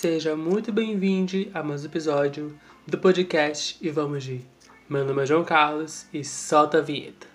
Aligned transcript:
Seja 0.00 0.36
muito 0.36 0.70
bem-vindo 0.70 1.50
a 1.52 1.60
mais 1.60 1.82
um 1.82 1.86
episódio 1.86 2.56
do 2.86 2.96
podcast 2.98 3.76
E 3.84 3.90
Vamos 3.90 4.22
de. 4.22 4.46
Meu 4.88 5.04
nome 5.04 5.24
é 5.24 5.26
João 5.26 5.42
Carlos 5.42 6.06
e 6.14 6.22
solta 6.22 6.78
a 6.78 6.80
vinheta. 6.80 7.26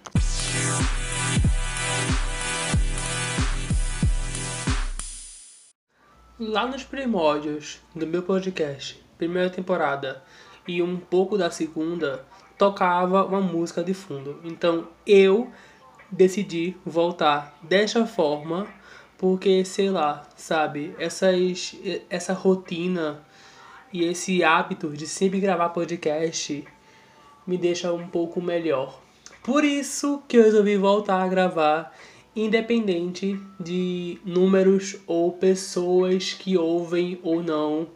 Lá 6.39 6.65
nos 6.65 6.86
primórdios 6.86 7.81
do 7.94 8.07
meu 8.07 8.23
podcast, 8.23 8.98
primeira 9.18 9.50
temporada 9.50 10.23
e 10.66 10.82
um 10.82 10.95
pouco 10.95 11.38
da 11.38 11.52
segunda, 11.52 12.25
tocava 12.57 13.25
uma 13.25 13.41
música 13.41 13.84
de 13.84 13.93
fundo. 13.93 14.39
Então 14.41 14.88
eu 15.05 15.52
decidi 16.09 16.77
voltar 16.86 17.59
desta 17.61 18.05
forma 18.05 18.70
porque, 19.24 19.64
sei 19.64 19.90
lá, 19.90 20.28
sabe, 20.36 20.94
essas, 21.00 21.78
essa 22.10 22.34
rotina 22.34 23.23
e 23.94 24.04
esse 24.04 24.44
hábito 24.44 24.90
de 24.90 25.08
sempre 25.08 25.40
gravar 25.40 25.70
podcast 25.70 26.62
me 27.48 27.58
deixa 27.58 27.94
um 27.94 28.05
pouco 28.05 28.41
melhor. 28.41 29.00
Por 29.41 29.64
isso 29.64 30.22
que 30.28 30.36
eu 30.36 30.44
resolvi 30.44 30.76
voltar 30.76 31.23
a 31.23 31.28
gravar, 31.30 31.98
independente 32.36 33.40
de 33.58 34.20
números 34.26 34.98
ou 35.08 35.31
pessoas 35.31 36.34
que 36.34 36.58
ouvem 36.58 37.17
ou 37.23 37.42
não 37.42 37.88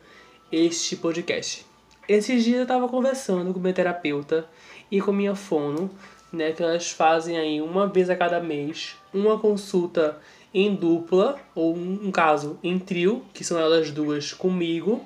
este 0.50 0.96
podcast. 0.96 1.66
Esses 2.08 2.42
dias 2.42 2.56
eu 2.56 2.64
estava 2.64 2.88
conversando 2.88 3.54
com 3.54 3.60
minha 3.60 3.74
terapeuta 3.74 4.48
e 4.90 5.02
com 5.02 5.12
minha 5.12 5.36
fono, 5.36 5.92
né, 6.32 6.54
que 6.54 6.64
elas 6.64 6.90
fazem 6.92 7.38
aí 7.38 7.62
uma 7.62 7.86
vez 7.86 8.10
a 8.10 8.16
cada 8.16 8.40
mês 8.40 8.96
uma 9.14 9.38
consulta 9.38 10.22
em 10.58 10.74
dupla, 10.74 11.40
ou 11.54 11.78
um 11.78 12.12
caso 12.12 12.58
em 12.64 12.80
trio, 12.80 13.24
que 13.32 13.44
são 13.44 13.60
elas 13.60 13.92
duas 13.92 14.34
comigo, 14.34 15.06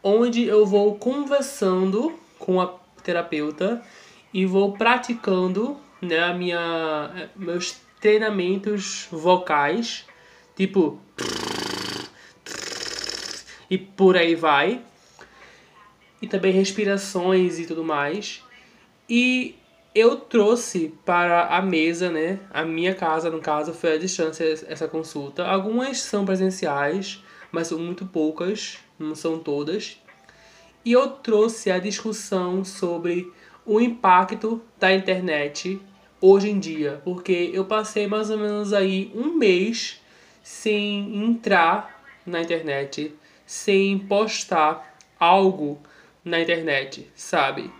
onde 0.00 0.44
eu 0.44 0.64
vou 0.64 0.94
conversando 0.94 2.16
com 2.38 2.60
a 2.60 2.72
terapeuta 3.02 3.82
e 4.32 4.46
vou 4.46 4.72
praticando 4.72 5.76
né, 6.00 6.20
a 6.20 6.32
minha, 6.32 7.28
meus 7.34 7.76
treinamentos 8.00 9.08
vocais, 9.10 10.04
tipo 10.54 11.00
e 13.68 13.76
por 13.76 14.16
aí 14.16 14.36
vai. 14.36 14.80
E 16.20 16.28
também 16.28 16.52
respirações 16.52 17.58
e 17.58 17.66
tudo 17.66 17.82
mais. 17.82 18.44
E 19.08 19.56
eu 19.94 20.16
trouxe 20.16 20.94
para 21.04 21.48
a 21.48 21.60
mesa, 21.60 22.10
né? 22.10 22.40
A 22.50 22.64
minha 22.64 22.94
casa, 22.94 23.30
no 23.30 23.40
caso, 23.40 23.74
foi 23.74 23.94
à 23.94 23.98
distância 23.98 24.44
essa 24.66 24.88
consulta. 24.88 25.46
Algumas 25.46 26.00
são 26.00 26.24
presenciais, 26.24 27.22
mas 27.50 27.66
são 27.66 27.78
muito 27.78 28.06
poucas, 28.06 28.78
não 28.98 29.14
são 29.14 29.38
todas. 29.38 29.98
E 30.84 30.92
eu 30.92 31.08
trouxe 31.08 31.70
a 31.70 31.78
discussão 31.78 32.64
sobre 32.64 33.30
o 33.64 33.80
impacto 33.80 34.62
da 34.78 34.92
internet 34.92 35.80
hoje 36.20 36.50
em 36.50 36.58
dia, 36.58 37.00
porque 37.04 37.50
eu 37.52 37.64
passei 37.64 38.06
mais 38.06 38.30
ou 38.30 38.38
menos 38.38 38.72
aí 38.72 39.12
um 39.14 39.36
mês 39.36 40.00
sem 40.42 41.24
entrar 41.24 42.02
na 42.24 42.40
internet, 42.40 43.14
sem 43.44 43.98
postar 43.98 44.96
algo 45.18 45.80
na 46.24 46.40
internet, 46.40 47.08
sabe? 47.14 47.70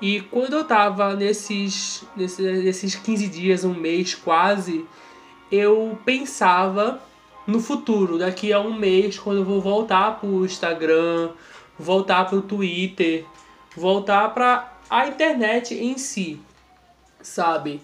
E 0.00 0.20
quando 0.20 0.54
eu 0.54 0.64
tava 0.64 1.14
nesses, 1.14 2.04
nesses, 2.14 2.64
nesses 2.64 2.94
15 2.94 3.28
dias, 3.28 3.64
um 3.64 3.74
mês 3.74 4.14
quase, 4.14 4.84
eu 5.50 5.98
pensava 6.04 7.00
no 7.46 7.60
futuro, 7.60 8.18
daqui 8.18 8.52
a 8.52 8.60
um 8.60 8.74
mês, 8.74 9.18
quando 9.18 9.38
eu 9.38 9.44
vou 9.44 9.60
voltar 9.60 10.20
pro 10.20 10.44
Instagram, 10.44 11.30
voltar 11.78 12.24
pro 12.26 12.42
Twitter, 12.42 13.24
voltar 13.76 14.34
pra 14.34 14.76
a 14.90 15.06
internet 15.06 15.74
em 15.74 15.96
si, 15.96 16.40
sabe? 17.20 17.80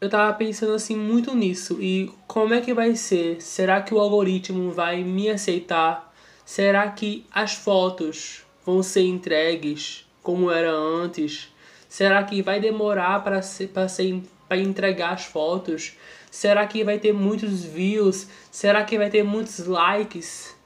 Eu 0.00 0.10
tava 0.10 0.32
pensando 0.34 0.74
assim 0.74 0.96
muito 0.96 1.34
nisso 1.34 1.80
e 1.80 2.12
como 2.26 2.52
é 2.52 2.60
que 2.60 2.74
vai 2.74 2.94
ser? 2.94 3.40
Será 3.40 3.80
que 3.80 3.94
o 3.94 3.98
algoritmo 3.98 4.70
vai 4.70 5.02
me 5.02 5.30
aceitar? 5.30 6.12
Será 6.44 6.90
que 6.90 7.24
as 7.32 7.54
fotos 7.54 8.42
vão 8.66 8.82
ser 8.82 9.06
entregues? 9.06 10.03
Como 10.24 10.50
era 10.50 10.72
antes? 10.72 11.52
Será 11.88 12.24
que 12.24 12.42
vai 12.42 12.58
demorar 12.58 13.22
para 13.22 13.40
ser, 13.42 13.70
ser, 13.88 14.20
entregar 14.50 15.12
as 15.12 15.26
fotos? 15.26 15.92
Será 16.30 16.66
que 16.66 16.82
vai 16.82 16.98
ter 16.98 17.12
muitos 17.12 17.62
views? 17.62 18.26
Será 18.50 18.82
que 18.82 18.98
vai 18.98 19.10
ter 19.10 19.22
muitos 19.22 19.64
likes? 19.66 20.56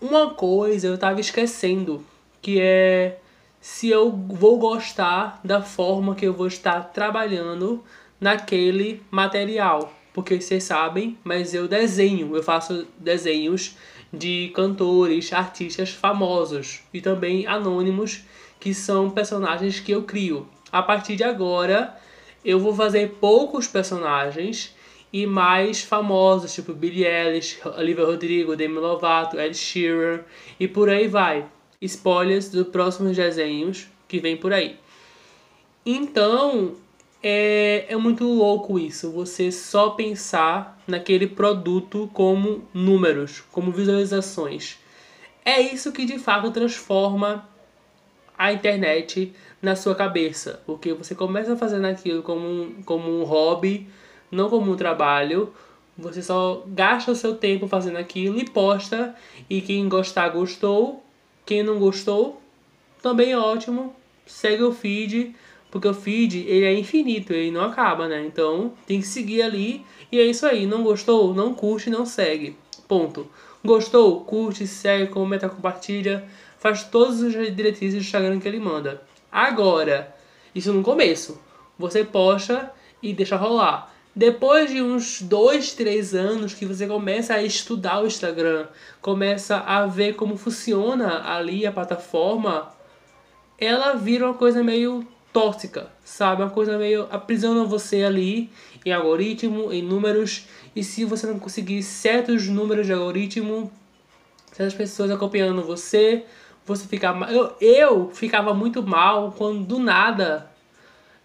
Uma 0.00 0.34
coisa 0.34 0.86
eu 0.86 0.94
estava 0.94 1.20
esquecendo, 1.20 2.04
que 2.40 2.60
é 2.60 3.18
se 3.60 3.88
eu 3.88 4.10
vou 4.10 4.58
gostar 4.58 5.40
da 5.42 5.62
forma 5.62 6.14
que 6.14 6.26
eu 6.26 6.32
vou 6.32 6.46
estar 6.46 6.92
trabalhando 6.92 7.82
naquele 8.20 9.02
material. 9.10 9.92
Porque 10.12 10.40
vocês 10.40 10.64
sabem, 10.64 11.16
mas 11.24 11.54
eu 11.54 11.66
desenho, 11.66 12.36
eu 12.36 12.42
faço 12.42 12.86
desenhos 12.98 13.74
de 14.12 14.52
cantores, 14.54 15.32
artistas 15.32 15.90
famosos 15.90 16.82
e 16.92 17.00
também 17.00 17.46
anônimos 17.46 18.24
que 18.62 18.72
são 18.72 19.10
personagens 19.10 19.80
que 19.80 19.90
eu 19.90 20.04
crio. 20.04 20.46
A 20.70 20.80
partir 20.80 21.16
de 21.16 21.24
agora, 21.24 21.98
eu 22.44 22.60
vou 22.60 22.72
fazer 22.72 23.16
poucos 23.20 23.66
personagens 23.66 24.72
e 25.12 25.26
mais 25.26 25.82
famosos, 25.82 26.54
tipo 26.54 26.72
Billie 26.72 27.04
Eilish, 27.04 27.58
Olivia 27.76 28.04
Rodrigo, 28.04 28.54
Demi 28.54 28.78
Lovato, 28.78 29.36
Ed 29.36 29.56
Sheeran 29.56 30.20
e 30.60 30.68
por 30.68 30.88
aí 30.88 31.08
vai. 31.08 31.44
Spoilers 31.80 32.50
dos 32.50 32.68
próximos 32.68 33.16
desenhos 33.16 33.88
que 34.06 34.20
vem 34.20 34.36
por 34.36 34.52
aí. 34.52 34.76
Então, 35.84 36.76
é, 37.20 37.86
é 37.88 37.96
muito 37.96 38.24
louco 38.24 38.78
isso, 38.78 39.10
você 39.10 39.50
só 39.50 39.90
pensar 39.90 40.80
naquele 40.86 41.26
produto 41.26 42.08
como 42.12 42.62
números, 42.72 43.42
como 43.50 43.72
visualizações. 43.72 44.78
É 45.44 45.60
isso 45.60 45.90
que 45.90 46.04
de 46.04 46.20
fato 46.20 46.52
transforma 46.52 47.50
a 48.42 48.52
internet 48.52 49.32
na 49.60 49.76
sua 49.76 49.94
cabeça. 49.94 50.60
Porque 50.66 50.92
você 50.92 51.14
começa 51.14 51.56
fazendo 51.56 51.86
aquilo 51.86 52.22
como 52.22 52.46
um, 52.46 52.82
como 52.84 53.08
um 53.08 53.22
hobby, 53.22 53.86
não 54.30 54.50
como 54.50 54.72
um 54.72 54.76
trabalho. 54.76 55.52
Você 55.96 56.20
só 56.20 56.64
gasta 56.66 57.12
o 57.12 57.16
seu 57.16 57.36
tempo 57.36 57.68
fazendo 57.68 57.98
aquilo 57.98 58.38
e 58.38 58.44
posta. 58.44 59.14
E 59.48 59.60
quem 59.60 59.88
gostar, 59.88 60.28
gostou. 60.30 61.04
Quem 61.46 61.62
não 61.62 61.78
gostou, 61.78 62.40
também 63.00 63.32
é 63.32 63.38
ótimo. 63.38 63.94
Segue 64.26 64.64
o 64.64 64.72
feed. 64.72 65.34
Porque 65.70 65.88
o 65.88 65.94
feed 65.94 66.44
ele 66.46 66.66
é 66.66 66.74
infinito, 66.74 67.32
ele 67.32 67.50
não 67.50 67.62
acaba, 67.62 68.06
né? 68.06 68.24
Então 68.26 68.72
tem 68.86 69.00
que 69.00 69.06
seguir 69.06 69.42
ali. 69.42 69.86
E 70.10 70.18
é 70.18 70.24
isso 70.24 70.44
aí. 70.44 70.66
Não 70.66 70.82
gostou? 70.82 71.32
Não 71.32 71.54
curte, 71.54 71.88
não 71.88 72.04
segue. 72.04 72.56
Ponto. 72.88 73.26
Gostou? 73.64 74.20
Curte, 74.24 74.66
segue, 74.66 75.12
comenta, 75.12 75.48
compartilha 75.48 76.24
faz 76.62 76.84
todas 76.84 77.20
as 77.20 77.32
diretrizes 77.32 77.94
do 77.94 78.06
Instagram 78.06 78.38
que 78.38 78.46
ele 78.46 78.60
manda. 78.60 79.02
Agora, 79.32 80.14
isso 80.54 80.72
no 80.72 80.80
começo, 80.80 81.40
você 81.76 82.04
posta 82.04 82.72
e 83.02 83.12
deixa 83.12 83.34
rolar. 83.34 83.92
Depois 84.14 84.70
de 84.70 84.80
uns 84.80 85.20
dois, 85.22 85.72
três 85.72 86.14
anos 86.14 86.54
que 86.54 86.64
você 86.64 86.86
começa 86.86 87.34
a 87.34 87.42
estudar 87.42 88.00
o 88.00 88.06
Instagram, 88.06 88.68
começa 89.00 89.56
a 89.56 89.86
ver 89.86 90.14
como 90.14 90.36
funciona 90.36 91.28
ali 91.28 91.66
a 91.66 91.72
plataforma, 91.72 92.72
ela 93.58 93.94
vira 93.94 94.26
uma 94.26 94.34
coisa 94.34 94.62
meio 94.62 95.04
tóxica, 95.32 95.90
sabe? 96.04 96.42
Uma 96.42 96.50
coisa 96.50 96.78
meio 96.78 97.08
aprisiona 97.10 97.64
você 97.64 98.04
ali 98.04 98.50
em 98.86 98.92
algoritmo, 98.92 99.72
em 99.72 99.82
números, 99.82 100.46
e 100.76 100.84
se 100.84 101.04
você 101.04 101.26
não 101.26 101.40
conseguir 101.40 101.82
certos 101.82 102.46
números 102.46 102.86
de 102.86 102.92
algoritmo, 102.92 103.72
certas 104.52 104.74
pessoas 104.74 105.10
acompanhando 105.10 105.62
você, 105.62 106.24
você 106.64 106.86
ficar 106.86 107.30
eu, 107.30 107.56
eu 107.60 108.10
ficava 108.10 108.54
muito 108.54 108.82
mal 108.82 109.32
quando 109.36 109.64
do 109.64 109.78
nada 109.78 110.50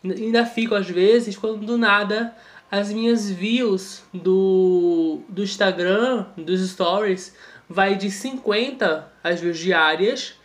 ainda 0.04 0.46
fico 0.46 0.76
às 0.76 0.90
vezes 0.90 1.38
quando 1.38 1.66
do 1.66 1.78
nada 1.78 2.36
as 2.70 2.92
minhas 2.92 3.30
views 3.30 4.04
do, 4.14 5.22
do 5.30 5.44
Instagram, 5.44 6.26
dos 6.36 6.70
stories, 6.70 7.36
vai 7.70 7.96
de 7.96 8.12
50 8.12 9.12
as 9.24 9.40
views 9.40 9.58
diárias 9.58 10.36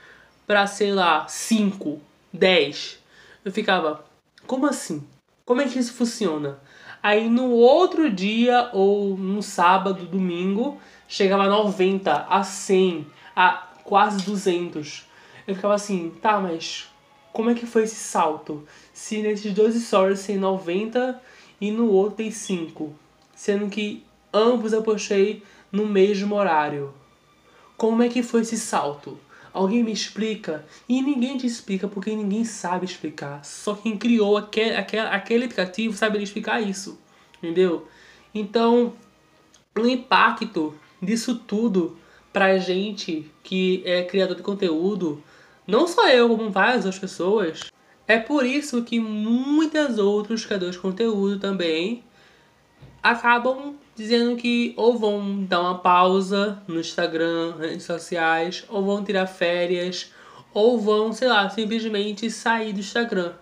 para 0.46 0.66
sei 0.66 0.92
lá, 0.92 1.26
5, 1.28 2.00
10. 2.32 2.98
Eu 3.44 3.52
ficava, 3.52 4.04
como 4.46 4.66
assim? 4.66 5.04
Como 5.44 5.60
é 5.60 5.68
que 5.68 5.78
isso 5.78 5.94
funciona? 5.94 6.58
Aí 7.02 7.28
no 7.28 7.50
outro 7.50 8.10
dia 8.10 8.70
ou 8.72 9.16
no 9.16 9.42
sábado, 9.42 10.06
domingo, 10.06 10.80
chegava 11.08 11.44
a 11.44 11.48
90, 11.48 12.26
a 12.28 12.44
100, 12.44 13.06
a 13.34 13.68
quase 13.84 14.24
200. 14.24 15.06
Eu 15.46 15.54
ficava 15.54 15.74
assim, 15.74 16.12
tá, 16.20 16.38
mas 16.38 16.88
como 17.32 17.50
é 17.50 17.54
que 17.54 17.66
foi 17.66 17.84
esse 17.84 17.96
salto? 17.96 18.66
Se 18.92 19.22
nesses 19.22 19.52
dois 19.52 19.74
stories 19.74 20.24
tem 20.24 20.36
90 20.36 21.20
e 21.60 21.70
no 21.70 21.90
outro 21.90 22.16
tem 22.16 22.30
5, 22.30 22.94
sendo 23.34 23.68
que 23.68 24.04
ambos 24.32 24.72
eu 24.72 24.82
postei 24.82 25.42
no 25.70 25.86
mesmo 25.86 26.34
horário. 26.34 26.92
Como 27.76 28.02
é 28.02 28.08
que 28.08 28.22
foi 28.22 28.42
esse 28.42 28.58
salto? 28.58 29.18
Alguém 29.52 29.82
me 29.82 29.92
explica? 29.92 30.64
E 30.88 31.02
ninguém 31.02 31.36
te 31.36 31.46
explica 31.46 31.86
porque 31.86 32.14
ninguém 32.14 32.44
sabe 32.44 32.86
explicar. 32.86 33.44
Só 33.44 33.74
quem 33.74 33.98
criou 33.98 34.36
aquele, 34.36 34.76
aquele, 34.76 35.02
aquele 35.02 35.44
aplicativo 35.44 35.96
sabe 35.96 36.22
explicar 36.22 36.60
isso. 36.60 36.98
Entendeu? 37.38 37.86
Então, 38.34 38.94
o 39.76 39.86
impacto 39.86 40.74
disso 41.02 41.34
tudo 41.34 41.96
pra 42.32 42.58
gente 42.58 43.30
que 43.42 43.82
é 43.84 44.02
criador 44.02 44.36
de 44.36 44.42
conteúdo, 44.42 45.22
não 45.66 45.86
só 45.86 46.08
eu, 46.08 46.28
como 46.28 46.50
várias 46.50 46.84
outras 46.84 46.98
pessoas, 46.98 47.70
é 48.06 48.18
por 48.18 48.44
isso 48.44 48.82
que 48.82 48.98
muitos 48.98 49.98
outros 49.98 50.44
criadores 50.44 50.74
de 50.74 50.80
conteúdo 50.80 51.38
também 51.38 52.02
acabam 53.02 53.74
dizendo 53.94 54.36
que 54.36 54.72
ou 54.76 54.96
vão 54.96 55.44
dar 55.44 55.60
uma 55.60 55.78
pausa 55.78 56.62
no 56.66 56.80
Instagram, 56.80 57.56
redes 57.58 57.84
sociais, 57.84 58.64
ou 58.68 58.84
vão 58.84 59.04
tirar 59.04 59.26
férias, 59.26 60.12
ou 60.54 60.78
vão, 60.78 61.12
sei 61.12 61.28
lá, 61.28 61.48
simplesmente 61.48 62.30
sair 62.30 62.72
do 62.72 62.80
Instagram. 62.80 63.32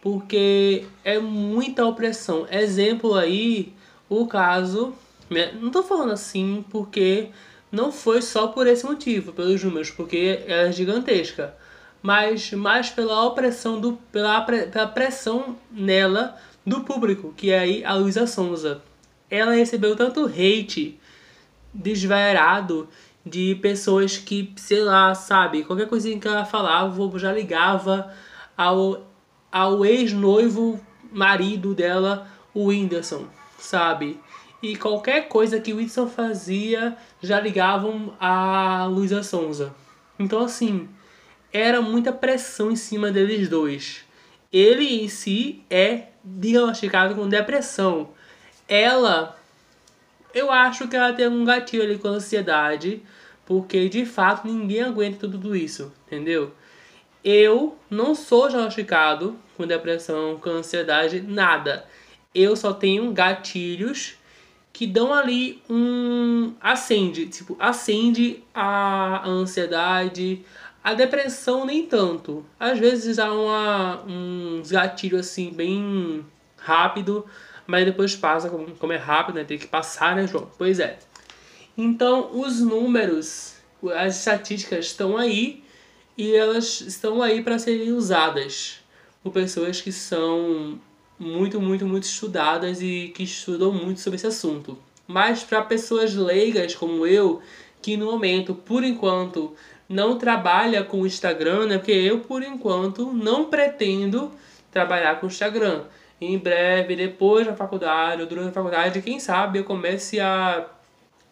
Porque 0.00 0.84
é 1.04 1.18
muita 1.18 1.84
opressão. 1.84 2.46
Exemplo 2.50 3.14
aí, 3.14 3.72
o 4.08 4.26
caso. 4.26 4.94
Né, 5.28 5.52
não 5.60 5.70
tô 5.70 5.82
falando 5.82 6.12
assim 6.12 6.64
porque 6.70 7.28
não 7.70 7.92
foi 7.92 8.22
só 8.22 8.48
por 8.48 8.66
esse 8.66 8.84
motivo, 8.84 9.32
pelos 9.32 9.62
números, 9.62 9.90
porque 9.90 10.44
é 10.46 10.70
gigantesca. 10.72 11.54
Mas 12.00 12.52
mais 12.52 12.90
pela 12.90 13.24
opressão 13.24 13.80
do. 13.80 13.94
pela, 14.12 14.40
pela 14.42 14.86
pressão 14.86 15.56
nela 15.70 16.36
do 16.64 16.82
público, 16.82 17.34
que 17.36 17.50
é 17.50 17.58
aí 17.58 17.84
a 17.84 17.94
Luísa 17.94 18.26
Sonza 18.26 18.82
ela 19.30 19.52
recebeu 19.52 19.94
tanto 19.94 20.26
hate 20.26 20.98
desvairado 21.72 22.88
de 23.24 23.54
pessoas 23.56 24.16
que, 24.16 24.52
sei 24.56 24.80
lá, 24.80 25.14
sabe, 25.14 25.64
qualquer 25.64 25.86
coisinha 25.86 26.18
que 26.18 26.26
ela 26.26 26.44
falava, 26.44 27.18
já 27.18 27.32
ligava 27.32 28.12
ao, 28.56 29.06
ao 29.52 29.84
ex-noivo 29.84 30.80
marido 31.12 31.74
dela, 31.74 32.26
o 32.54 32.66
Whindersson, 32.66 33.26
sabe? 33.58 34.18
E 34.62 34.76
qualquer 34.76 35.28
coisa 35.28 35.60
que 35.60 35.72
o 35.72 35.76
Whindersson 35.76 36.08
fazia, 36.08 36.96
já 37.20 37.40
ligavam 37.40 38.14
a 38.20 38.86
Luísa 38.86 39.22
Sonza. 39.22 39.74
Então, 40.18 40.40
assim, 40.40 40.88
era 41.52 41.80
muita 41.80 42.12
pressão 42.12 42.70
em 42.70 42.76
cima 42.76 43.10
deles 43.10 43.48
dois. 43.48 44.04
Ele 44.52 45.02
em 45.02 45.08
si 45.08 45.62
é 45.68 46.08
diagnosticado 46.24 47.14
com 47.14 47.28
depressão 47.28 48.10
ela, 48.68 49.36
eu 50.34 50.52
acho 50.52 50.86
que 50.86 50.94
ela 50.94 51.12
tem 51.14 51.26
um 51.26 51.44
gatilho 51.44 51.82
ali 51.82 51.98
com 51.98 52.08
ansiedade, 52.08 53.02
porque 53.46 53.88
de 53.88 54.04
fato 54.04 54.46
ninguém 54.46 54.82
aguenta 54.82 55.26
tudo 55.26 55.56
isso, 55.56 55.90
entendeu? 56.06 56.52
Eu 57.24 57.78
não 57.88 58.14
sou 58.14 58.48
diagnosticado 58.48 59.38
com 59.56 59.66
depressão, 59.66 60.38
com 60.38 60.50
ansiedade, 60.50 61.22
nada. 61.22 61.86
Eu 62.34 62.54
só 62.54 62.74
tenho 62.74 63.10
gatilhos 63.12 64.17
que 64.78 64.86
dão 64.86 65.12
ali 65.12 65.60
um 65.68 66.54
acende, 66.60 67.26
tipo, 67.26 67.56
acende 67.58 68.44
a 68.54 69.28
ansiedade, 69.28 70.44
a 70.84 70.94
depressão 70.94 71.66
nem 71.66 71.84
tanto. 71.84 72.46
Às 72.60 72.78
vezes 72.78 73.16
dá 73.16 73.32
uma, 73.32 74.04
uns 74.06 74.70
gatilhos 74.70 75.26
assim 75.26 75.50
bem 75.50 76.24
rápido, 76.56 77.26
mas 77.66 77.86
depois 77.86 78.14
passa, 78.14 78.48
como, 78.48 78.70
como 78.76 78.92
é 78.92 78.96
rápido, 78.96 79.34
né? 79.34 79.42
Tem 79.42 79.58
que 79.58 79.66
passar, 79.66 80.14
né, 80.14 80.28
João? 80.28 80.48
Pois 80.56 80.78
é. 80.78 81.00
Então, 81.76 82.30
os 82.38 82.60
números, 82.60 83.56
as 83.96 84.18
estatísticas 84.18 84.86
estão 84.86 85.16
aí 85.16 85.64
e 86.16 86.36
elas 86.36 86.82
estão 86.82 87.20
aí 87.20 87.42
para 87.42 87.58
serem 87.58 87.90
usadas 87.90 88.78
por 89.24 89.32
pessoas 89.32 89.80
que 89.80 89.90
são 89.90 90.78
muito, 91.18 91.60
muito, 91.60 91.86
muito 91.86 92.04
estudadas 92.04 92.80
e 92.80 93.12
que 93.14 93.22
estudam 93.22 93.72
muito 93.72 94.00
sobre 94.00 94.16
esse 94.16 94.26
assunto. 94.26 94.78
Mas 95.06 95.42
para 95.42 95.62
pessoas 95.62 96.14
leigas 96.14 96.74
como 96.74 97.06
eu, 97.06 97.40
que 97.80 97.96
no 97.96 98.06
momento, 98.06 98.54
por 98.54 98.84
enquanto, 98.84 99.54
não 99.88 100.18
trabalha 100.18 100.84
com 100.84 101.00
o 101.00 101.06
Instagram, 101.06 101.66
né? 101.66 101.78
Porque 101.78 101.92
eu, 101.92 102.20
por 102.20 102.42
enquanto, 102.42 103.12
não 103.12 103.46
pretendo 103.46 104.30
trabalhar 104.70 105.18
com 105.18 105.26
o 105.26 105.28
Instagram 105.28 105.84
em 106.20 106.36
breve, 106.36 106.96
depois 106.96 107.46
da 107.46 107.54
faculdade 107.54 108.22
ou 108.22 108.28
durante 108.28 108.48
a 108.48 108.52
faculdade, 108.52 109.02
quem 109.02 109.20
sabe 109.20 109.60
eu 109.60 109.64
comece 109.64 110.20
a 110.20 110.66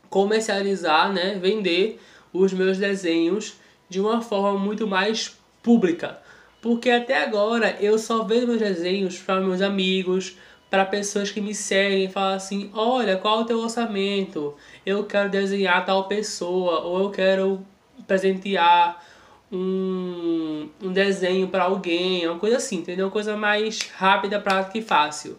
comercializar, 0.09 1.13
né, 1.13 1.39
vender 1.41 2.01
os 2.33 2.53
meus 2.53 2.79
desenhos 2.79 3.57
de 3.89 4.01
uma 4.01 4.23
forma 4.23 4.59
muito 4.59 4.87
mais 4.87 5.37
pública. 5.63 6.21
Porque 6.67 6.91
até 6.91 7.23
agora 7.23 7.77
eu 7.79 7.97
só 7.97 8.25
vendo 8.25 8.49
meus 8.49 8.59
desenhos 8.59 9.19
para 9.19 9.41
meus 9.41 9.63
amigos, 9.63 10.37
para 10.69 10.85
pessoas 10.85 11.31
que 11.31 11.41
me 11.41 11.55
seguem, 11.55 12.11
falam 12.11 12.35
assim: 12.35 12.73
"Olha, 12.75 13.17
qual 13.17 13.39
é 13.39 13.43
o 13.43 13.45
teu 13.45 13.61
orçamento? 13.61 14.53
Eu 14.85 15.05
quero 15.05 15.31
desenhar 15.31 15.87
tal 15.87 16.09
pessoa 16.09 16.81
ou 16.81 17.05
eu 17.05 17.11
quero 17.11 17.65
presentear 18.05 19.01
um, 19.53 20.69
um 20.83 20.93
desenho 20.93 21.47
para 21.47 21.63
alguém, 21.63 22.27
uma 22.27 22.41
coisa 22.41 22.57
assim, 22.57 22.79
entendeu? 22.79 23.07
Uma 23.07 23.13
coisa 23.13 23.37
mais 23.37 23.83
rápida, 23.97 24.41
prática 24.41 24.77
e 24.77 24.83
fácil. 24.83 25.39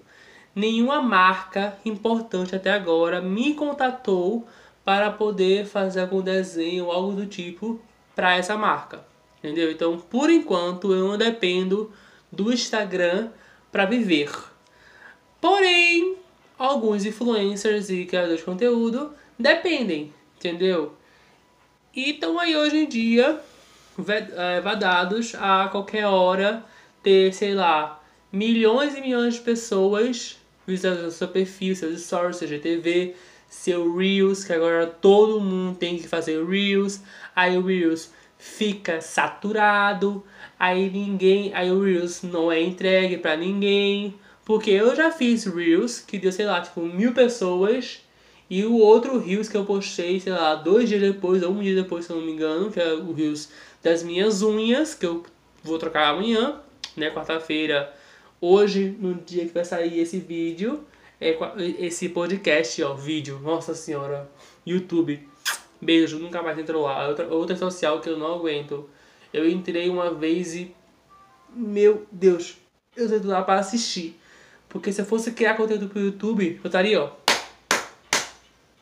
Nenhuma 0.56 1.01
marca 1.01 1.77
importante 1.83 2.56
até 2.56 2.71
agora 2.71 3.19
me 3.19 3.53
contatou 3.53 4.47
para 4.85 5.12
poder 5.12 5.65
fazer 5.65 6.00
algum 6.00 6.21
desenho 6.21 6.89
algo 6.89 7.12
do 7.12 7.25
tipo 7.25 7.81
para 8.15 8.38
essa 8.38 8.56
marca, 8.57 9.06
entendeu? 9.47 9.71
Então, 9.71 9.97
por 9.97 10.29
enquanto, 10.29 10.94
eu 10.94 11.07
não 11.07 11.17
dependo 11.17 11.91
do 12.31 12.51
Instagram 12.51 13.29
para 13.71 13.85
viver. 13.85 14.29
Porém, 15.39 16.17
alguns 16.57 17.05
influencers 17.05 17.89
e 17.89 18.05
criadores 18.05 18.39
de 18.39 18.45
conteúdo 18.45 19.11
dependem, 19.38 20.13
entendeu? 20.38 20.94
E 21.95 22.11
estão 22.11 22.39
aí 22.39 22.55
hoje 22.55 22.77
em 22.77 22.88
dia 22.88 23.39
é, 24.35 24.61
vedados 24.61 25.33
a 25.35 25.67
qualquer 25.69 26.05
hora 26.05 26.63
ter, 27.01 27.33
sei 27.33 27.53
lá, 27.53 28.03
milhões 28.31 28.95
e 28.95 29.01
milhões 29.01 29.35
de 29.35 29.41
pessoas 29.41 30.38
visitando 30.67 31.09
seu 31.09 31.29
perfil, 31.29 31.75
seus 31.75 32.01
stories, 32.01 32.35
seu 32.35 32.47
GTV, 32.47 33.15
seu 33.49 33.95
Reels, 33.95 34.44
que 34.44 34.51
agora 34.51 34.85
todo 34.85 35.39
mundo 35.39 35.77
tem 35.77 35.97
que 35.97 36.07
fazer 36.07 36.45
Reels, 36.45 37.01
aí 37.33 37.57
o 37.57 37.65
Reels 37.65 38.11
fica 38.47 39.01
saturado, 39.01 40.23
aí 40.57 40.89
ninguém, 40.89 41.54
aí 41.54 41.71
o 41.71 41.83
Reels 41.83 42.23
não 42.23 42.51
é 42.51 42.61
entregue 42.61 43.18
para 43.18 43.35
ninguém, 43.35 44.16
porque 44.45 44.71
eu 44.71 44.95
já 44.95 45.11
fiz 45.11 45.45
Reels 45.45 45.99
que 45.99 46.18
deu, 46.18 46.31
sei 46.31 46.45
lá, 46.45 46.61
tipo 46.61 46.81
mil 46.81 47.13
pessoas, 47.13 48.01
e 48.49 48.63
o 48.66 48.77
outro 48.77 49.19
Reels 49.19 49.49
que 49.49 49.57
eu 49.57 49.66
postei, 49.66 50.19
sei 50.19 50.31
lá, 50.31 50.56
dois 50.56 50.87
dias 50.87 51.01
depois, 51.01 51.44
ou 51.44 51.51
um 51.51 51.61
dia 51.61 51.75
depois, 51.75 52.06
se 52.06 52.11
eu 52.11 52.18
não 52.18 52.25
me 52.25 52.31
engano, 52.31 52.71
que 52.71 52.80
é 52.80 52.94
o 52.94 53.11
Reels 53.13 53.49
das 53.83 54.01
minhas 54.01 54.42
unhas, 54.42 54.95
que 54.95 55.06
eu 55.06 55.23
vou 55.63 55.77
trocar 55.77 56.07
amanhã, 56.09 56.56
né, 56.95 57.11
quarta-feira, 57.11 57.94
hoje, 58.42 58.95
no 58.99 59.16
dia 59.16 59.45
que 59.45 59.54
vai 59.54 59.66
sair 59.66 59.99
esse 59.99 60.19
vídeo, 60.19 60.83
é, 61.19 61.37
esse 61.80 62.09
podcast, 62.09 62.81
ó, 62.81 62.94
vídeo, 62.94 63.39
nossa 63.44 63.75
senhora, 63.75 64.30
YouTube, 64.66 65.27
beijo, 65.81 66.19
nunca 66.19 66.42
mais 66.42 66.57
entrou 66.57 66.84
lá, 66.84 67.07
outra, 67.07 67.28
outra 67.28 67.56
social 67.56 68.00
que 68.00 68.10
eu 68.10 68.18
não 68.18 68.36
aguento, 68.36 68.90
eu 69.34 69.48
entrei 69.50 69.90
uma 69.90 70.14
vez 70.14 70.56
e, 70.56 70.74
meu 71.54 72.06
Deus, 72.12 72.57
eu 72.96 73.06
entrei 73.06 73.22
lá 73.24 73.42
para 73.42 73.60
assistir, 73.60 74.19
porque 74.68 74.92
se 74.92 75.02
eu 75.02 75.06
fosse 75.06 75.31
criar 75.31 75.56
conteúdo 75.56 75.88
pro 75.88 76.00
YouTube, 76.00 76.60
eu 76.64 76.68
estaria, 76.68 77.02
ó, 77.02 77.12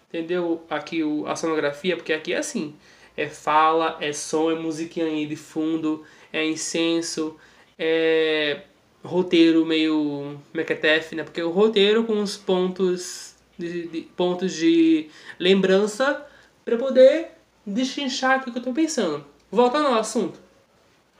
entendeu 0.09 0.63
aqui 0.69 1.03
o, 1.03 1.27
a 1.27 1.35
sonografia, 1.35 1.95
porque 1.95 2.13
aqui 2.13 2.33
é 2.33 2.37
assim, 2.37 2.75
é 3.17 3.27
fala, 3.27 3.97
é 3.99 4.11
som, 4.13 4.51
é 4.51 4.55
musiquinha 4.55 5.05
aí 5.05 5.25
de 5.25 5.35
fundo, 5.35 6.03
é 6.31 6.45
incenso, 6.45 7.37
é 7.77 8.61
roteiro 9.03 9.65
meio 9.65 10.37
mequetefe, 10.53 11.15
né? 11.15 11.23
Porque 11.23 11.41
o 11.41 11.51
roteiro 11.51 12.03
com 12.03 12.21
os 12.21 12.35
pontos 12.35 13.35
de, 13.57 13.87
de 13.87 14.01
pontos 14.01 14.53
de 14.53 15.09
lembrança 15.39 16.25
para 16.65 16.77
poder 16.77 17.31
destrinchar 17.65 18.39
o 18.39 18.51
que 18.51 18.57
eu 18.57 18.63
tô 18.63 18.73
pensando. 18.73 19.23
Voltando 19.51 19.87
ao 19.87 19.99
assunto. 19.99 20.39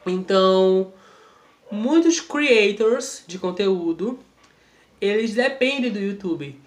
Então, 0.05 0.91
muitos 1.71 2.19
creators 2.19 3.23
de 3.25 3.39
conteúdo, 3.39 4.19
eles 4.99 5.33
dependem 5.33 5.91
do 5.91 5.99
YouTube 5.99 6.59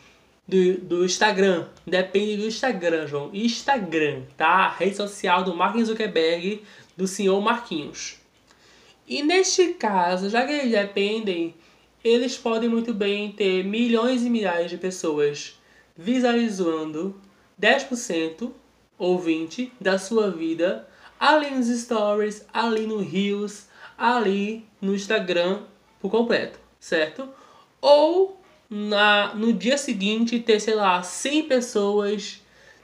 do, 0.48 0.78
do 0.78 1.04
Instagram. 1.04 1.66
Depende 1.86 2.38
do 2.38 2.46
Instagram, 2.46 3.06
João. 3.06 3.30
Instagram, 3.34 4.22
tá? 4.36 4.68
rede 4.68 4.96
social 4.96 5.44
do 5.44 5.54
Mark 5.54 5.78
Zuckerberg, 5.78 6.62
do 6.96 7.06
senhor 7.06 7.38
Marquinhos. 7.42 8.16
E 9.06 9.22
neste 9.22 9.74
caso, 9.74 10.30
já 10.30 10.46
que 10.46 10.52
eles 10.52 10.70
dependem, 10.70 11.54
eles 12.02 12.36
podem 12.38 12.68
muito 12.68 12.94
bem 12.94 13.30
ter 13.30 13.62
milhões 13.62 14.24
e 14.24 14.30
milhares 14.30 14.70
de 14.70 14.78
pessoas 14.78 15.58
visualizando 15.96 17.20
10% 17.60 18.50
ouvinte 18.98 19.72
da 19.80 19.98
sua 19.98 20.30
vida 20.30 20.88
ali 21.18 21.50
nos 21.50 21.66
stories, 21.68 22.44
ali 22.52 22.86
no 22.86 22.98
Reels, 22.98 23.68
ali 23.96 24.64
no 24.80 24.94
Instagram 24.94 25.62
por 26.00 26.10
completo, 26.10 26.58
certo? 26.78 27.28
Ou 27.80 28.40
na, 28.70 29.34
no 29.34 29.52
dia 29.52 29.78
seguinte 29.78 30.38
ter, 30.38 30.60
sei 30.60 30.74
lá, 30.74 31.02
100 31.02 31.44
pessoas, 31.44 32.42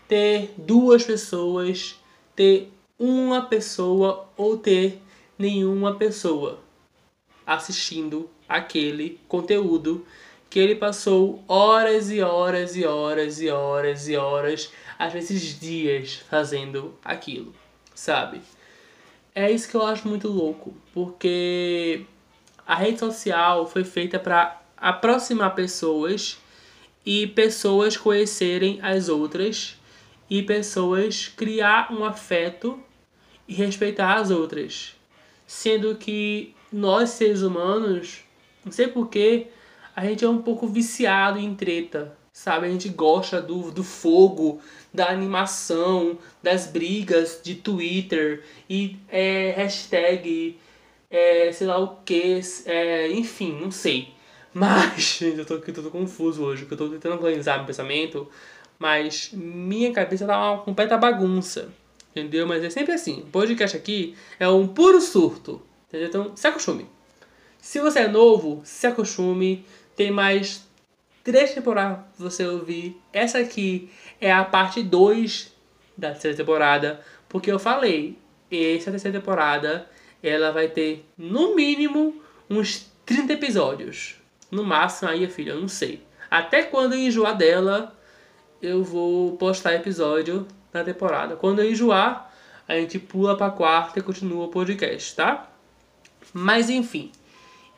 ter 0.09 0.53
duas 0.57 1.05
pessoas, 1.05 1.97
ter 2.35 2.73
uma 2.99 3.43
pessoa 3.43 4.29
ou 4.37 4.57
ter 4.57 5.01
nenhuma 5.39 5.97
pessoa 5.97 6.61
assistindo 7.47 8.31
aquele 8.49 9.21
conteúdo 9.29 10.07
que 10.49 10.59
ele 10.59 10.77
passou 10.77 11.43
horas 11.49 12.11
e 12.11 12.21
horas 12.21 12.77
e 12.77 12.85
horas 12.85 13.41
e 13.41 13.51
horas 13.51 14.09
e 14.09 14.17
horas, 14.17 14.71
às 14.99 15.13
vezes 15.13 15.59
dias 15.59 16.15
fazendo 16.29 16.95
aquilo, 17.05 17.55
sabe? 17.95 18.41
É 19.35 19.51
isso 19.51 19.69
que 19.69 19.75
eu 19.75 19.85
acho 19.85 20.07
muito 20.07 20.29
louco, 20.29 20.75
porque 20.93 22.07
a 22.67 22.75
rede 22.77 23.01
social 23.01 23.67
foi 23.67 23.85
feita 23.85 24.19
para 24.19 24.63
aproximar 24.77 25.55
pessoas 25.55 26.39
e 27.05 27.27
pessoas 27.27 27.97
conhecerem 27.97 28.79
as 28.83 29.09
outras 29.09 29.77
e 30.31 30.43
pessoas 30.43 31.29
criar 31.29 31.93
um 31.93 32.05
afeto 32.05 32.81
e 33.47 33.55
respeitar 33.55 34.15
as 34.15 34.31
outras. 34.31 34.95
Sendo 35.47 35.95
que 35.97 36.55
nós 36.73 37.11
seres 37.11 37.43
humanos, 37.43 38.25
não 38.65 38.73
sei 38.73 38.89
porquê, 38.89 39.49
a 39.95 40.05
gente 40.05 40.25
é 40.25 40.29
um 40.29 40.43
pouco 40.43 40.67
viciado 40.67 41.39
em 41.39 41.55
treta, 41.55 42.17
sabe? 42.35 42.67
A 42.67 42.71
gente 42.71 42.89
gosta 42.89 43.41
do, 43.41 43.71
do 43.71 43.85
fogo, 43.85 44.61
da 44.93 45.09
animação, 45.09 46.19
das 46.43 46.67
brigas 46.67 47.41
de 47.43 47.55
Twitter 47.55 48.43
e 48.69 48.99
é, 49.09 49.55
hashtag, 49.57 50.59
é, 51.09 51.53
sei 51.53 51.67
lá 51.69 51.79
o 51.79 51.97
que, 52.05 52.41
é, 52.67 53.09
enfim, 53.13 53.53
não 53.53 53.71
sei. 53.71 54.13
Mas, 54.53 55.19
gente, 55.21 55.39
eu 55.39 55.47
tô 55.47 55.55
aqui 55.55 55.73
todo 55.73 55.91
confuso 55.91 56.43
hoje, 56.43 56.63
porque 56.63 56.75
eu 56.75 56.89
tô 56.89 56.95
tentando 56.95 57.15
organizar 57.15 57.57
meu 57.57 57.67
pensamento, 57.67 58.29
mas 58.79 59.31
minha 59.33 59.93
cabeça 59.93 60.27
tá 60.27 60.53
uma 60.53 60.63
completa 60.63 60.97
bagunça, 60.97 61.73
entendeu? 62.11 62.47
Mas 62.47 62.63
é 62.63 62.71
sempre 62.71 62.93
assim, 62.93 63.27
podcast 63.33 63.77
aqui 63.77 64.15
é 64.39 64.49
um 64.49 64.69
puro 64.69 65.01
surto, 65.01 65.61
entendeu? 65.89 66.09
Então, 66.09 66.37
se 66.37 66.47
acostume. 66.47 66.87
Se 67.61 67.81
você 67.81 68.01
é 68.01 68.09
novo, 68.09 68.63
se 68.65 68.87
acostume, 68.87 69.67
tem 69.97 70.13
mais 70.13 70.65
três 71.25 71.55
temporadas 71.55 71.99
pra 71.99 72.31
você 72.31 72.47
ouvir. 72.47 73.01
Essa 73.13 73.39
aqui 73.39 73.91
é 74.21 74.31
a 74.31 74.45
parte 74.45 74.83
2 74.83 75.53
da 75.97 76.11
terceira 76.11 76.37
temporada, 76.37 77.01
porque 77.29 77.51
eu 77.51 77.59
falei, 77.59 78.19
essa 78.53 78.91
terceira 78.91 79.19
temporada 79.19 79.89
ela 80.23 80.53
vai 80.53 80.69
ter 80.69 81.05
no 81.19 81.57
mínimo 81.57 82.23
uns 82.49 82.91
30 83.05 83.33
episódios. 83.33 84.17
No 84.51 84.63
máximo 84.63 85.11
aí, 85.11 85.27
filha, 85.27 85.51
eu 85.51 85.61
não 85.61 85.69
sei. 85.69 86.03
Até 86.31 86.63
quando 86.63 86.95
eu 86.95 86.99
enjoar 87.01 87.37
dela, 87.37 87.97
eu 88.63 88.83
vou 88.83 89.37
postar 89.37 89.75
episódio 89.75 90.47
na 90.73 90.83
temporada. 90.83 91.37
Quando 91.37 91.61
eu 91.61 91.71
enjoar, 91.71 92.33
a 92.67 92.75
gente 92.75 92.99
pula 92.99 93.37
pra 93.37 93.51
quarta 93.51 93.99
e 93.99 94.03
continua 94.03 94.47
o 94.47 94.49
podcast, 94.49 95.15
tá? 95.15 95.51
Mas 96.33 96.71
enfim. 96.71 97.13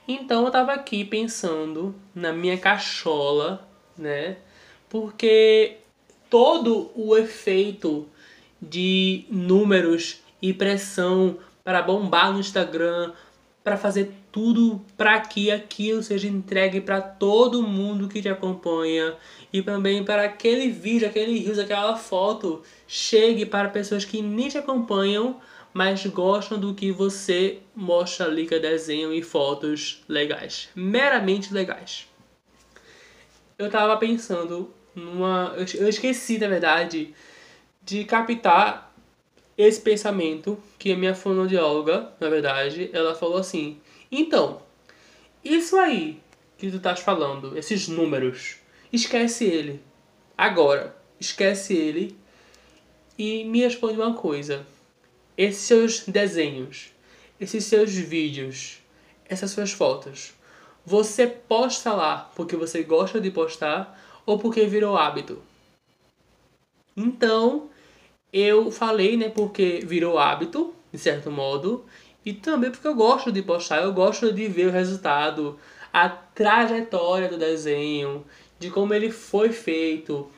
Então 0.07 0.45
eu 0.45 0.51
tava 0.51 0.73
aqui 0.73 1.05
pensando 1.05 1.95
na 2.15 2.33
minha 2.33 2.57
cachola, 2.57 3.67
né? 3.99 4.37
Porque 4.89 5.79
todo 6.31 6.91
o 6.95 7.17
efeito 7.17 8.09
de 8.61 9.25
números 9.31 10.21
e 10.41 10.53
pressão 10.53 11.39
para 11.65 11.83
bombar 11.83 12.33
no 12.33 12.41
Instagram, 12.41 13.13
para 13.65 13.77
fazer 13.77 14.13
tudo 14.31 14.81
para 14.97 15.19
que 15.19 15.51
aquilo 15.51 16.01
seja 16.01 16.29
entregue 16.29 16.81
para 16.81 17.01
todo 17.01 17.63
mundo 17.63 18.07
que 18.07 18.23
te 18.23 18.29
acompanha 18.29 19.15
e 19.53 19.61
também 19.61 20.05
para 20.05 20.25
aquele 20.25 20.69
vídeo, 20.69 21.09
aquele 21.09 21.37
rios, 21.39 21.59
aquela 21.59 21.97
foto 21.97 22.63
chegue 22.87 23.45
para 23.45 23.69
pessoas 23.69 24.05
que 24.05 24.23
nem 24.23 24.49
te 24.49 24.59
acompanham, 24.59 25.41
mas 25.77 26.07
gostam 26.07 26.59
do 26.59 26.73
que 26.73 26.91
você 26.91 27.59
mostra 27.75 28.25
ali 28.25 28.47
que 28.47 28.55
é 28.55 28.59
desenho 28.59 29.13
e 29.13 29.21
fotos 29.21 30.03
legais, 30.09 30.71
meramente 30.75 31.53
legais. 31.53 32.07
Eu 33.59 33.69
tava 33.71 33.95
pensando 33.99 34.73
numa, 34.95 35.55
eu 35.75 35.87
esqueci 35.87 36.39
na 36.39 36.49
verdade 36.49 37.15
de 37.83 38.05
captar 38.07 38.91
esse 39.59 39.79
pensamento 39.83 40.59
que 40.79 40.93
a 40.93 40.97
minha 40.97 41.15
fonoaudióloga, 41.15 42.11
na 42.19 42.31
verdade, 42.31 42.89
ela 42.95 43.15
falou 43.15 43.37
assim: 43.37 43.79
"Então, 44.11 44.63
isso 45.45 45.77
aí 45.77 46.23
que 46.57 46.71
tu 46.71 46.79
estás 46.79 47.01
falando, 47.01 47.55
esses 47.59 47.87
números, 47.87 48.57
esquece 48.91 49.45
ele. 49.45 49.83
Agora, 50.39 50.97
esquece 51.21 51.75
ele 51.75 52.17
e 53.19 53.45
me 53.45 53.61
responde 53.61 53.99
uma 53.99 54.15
coisa. 54.15 54.65
Esses 55.37 55.63
seus 55.63 56.01
desenhos, 56.07 56.93
esses 57.39 57.65
seus 57.65 57.93
vídeos, 57.93 58.79
essas 59.29 59.51
suas 59.51 59.73
fotos, 59.73 60.33
você 60.85 61.27
posta 61.27 61.93
lá 61.93 62.31
porque 62.35 62.57
você 62.57 62.83
gosta 62.83 63.21
de 63.21 63.31
postar 63.31 64.01
ou 64.25 64.39
porque 64.39 64.65
virou 64.67 64.97
hábito? 64.97 65.43
Então, 66.97 67.69
eu 68.33 68.71
falei, 68.71 69.17
né, 69.17 69.29
porque 69.29 69.81
virou 69.85 70.19
hábito, 70.19 70.75
de 70.93 70.99
certo 70.99 71.31
modo, 71.31 71.85
e 72.25 72.33
também 72.33 72.71
porque 72.71 72.89
eu 72.89 72.95
gosto 72.95 73.31
de 73.31 73.43
postar, 73.43 73.83
eu 73.83 73.93
gosto 73.93 74.33
de 74.33 74.49
ver 74.49 74.69
o 74.69 74.73
resultado, 74.73 75.59
a 75.93 76.09
trajetória 76.09 77.29
do 77.29 77.39
desenho, 77.39 78.25
de 78.59 78.71
como 78.71 78.95
ele 78.95 79.11
foi 79.11 79.51
feito. 79.51 80.31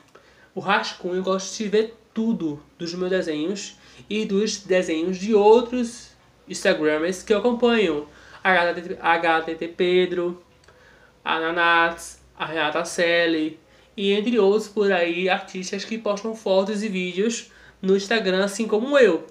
O 0.53 0.59
rascunho, 0.59 1.15
eu 1.15 1.23
gosto 1.23 1.57
de 1.57 1.69
ver 1.69 1.97
tudo 2.13 2.61
dos 2.77 2.93
meus 2.93 3.09
desenhos 3.09 3.77
e 4.09 4.25
dos 4.25 4.57
desenhos 4.57 5.17
de 5.17 5.33
outros 5.33 6.09
Instagramers 6.47 7.23
que 7.23 7.33
eu 7.33 7.39
acompanho. 7.39 8.07
A 8.43 9.17
HTT 9.17 9.67
Pedro, 9.69 10.41
a 11.23 11.39
Nanats, 11.39 12.19
a 12.37 12.45
Renata 12.45 12.85
Selle 12.85 13.59
e 13.95 14.13
entre 14.13 14.39
outros 14.39 14.69
por 14.69 14.91
aí 14.91 15.27
artistas 15.27 15.83
que 15.83 15.97
postam 15.97 16.33
fotos 16.33 16.81
e 16.83 16.87
vídeos 16.87 17.51
no 17.81 17.95
Instagram, 17.97 18.43
assim 18.43 18.67
como 18.67 18.97
eu. 18.97 19.25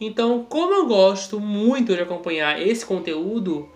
Então, 0.00 0.44
como 0.44 0.74
eu 0.74 0.86
gosto 0.86 1.40
muito 1.40 1.94
de 1.94 2.02
acompanhar 2.02 2.60
esse 2.60 2.84
conteúdo, 2.84 3.68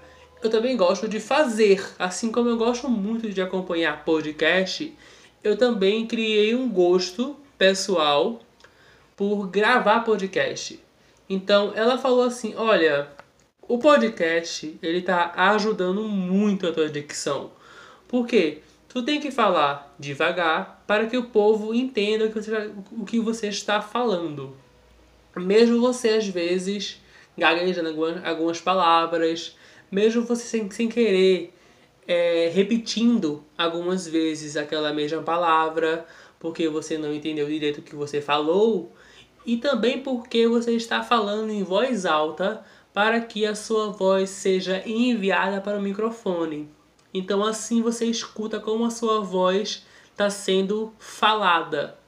eu 0.42 0.50
também 0.50 0.76
gosto 0.76 1.08
de 1.08 1.18
fazer. 1.18 1.84
Assim 1.98 2.30
como 2.30 2.48
eu 2.48 2.56
gosto 2.56 2.88
muito 2.88 3.30
de 3.30 3.42
acompanhar 3.42 4.04
podcast, 4.04 4.94
eu 5.42 5.56
também 5.56 6.06
criei 6.06 6.54
um 6.54 6.68
gosto 6.68 7.36
pessoal 7.58 8.40
por 9.20 9.48
gravar 9.48 10.00
podcast. 10.00 10.82
Então, 11.28 11.74
ela 11.76 11.98
falou 11.98 12.22
assim: 12.22 12.54
"Olha, 12.56 13.06
o 13.68 13.76
podcast, 13.76 14.78
ele 14.82 15.02
tá 15.02 15.34
ajudando 15.36 16.04
muito 16.04 16.66
a 16.66 16.72
tua 16.72 16.88
dicção. 16.88 17.50
Por 18.08 18.26
quê? 18.26 18.62
Tu 18.88 19.02
tem 19.02 19.20
que 19.20 19.30
falar 19.30 19.94
devagar 19.98 20.82
para 20.86 21.04
que 21.04 21.18
o 21.18 21.24
povo 21.24 21.74
entenda 21.74 22.24
o 22.24 22.32
que 22.32 22.40
você, 22.40 22.70
o 22.92 23.04
que 23.04 23.20
você 23.20 23.48
está 23.48 23.82
falando. 23.82 24.56
Mesmo 25.36 25.78
você 25.82 26.08
às 26.08 26.26
vezes 26.26 26.98
gaguejando 27.36 27.90
algumas, 27.90 28.24
algumas 28.24 28.58
palavras, 28.58 29.54
mesmo 29.92 30.22
você 30.22 30.44
sem, 30.44 30.70
sem 30.70 30.88
querer 30.88 31.52
é, 32.08 32.50
repetindo 32.54 33.44
algumas 33.58 34.06
vezes 34.08 34.56
aquela 34.56 34.94
mesma 34.94 35.22
palavra, 35.22 36.06
porque 36.38 36.70
você 36.70 36.96
não 36.96 37.12
entendeu 37.12 37.46
direito 37.46 37.80
o 37.80 37.82
que 37.82 37.94
você 37.94 38.22
falou, 38.22 38.90
e 39.44 39.56
também 39.56 40.02
porque 40.02 40.46
você 40.46 40.72
está 40.74 41.02
falando 41.02 41.50
em 41.50 41.62
voz 41.62 42.04
alta 42.04 42.64
para 42.92 43.20
que 43.20 43.46
a 43.46 43.54
sua 43.54 43.90
voz 43.90 44.30
seja 44.30 44.82
enviada 44.86 45.60
para 45.60 45.78
o 45.78 45.82
microfone. 45.82 46.68
Então 47.12 47.44
assim 47.44 47.82
você 47.82 48.06
escuta 48.06 48.60
como 48.60 48.84
a 48.84 48.90
sua 48.90 49.20
voz 49.20 49.84
está 50.10 50.28
sendo 50.28 50.92
falada 50.98 51.98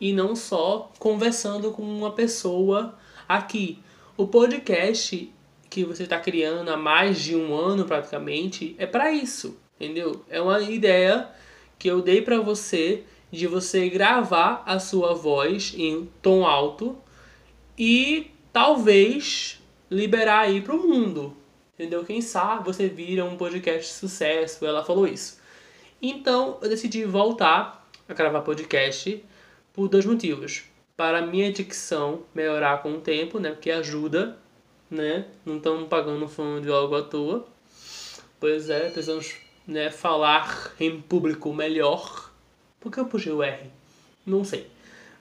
e 0.00 0.12
não 0.12 0.34
só 0.34 0.90
conversando 0.98 1.70
com 1.70 1.82
uma 1.82 2.10
pessoa 2.10 2.98
aqui. 3.28 3.78
O 4.16 4.26
podcast 4.26 5.32
que 5.70 5.84
você 5.84 6.02
está 6.02 6.18
criando 6.18 6.68
há 6.70 6.76
mais 6.76 7.20
de 7.20 7.36
um 7.36 7.54
ano 7.54 7.84
praticamente 7.84 8.74
é 8.78 8.84
para 8.84 9.10
isso, 9.10 9.56
entendeu? 9.78 10.22
É 10.28 10.40
uma 10.40 10.60
ideia 10.60 11.28
que 11.78 11.88
eu 11.88 12.02
dei 12.02 12.20
para 12.20 12.40
você 12.40 13.04
de 13.32 13.46
você 13.46 13.88
gravar 13.88 14.62
a 14.66 14.78
sua 14.78 15.14
voz 15.14 15.74
em 15.76 16.08
tom 16.20 16.46
alto 16.46 16.96
e 17.78 18.30
talvez 18.52 19.60
liberar 19.90 20.40
aí 20.40 20.60
para 20.60 20.74
o 20.74 20.86
mundo, 20.86 21.34
entendeu? 21.74 22.04
Quem 22.04 22.20
sabe 22.20 22.64
você 22.64 22.88
vira 22.88 23.24
um 23.24 23.36
podcast 23.36 23.90
de 23.90 23.98
sucesso. 23.98 24.64
Ela 24.66 24.84
falou 24.84 25.06
isso. 25.06 25.40
Então 26.00 26.58
eu 26.60 26.68
decidi 26.68 27.04
voltar 27.06 27.88
a 28.08 28.12
gravar 28.12 28.42
podcast 28.42 29.24
por 29.72 29.88
dois 29.88 30.04
motivos. 30.04 30.64
para 30.94 31.22
minha 31.22 31.50
dicção 31.50 32.22
melhorar 32.34 32.82
com 32.82 32.92
o 32.92 33.00
tempo, 33.00 33.40
né? 33.40 33.50
Porque 33.50 33.70
ajuda, 33.70 34.38
né? 34.90 35.24
Não 35.44 35.56
estamos 35.56 35.88
pagando 35.88 36.28
fundo 36.28 36.60
de 36.60 36.70
algo 36.70 36.94
à 36.94 37.02
toa. 37.02 37.46
Pois 38.38 38.68
é, 38.68 38.90
precisamos 38.90 39.34
né, 39.66 39.90
falar 39.90 40.74
em 40.78 41.00
público 41.00 41.52
melhor. 41.52 42.31
Por 42.82 42.92
que 42.92 42.98
eu 42.98 43.06
puxei 43.06 43.32
o 43.32 43.42
R? 43.42 43.70
Não 44.26 44.44
sei. 44.44 44.66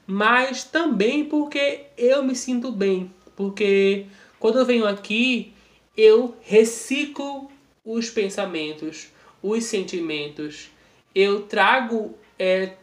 Mas 0.06 0.64
também 0.64 1.24
porque 1.26 1.86
eu 1.98 2.24
me 2.24 2.36
sinto 2.36 2.72
bem. 2.72 3.14
Porque 3.36 4.08
quando 4.40 4.60
eu 4.60 4.66
venho 4.66 4.88
aqui, 4.88 5.54
eu 5.96 6.36
reciclo 6.42 7.50
os 7.86 8.10
pensamentos, 8.10 9.10
os 9.42 9.64
sentimentos. 9.66 10.72
Eu 11.14 11.44
trago 11.44 12.16
é, 12.38 12.74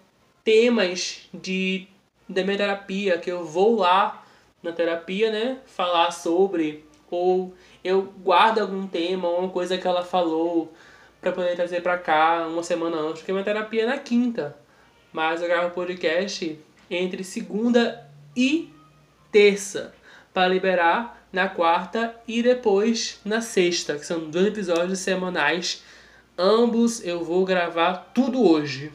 temas 0.44 1.28
de 1.34 1.86
da 2.28 2.44
minha 2.44 2.58
terapia, 2.58 3.18
que 3.18 3.30
eu 3.30 3.44
vou 3.44 3.76
lá 3.76 4.24
na 4.62 4.70
terapia, 4.70 5.30
né, 5.30 5.58
falar 5.66 6.10
sobre, 6.10 6.84
ou 7.10 7.54
eu 7.82 8.02
guardo 8.22 8.58
algum 8.58 8.86
tema, 8.86 9.28
uma 9.28 9.48
coisa 9.48 9.78
que 9.78 9.86
ela 9.86 10.04
falou, 10.04 10.70
para 11.20 11.32
poder 11.32 11.56
trazer 11.56 11.82
para 11.82 11.96
cá 11.96 12.46
uma 12.46 12.62
semana 12.62 12.98
antes, 12.98 13.20
porque 13.20 13.32
minha 13.32 13.44
terapia 13.44 13.84
é 13.84 13.86
na 13.86 13.98
quinta. 13.98 14.56
Mas 15.18 15.42
eu 15.42 15.48
gravo 15.48 15.74
podcast 15.74 16.56
entre 16.88 17.24
segunda 17.24 18.08
e 18.36 18.72
terça, 19.32 19.92
para 20.32 20.46
liberar 20.46 21.26
na 21.32 21.48
quarta 21.48 22.14
e 22.28 22.40
depois 22.40 23.20
na 23.24 23.40
sexta, 23.40 23.98
que 23.98 24.06
são 24.06 24.30
dois 24.30 24.46
episódios 24.46 25.00
semanais. 25.00 25.82
Ambos 26.38 27.04
eu 27.04 27.24
vou 27.24 27.44
gravar 27.44 28.12
tudo 28.14 28.48
hoje. 28.48 28.92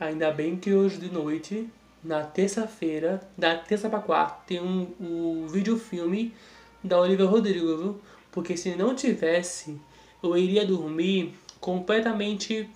Ainda 0.00 0.30
bem 0.30 0.56
que 0.56 0.72
hoje 0.72 0.96
de 0.96 1.12
noite, 1.12 1.68
na 2.02 2.22
terça-feira, 2.22 3.20
da 3.36 3.54
terça 3.54 3.90
para 3.90 4.00
quarta, 4.00 4.44
tem 4.46 4.62
um, 4.62 4.94
um 4.98 5.46
videofilme 5.46 6.34
da 6.82 6.98
Olivia 6.98 7.26
Rodrigo, 7.26 7.76
viu? 7.76 8.00
Porque 8.32 8.56
se 8.56 8.74
não 8.74 8.94
tivesse, 8.94 9.78
eu 10.22 10.34
iria 10.38 10.64
dormir 10.64 11.34
completamente 11.60 12.66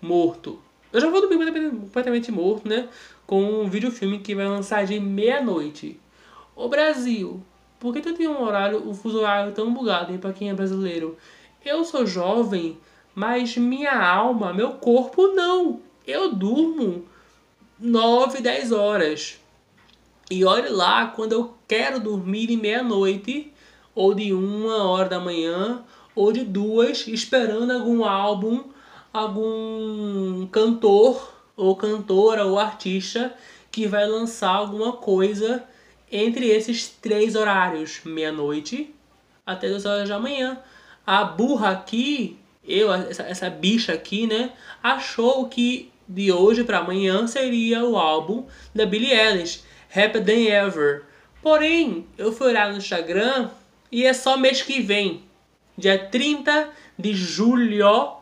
morto. 0.00 0.58
Eu 0.92 1.00
já 1.00 1.08
vou 1.08 1.20
dormir 1.20 1.70
completamente 1.70 2.30
morto, 2.30 2.68
né? 2.68 2.88
Com 3.26 3.42
um 3.62 3.68
videofilme 3.68 4.18
que 4.18 4.34
vai 4.34 4.46
lançar 4.46 4.84
de 4.84 5.00
meia-noite. 5.00 5.98
O 6.54 6.68
Brasil, 6.68 7.42
por 7.80 7.94
que 7.94 8.00
tu 8.00 8.12
tem 8.12 8.28
um 8.28 8.42
horário, 8.42 8.86
um 8.86 8.94
fuso 8.94 9.18
horário 9.18 9.52
tão 9.52 9.72
bugado 9.72 10.16
para 10.18 10.32
quem 10.32 10.50
é 10.50 10.54
brasileiro? 10.54 11.16
Eu 11.64 11.84
sou 11.84 12.04
jovem, 12.04 12.78
mas 13.14 13.56
minha 13.56 13.94
alma, 13.94 14.52
meu 14.52 14.72
corpo 14.72 15.28
não 15.28 15.80
eu 16.06 16.34
durmo 16.34 17.04
9, 17.78 18.40
10 18.40 18.72
horas. 18.72 19.38
E 20.30 20.44
olhe 20.44 20.68
lá, 20.68 21.06
quando 21.06 21.32
eu 21.32 21.54
quero 21.68 22.00
dormir 22.00 22.46
de 22.46 22.56
meia-noite, 22.56 23.52
ou 23.94 24.14
de 24.14 24.32
uma 24.32 24.84
hora 24.84 25.08
da 25.08 25.20
manhã, 25.20 25.84
ou 26.14 26.32
de 26.32 26.44
duas, 26.44 27.06
esperando 27.06 27.70
algum 27.70 28.04
álbum, 28.04 28.64
algum 29.12 30.46
cantor, 30.46 31.32
ou 31.56 31.76
cantora, 31.76 32.44
ou 32.44 32.58
artista 32.58 33.34
que 33.70 33.86
vai 33.86 34.06
lançar 34.06 34.50
alguma 34.50 34.92
coisa 34.92 35.64
entre 36.10 36.46
esses 36.48 36.88
três 36.88 37.34
horários, 37.34 38.00
meia-noite 38.04 38.94
até 39.44 39.68
duas 39.68 39.84
horas 39.84 40.08
da 40.08 40.18
manhã. 40.18 40.58
A 41.06 41.24
burra 41.24 41.70
aqui, 41.70 42.38
eu, 42.66 42.92
essa, 42.92 43.22
essa 43.24 43.50
bicha 43.50 43.92
aqui, 43.92 44.26
né, 44.26 44.52
achou 44.82 45.48
que 45.48 45.90
de 46.08 46.30
hoje 46.30 46.64
para 46.64 46.78
amanhã 46.78 47.26
seria 47.26 47.84
o 47.84 47.96
álbum 47.96 48.46
da 48.74 48.84
Billie 48.84 49.12
Eilish, 49.12 49.62
Happier 49.90 50.24
Than 50.24 50.66
Ever. 50.66 51.04
Porém, 51.40 52.06
eu 52.16 52.32
fui 52.32 52.48
olhar 52.48 52.70
no 52.70 52.78
Instagram 52.78 53.50
e 53.90 54.04
é 54.04 54.12
só 54.12 54.36
mês 54.36 54.62
que 54.62 54.80
vem, 54.80 55.22
dia 55.76 55.98
30 55.98 56.68
de 56.98 57.14
julho 57.14 58.21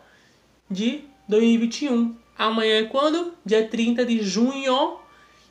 de 0.71 1.03
2021. 1.29 2.15
Amanhã 2.39 2.81
é 2.81 2.85
quando? 2.85 3.35
Dia 3.45 3.67
30 3.67 4.05
de 4.07 4.23
junho 4.23 4.97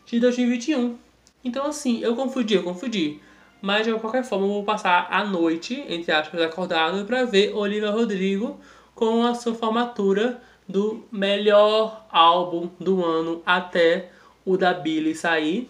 de 0.06 0.20
2021. 0.20 0.98
Então 1.44 1.66
assim, 1.68 2.00
eu 2.00 2.16
confundi, 2.16 2.56
eu 2.56 2.64
confundi. 2.64 3.20
Mas 3.62 3.86
de 3.86 3.94
qualquer 3.94 4.24
forma 4.24 4.46
eu 4.46 4.54
vou 4.54 4.64
passar 4.64 5.08
a 5.12 5.24
noite, 5.24 5.84
entre 5.88 6.12
aspas, 6.12 6.42
acordado 6.42 7.04
para 7.06 7.26
ver 7.26 7.54
Olivia 7.54 7.92
Rodrigo 7.92 8.60
com 8.96 9.26
a 9.26 9.36
sua 9.36 9.54
formatura 9.54 10.42
do 10.68 11.04
melhor 11.12 12.06
álbum 12.12 12.70
do 12.80 13.04
ano 13.04 13.42
até 13.46 14.12
o 14.46 14.56
da 14.56 14.74
Billy 14.74 15.16
sair, 15.16 15.70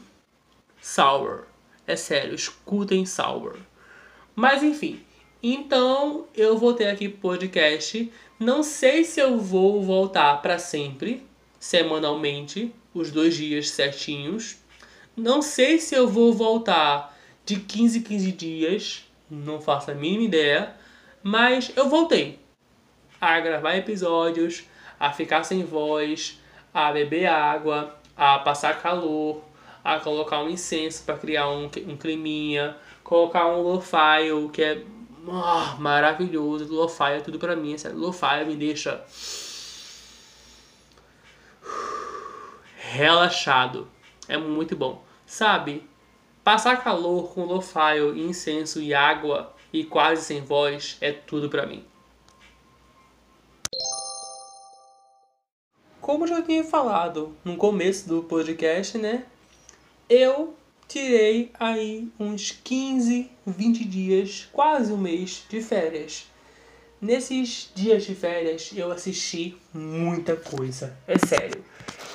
Sour. 0.82 1.46
É 1.88 1.96
sério, 1.96 2.36
escutem 2.36 3.06
Sour. 3.06 3.58
Mas 4.36 4.62
enfim, 4.62 5.02
então 5.42 6.26
eu 6.36 6.58
vou 6.58 6.74
ter 6.74 6.88
aqui 6.88 7.10
podcast. 7.10 8.12
Não 8.40 8.64
sei 8.64 9.04
se 9.04 9.20
eu 9.20 9.38
vou 9.38 9.84
voltar 9.84 10.42
para 10.42 10.58
sempre, 10.58 11.28
semanalmente, 11.60 12.74
os 12.94 13.12
dois 13.12 13.36
dias 13.36 13.70
certinhos. 13.70 14.56
Não 15.14 15.42
sei 15.42 15.78
se 15.78 15.94
eu 15.94 16.08
vou 16.08 16.32
voltar 16.32 17.14
de 17.44 17.60
15 17.60 18.00
em 18.00 18.02
15 18.02 18.32
dias, 18.32 19.06
não 19.30 19.60
faço 19.60 19.92
a 19.92 19.94
mínima 19.94 20.24
ideia, 20.24 20.74
mas 21.22 21.74
eu 21.76 21.90
voltei 21.90 22.40
a 23.20 23.38
gravar 23.42 23.76
episódios, 23.76 24.64
a 24.98 25.12
ficar 25.12 25.44
sem 25.44 25.66
voz, 25.66 26.40
a 26.74 26.94
beber 26.94 27.26
água, 27.26 27.94
a 28.16 28.40
passar 28.40 28.82
calor, 28.82 29.44
a 29.84 30.00
colocar 30.00 30.42
um 30.42 30.50
incenso 30.50 31.04
para 31.04 31.18
criar 31.18 31.50
um, 31.50 31.66
um 31.66 31.98
climinha, 31.98 32.78
colocar 33.04 33.48
um 33.48 33.62
lo-fi 33.62 34.32
que 34.54 34.64
é 34.64 34.82
oh, 35.30 35.82
maravilhoso. 35.82 36.74
Lo-fi 36.74 37.14
é 37.14 37.20
tudo 37.20 37.40
para 37.40 37.56
mim, 37.56 37.78
sério. 37.78 37.98
Lo-fi 37.98 38.46
me 38.46 38.56
deixa 38.56 39.04
relaxado. 42.76 43.88
É 44.28 44.38
muito 44.38 44.76
bom. 44.76 45.04
Sabe? 45.26 45.88
Passar 46.44 46.84
calor 46.84 47.34
com 47.34 47.46
lo-fi, 47.46 48.00
incenso 48.16 48.82
e 48.82 48.94
água 48.94 49.54
e 49.72 49.84
quase 49.84 50.24
sem 50.24 50.42
voz 50.42 50.98
é 51.00 51.12
tudo 51.12 51.50
para 51.50 51.66
mim. 51.66 51.86
como 56.10 56.26
já 56.26 56.42
tinha 56.42 56.64
falado 56.64 57.38
no 57.46 57.56
começo 57.56 58.10
do 58.10 58.24
podcast, 58.24 58.98
né? 58.98 59.26
Eu 60.10 60.56
tirei 60.90 61.52
aí 61.60 62.12
uns 62.20 62.52
15, 62.64 63.30
20 63.46 63.86
dias, 63.86 64.50
quase 64.52 64.92
um 64.92 64.98
mês 64.98 65.44
de 65.48 65.62
férias. 65.62 66.26
Nesses 67.00 67.72
dias 67.76 68.04
de 68.04 68.16
férias 68.16 68.72
eu 68.76 68.92
assisti 68.92 69.56
muita 69.72 70.36
coisa, 70.36 70.98
é 71.08 71.18
sério. 71.20 71.64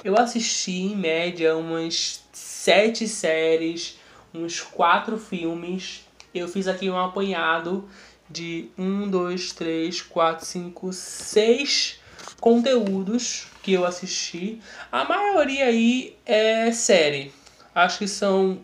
Eu 0.02 0.18
assisti 0.18 0.72
em 0.72 0.96
média 0.96 1.56
umas 1.56 2.22
sete 2.32 3.06
séries, 3.06 3.96
uns 4.34 4.60
quatro 4.60 5.18
filmes. 5.18 6.04
Eu 6.34 6.48
fiz 6.48 6.66
aqui 6.66 6.90
um 6.90 6.98
apanhado 6.98 7.88
de 8.28 8.68
um, 8.76 9.08
dois, 9.08 9.52
três, 9.52 10.02
quatro, 10.02 10.44
cinco, 10.44 10.92
seis 10.92 12.00
conteúdos 12.40 13.46
que 13.62 13.72
eu 13.72 13.86
assisti. 13.86 14.60
A 14.90 15.04
maioria 15.04 15.66
aí 15.66 16.16
é 16.26 16.72
série. 16.72 17.32
Acho 17.74 17.98
que 17.98 18.08
são 18.08 18.60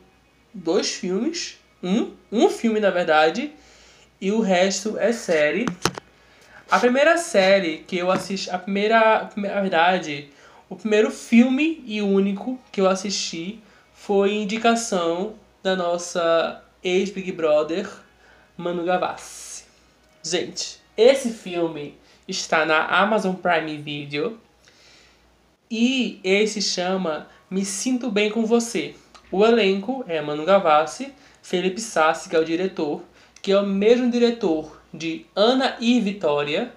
dois 0.52 0.92
filmes. 0.92 1.58
Um, 1.82 2.12
um 2.30 2.48
filme 2.48 2.78
na 2.80 2.90
verdade. 2.90 3.52
E 4.20 4.30
o 4.30 4.40
resto 4.40 4.98
é 4.98 5.12
série. 5.12 5.66
A 6.70 6.78
primeira 6.78 7.16
série 7.18 7.78
que 7.78 7.96
eu 7.96 8.10
assisti. 8.10 8.50
A 8.50 8.58
primeira. 8.58 9.28
Na 9.36 9.60
verdade, 9.60 10.28
o 10.68 10.76
primeiro 10.76 11.10
filme 11.10 11.82
e 11.84 12.00
único 12.00 12.58
que 12.70 12.80
eu 12.80 12.88
assisti 12.88 13.60
foi 13.92 14.34
indicação 14.34 15.34
da 15.62 15.74
nossa 15.74 16.62
ex-Big 16.82 17.32
Brother, 17.32 17.88
Manu 18.56 18.84
Gavassi. 18.84 19.64
Gente, 20.22 20.80
esse 20.96 21.32
filme 21.32 21.98
está 22.28 22.64
na 22.64 22.86
Amazon 22.86 23.34
Prime 23.34 23.76
Video 23.78 24.38
e 25.70 26.20
esse 26.22 26.62
chama 26.62 27.26
Me 27.50 27.64
Sinto 27.64 28.12
Bem 28.12 28.30
com 28.30 28.46
Você. 28.46 28.94
O 29.28 29.44
elenco 29.44 30.04
é 30.06 30.20
Manu 30.20 30.44
Gavassi, 30.44 31.12
Felipe 31.42 31.80
Sassi, 31.80 32.28
que 32.28 32.36
é 32.36 32.38
o 32.38 32.44
diretor, 32.44 33.02
que 33.42 33.50
é 33.50 33.58
o 33.58 33.66
mesmo 33.66 34.08
diretor 34.08 34.80
de 34.94 35.26
Ana 35.34 35.76
e 35.80 35.98
Vitória 36.00 36.72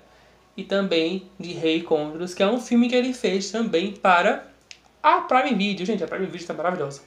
e 0.57 0.63
também 0.63 1.29
de 1.39 1.53
Rei 1.53 1.83
Condros, 1.83 2.33
que 2.33 2.41
é 2.41 2.47
um 2.47 2.59
filme 2.59 2.89
que 2.89 2.95
ele 2.95 3.13
fez 3.13 3.51
também 3.51 3.91
para 3.91 4.47
a 5.03 5.21
Prime 5.21 5.53
Video. 5.53 5.85
Gente, 5.85 6.03
a 6.03 6.07
Prime 6.07 6.25
Video 6.25 6.41
está 6.41 6.55
maravilhosa. 6.55 7.03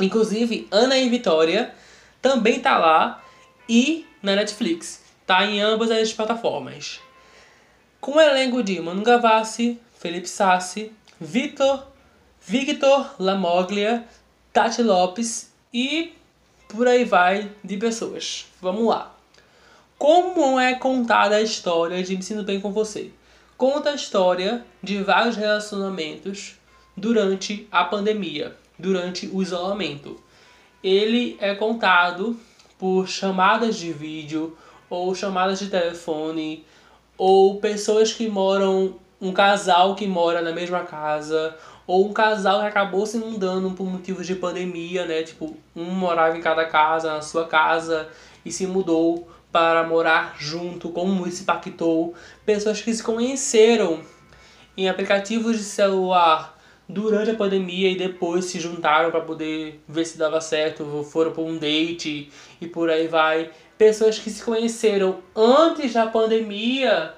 Inclusive, 0.00 0.66
Ana 0.68 0.96
e 0.96 1.08
Vitória 1.08 1.72
também 2.20 2.56
está 2.56 2.76
lá 2.76 3.22
e 3.68 4.04
na 4.20 4.34
Netflix. 4.34 5.00
Tá 5.24 5.46
em 5.46 5.60
ambas 5.60 5.92
as 5.92 6.12
plataformas. 6.12 6.98
Com 8.00 8.16
o 8.16 8.20
elenco 8.20 8.64
de 8.64 8.80
Manu 8.80 9.04
Gavassi, 9.04 9.80
Felipe 9.96 10.28
Sassi, 10.28 10.92
Vitor 11.20 11.89
Victor 12.42 13.14
Lamoglia, 13.18 14.04
Tati 14.52 14.82
Lopes 14.82 15.52
e 15.72 16.12
por 16.68 16.88
aí 16.88 17.04
vai 17.04 17.50
de 17.62 17.76
pessoas. 17.76 18.46
Vamos 18.60 18.86
lá. 18.86 19.14
Como 19.98 20.58
é 20.58 20.74
contada 20.74 21.36
a 21.36 21.42
história 21.42 22.02
de 22.02 22.16
Me 22.16 22.22
Sinto 22.22 22.42
Bem 22.42 22.58
Com 22.58 22.72
Você? 22.72 23.10
Conta 23.58 23.90
a 23.90 23.94
história 23.94 24.64
de 24.82 25.02
vários 25.02 25.36
relacionamentos 25.36 26.54
durante 26.96 27.68
a 27.70 27.84
pandemia, 27.84 28.56
durante 28.78 29.26
o 29.26 29.42
isolamento. 29.42 30.18
Ele 30.82 31.36
é 31.40 31.54
contado 31.54 32.40
por 32.78 33.06
chamadas 33.06 33.76
de 33.76 33.92
vídeo 33.92 34.56
ou 34.88 35.14
chamadas 35.14 35.58
de 35.58 35.68
telefone 35.68 36.64
ou 37.18 37.60
pessoas 37.60 38.14
que 38.14 38.28
moram 38.28 38.94
um 39.20 39.32
casal 39.32 39.94
que 39.94 40.06
mora 40.06 40.40
na 40.40 40.52
mesma 40.52 40.80
casa 40.80 41.54
ou 41.90 42.06
um 42.06 42.12
casal 42.12 42.60
que 42.60 42.66
acabou 42.68 43.04
se 43.04 43.18
mudando 43.18 43.72
por 43.72 43.84
motivos 43.84 44.24
de 44.24 44.36
pandemia, 44.36 45.06
né? 45.06 45.24
Tipo, 45.24 45.56
um 45.74 45.86
morava 45.86 46.38
em 46.38 46.40
cada 46.40 46.64
casa, 46.64 47.14
na 47.14 47.20
sua 47.20 47.48
casa 47.48 48.08
e 48.44 48.52
se 48.52 48.64
mudou 48.64 49.28
para 49.50 49.82
morar 49.82 50.36
junto, 50.38 50.90
como 50.90 51.26
isso 51.26 51.44
pactou. 51.44 52.14
Pessoas 52.46 52.80
que 52.80 52.94
se 52.94 53.02
conheceram 53.02 54.02
em 54.76 54.88
aplicativos 54.88 55.58
de 55.58 55.64
celular 55.64 56.56
durante 56.88 57.32
a 57.32 57.34
pandemia 57.34 57.90
e 57.90 57.96
depois 57.96 58.44
se 58.44 58.60
juntaram 58.60 59.10
para 59.10 59.22
poder 59.22 59.82
ver 59.88 60.04
se 60.04 60.16
dava 60.16 60.40
certo, 60.40 61.04
foram 61.10 61.32
para 61.32 61.42
um 61.42 61.58
date 61.58 62.30
e 62.60 62.68
por 62.68 62.88
aí 62.88 63.08
vai. 63.08 63.50
Pessoas 63.76 64.16
que 64.16 64.30
se 64.30 64.44
conheceram 64.44 65.18
antes 65.34 65.92
da 65.92 66.06
pandemia 66.06 67.14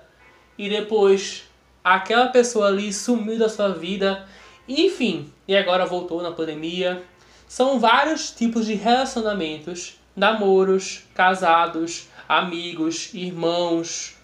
e 0.56 0.70
depois 0.70 1.44
aquela 1.84 2.28
pessoa 2.28 2.68
ali 2.68 2.90
sumiu 2.90 3.38
da 3.38 3.50
sua 3.50 3.68
vida, 3.68 4.26
enfim, 4.68 5.32
e 5.46 5.56
agora 5.56 5.86
voltou 5.86 6.22
na 6.22 6.32
pandemia. 6.32 7.02
São 7.48 7.78
vários 7.78 8.30
tipos 8.30 8.66
de 8.66 8.74
relacionamentos, 8.74 9.94
namoros, 10.16 11.04
casados, 11.14 12.08
amigos, 12.28 13.12
irmãos, 13.12 14.14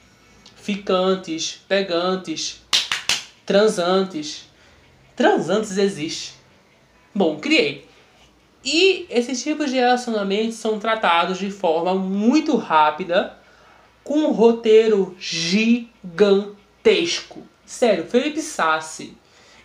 ficantes, 0.56 1.60
pegantes, 1.68 2.62
transantes 3.44 4.48
transantes 5.18 5.76
existe. 5.76 6.34
Bom, 7.12 7.36
criei. 7.40 7.88
E 8.64 9.04
esses 9.10 9.42
tipos 9.42 9.68
de 9.68 9.74
relacionamentos 9.74 10.54
são 10.54 10.78
tratados 10.78 11.38
de 11.38 11.50
forma 11.50 11.92
muito 11.92 12.56
rápida, 12.56 13.36
com 14.04 14.20
um 14.20 14.30
roteiro 14.30 15.16
gigantesco. 15.18 16.54
Sério, 17.66 18.06
Felipe 18.06 18.40
Sassi, 18.40 19.16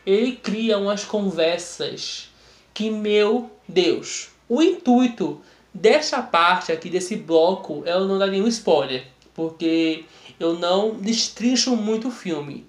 ele 0.06 0.34
cria 0.34 0.78
umas 0.78 1.04
conversas 1.04 2.30
que, 2.74 2.90
meu 2.90 3.52
Deus, 3.68 4.30
o 4.50 4.62
intuito 4.62 5.42
dessa 5.74 6.22
parte 6.22 6.72
aqui, 6.72 6.90
desse 6.90 7.16
bloco, 7.16 7.84
eu 7.86 8.08
não 8.08 8.20
dar 8.20 8.28
nenhum 8.28 8.48
spoiler, 8.48 9.06
porque 9.34 10.06
eu 10.40 10.54
não 10.54 10.96
destrincho 10.96 11.76
muito 11.76 12.10
o 12.10 12.12
filme. 12.12 12.66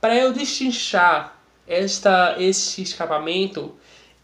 Para 0.00 0.16
eu 0.16 0.32
destrinchar 0.32 1.36
esta, 1.66 2.36
este 2.38 2.82
escapamento, 2.82 3.74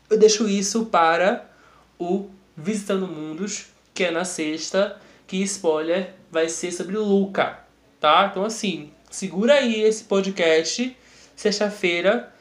eu 0.08 0.18
deixo 0.18 0.48
isso 0.48 0.86
para 0.86 1.50
o 1.98 2.30
Visitando 2.56 3.08
Mundos, 3.08 3.66
que 3.92 4.04
é 4.04 4.10
na 4.10 4.24
sexta, 4.24 5.00
que 5.26 5.42
spoiler 5.42 6.14
vai 6.30 6.48
ser 6.48 6.70
sobre 6.72 6.96
Luca, 6.96 7.58
tá? 8.00 8.28
Então 8.30 8.44
assim, 8.44 8.92
segura 9.10 9.54
aí 9.54 9.80
esse 9.80 10.04
podcast, 10.04 10.96
sexta-feira 11.34 12.33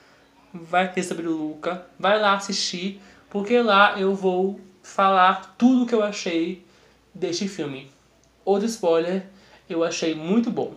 vai 0.53 0.91
ter 0.91 1.03
sobre 1.03 1.27
Luca, 1.27 1.85
vai 1.97 2.19
lá 2.19 2.33
assistir, 2.33 3.01
porque 3.29 3.59
lá 3.59 3.99
eu 3.99 4.13
vou 4.13 4.59
falar 4.83 5.55
tudo 5.57 5.85
que 5.85 5.95
eu 5.95 6.03
achei 6.03 6.63
deste 7.13 7.47
filme. 7.47 7.91
Outro 8.45 8.67
spoiler, 8.67 9.25
eu 9.69 9.83
achei 9.83 10.13
muito 10.13 10.51
bom. 10.51 10.73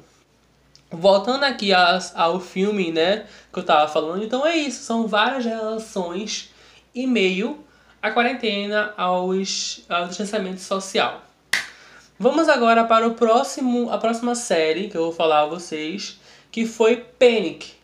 Voltando 0.91 1.45
aqui 1.45 1.73
ao 1.75 2.41
filme, 2.41 2.93
né, 2.93 3.27
que 3.53 3.59
eu 3.59 3.65
tava 3.65 3.91
falando, 3.91 4.25
então 4.25 4.47
é 4.47 4.57
isso, 4.57 4.85
são 4.85 5.07
várias 5.07 5.45
relações 5.45 6.51
e 6.95 7.07
meio 7.07 7.65
a 8.01 8.11
quarentena 8.13 8.95
aos, 8.97 9.85
ao 9.89 10.07
distanciamento 10.07 10.61
social. 10.61 11.23
Vamos 12.19 12.49
agora 12.49 12.85
para 12.85 13.07
o 13.07 13.15
próximo, 13.15 13.91
a 13.91 13.99
próxima 13.99 14.35
série 14.35 14.89
que 14.89 14.97
eu 14.97 15.03
vou 15.03 15.13
falar 15.13 15.41
a 15.41 15.47
vocês, 15.47 16.19
que 16.51 16.65
foi 16.65 16.97
Panic. 16.97 17.76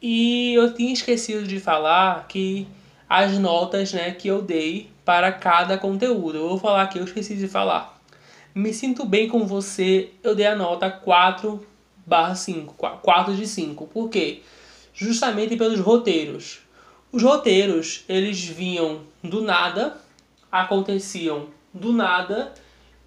E 0.00 0.54
eu 0.54 0.72
tinha 0.74 0.92
esquecido 0.92 1.46
de 1.46 1.58
falar 1.58 2.26
que 2.28 2.68
as 3.08 3.38
notas, 3.38 3.92
né, 3.92 4.12
que 4.12 4.28
eu 4.28 4.42
dei 4.42 4.90
para 5.04 5.32
cada 5.32 5.78
conteúdo. 5.78 6.36
Eu 6.36 6.48
vou 6.50 6.58
falar 6.58 6.82
aqui, 6.82 6.98
eu 6.98 7.04
esqueci 7.04 7.34
de 7.36 7.48
falar. 7.48 7.98
Me 8.54 8.72
sinto 8.74 9.04
bem 9.04 9.28
com 9.28 9.46
você, 9.46 10.10
eu 10.22 10.34
dei 10.34 10.46
a 10.46 10.54
nota 10.54 10.90
4 10.90 11.64
barra 12.06 12.34
5, 12.34 12.74
4 12.74 13.34
de 13.34 13.46
5. 13.46 13.86
Por 13.86 14.08
quê? 14.08 14.42
Justamente 14.92 15.56
pelos 15.56 15.80
roteiros. 15.80 16.60
Os 17.10 17.22
roteiros, 17.22 18.04
eles 18.08 18.44
vinham 18.44 19.00
do 19.22 19.40
nada, 19.40 19.96
aconteciam 20.52 21.46
do 21.72 21.92
nada, 21.92 22.52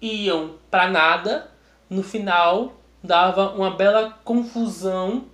iam 0.00 0.56
para 0.70 0.88
nada, 0.88 1.48
no 1.88 2.02
final 2.02 2.80
dava 3.02 3.50
uma 3.50 3.70
bela 3.70 4.18
confusão 4.24 5.24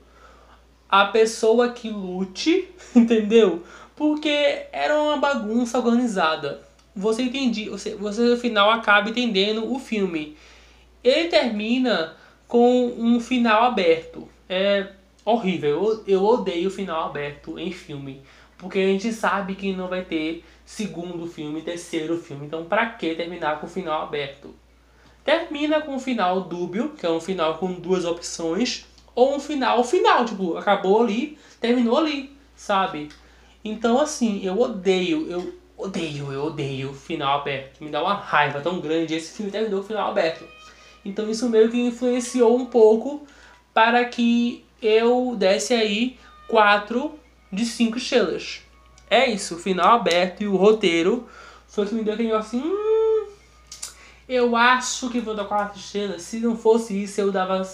a 0.88 1.05
pessoa 1.07 1.70
que 1.70 1.90
lute, 1.90 2.68
entendeu? 2.94 3.62
Porque 3.94 4.66
era 4.72 5.01
uma 5.01 5.16
bagunça 5.16 5.79
organizada. 5.79 6.62
Você 6.94 7.22
entende, 7.22 7.68
você, 7.68 7.94
você 7.94 8.22
no 8.22 8.37
final 8.37 8.70
acaba 8.70 9.11
entendendo 9.11 9.72
o 9.72 9.79
filme. 9.79 10.37
Ele 11.03 11.29
termina 11.29 12.16
com 12.46 12.87
um 12.96 13.20
final 13.20 13.64
aberto. 13.64 14.29
É 14.48 14.88
horrível. 15.24 15.70
Eu, 15.70 16.05
eu 16.07 16.24
odeio 16.24 16.70
final 16.70 17.09
aberto 17.09 17.59
em 17.59 17.70
filme. 17.70 18.22
Porque 18.57 18.79
a 18.79 18.87
gente 18.87 19.12
sabe 19.12 19.55
que 19.55 19.72
não 19.72 19.87
vai 19.87 20.03
ter 20.03 20.44
segundo 20.64 21.27
filme, 21.27 21.62
terceiro 21.62 22.18
filme. 22.18 22.46
Então, 22.46 22.64
pra 22.64 22.87
que 22.87 23.14
terminar 23.14 23.61
com 23.61 23.66
o 23.66 23.70
final 23.70 24.03
aberto? 24.03 24.55
Termina 25.24 25.81
com 25.81 25.94
um 25.94 26.01
final 26.01 26.40
dúbio, 26.40 26.90
que 26.90 27.07
é 27.07 27.11
um 27.11 27.20
final 27.20 27.59
com 27.59 27.74
duas 27.74 28.05
opções, 28.05 28.87
ou 29.18 29.35
um 29.35 29.40
final 29.40 29.83
final, 29.83 30.24
tipo, 30.24 30.57
acabou 30.57 31.02
ali, 31.02 31.37
terminou 31.61 31.98
ali, 31.98 32.31
sabe? 32.54 33.09
Então, 33.64 34.00
assim, 34.00 34.44
eu 34.44 34.57
odeio, 34.57 35.28
eu 35.28 35.54
odeio, 35.76 36.33
eu 36.33 36.44
odeio 36.44 36.94
final 36.94 37.40
aberto. 37.40 37.83
Me 37.83 37.90
dá 37.90 38.00
uma 38.00 38.14
raiva 38.14 38.61
tão 38.61 38.81
grande. 38.81 39.16
Esse 39.16 39.37
filme 39.37 39.50
terminou 39.50 39.81
o 39.81 39.83
final 39.83 40.12
aberto. 40.12 40.44
Então 41.04 41.28
isso 41.28 41.48
meio 41.48 41.68
que 41.68 41.81
influenciou 41.81 42.57
um 42.57 42.66
pouco 42.66 43.26
para 43.74 44.04
que 44.04 44.64
eu 44.81 45.35
desse 45.37 45.74
aí 45.74 46.16
4 46.46 47.18
de 47.52 47.66
5 47.66 47.98
estrelas. 47.98 48.61
É 49.11 49.28
isso, 49.28 49.57
o 49.57 49.59
final 49.59 49.96
aberto 49.96 50.42
e 50.42 50.46
o 50.46 50.54
roteiro 50.54 51.28
foi 51.66 51.87
que 51.87 51.94
me 51.94 52.04
deu 52.04 52.14
aquele 52.14 52.31
assim. 52.33 52.62
Hum, 52.62 53.26
eu 54.28 54.54
acho 54.54 55.11
que 55.11 55.18
vou 55.18 55.35
dar 55.35 55.44
4 55.44 55.76
estrelas. 55.76 56.22
Se 56.22 56.38
não 56.38 56.57
fosse 56.57 57.02
isso, 57.02 57.20
eu 57.20 57.33
dava 57.33 57.64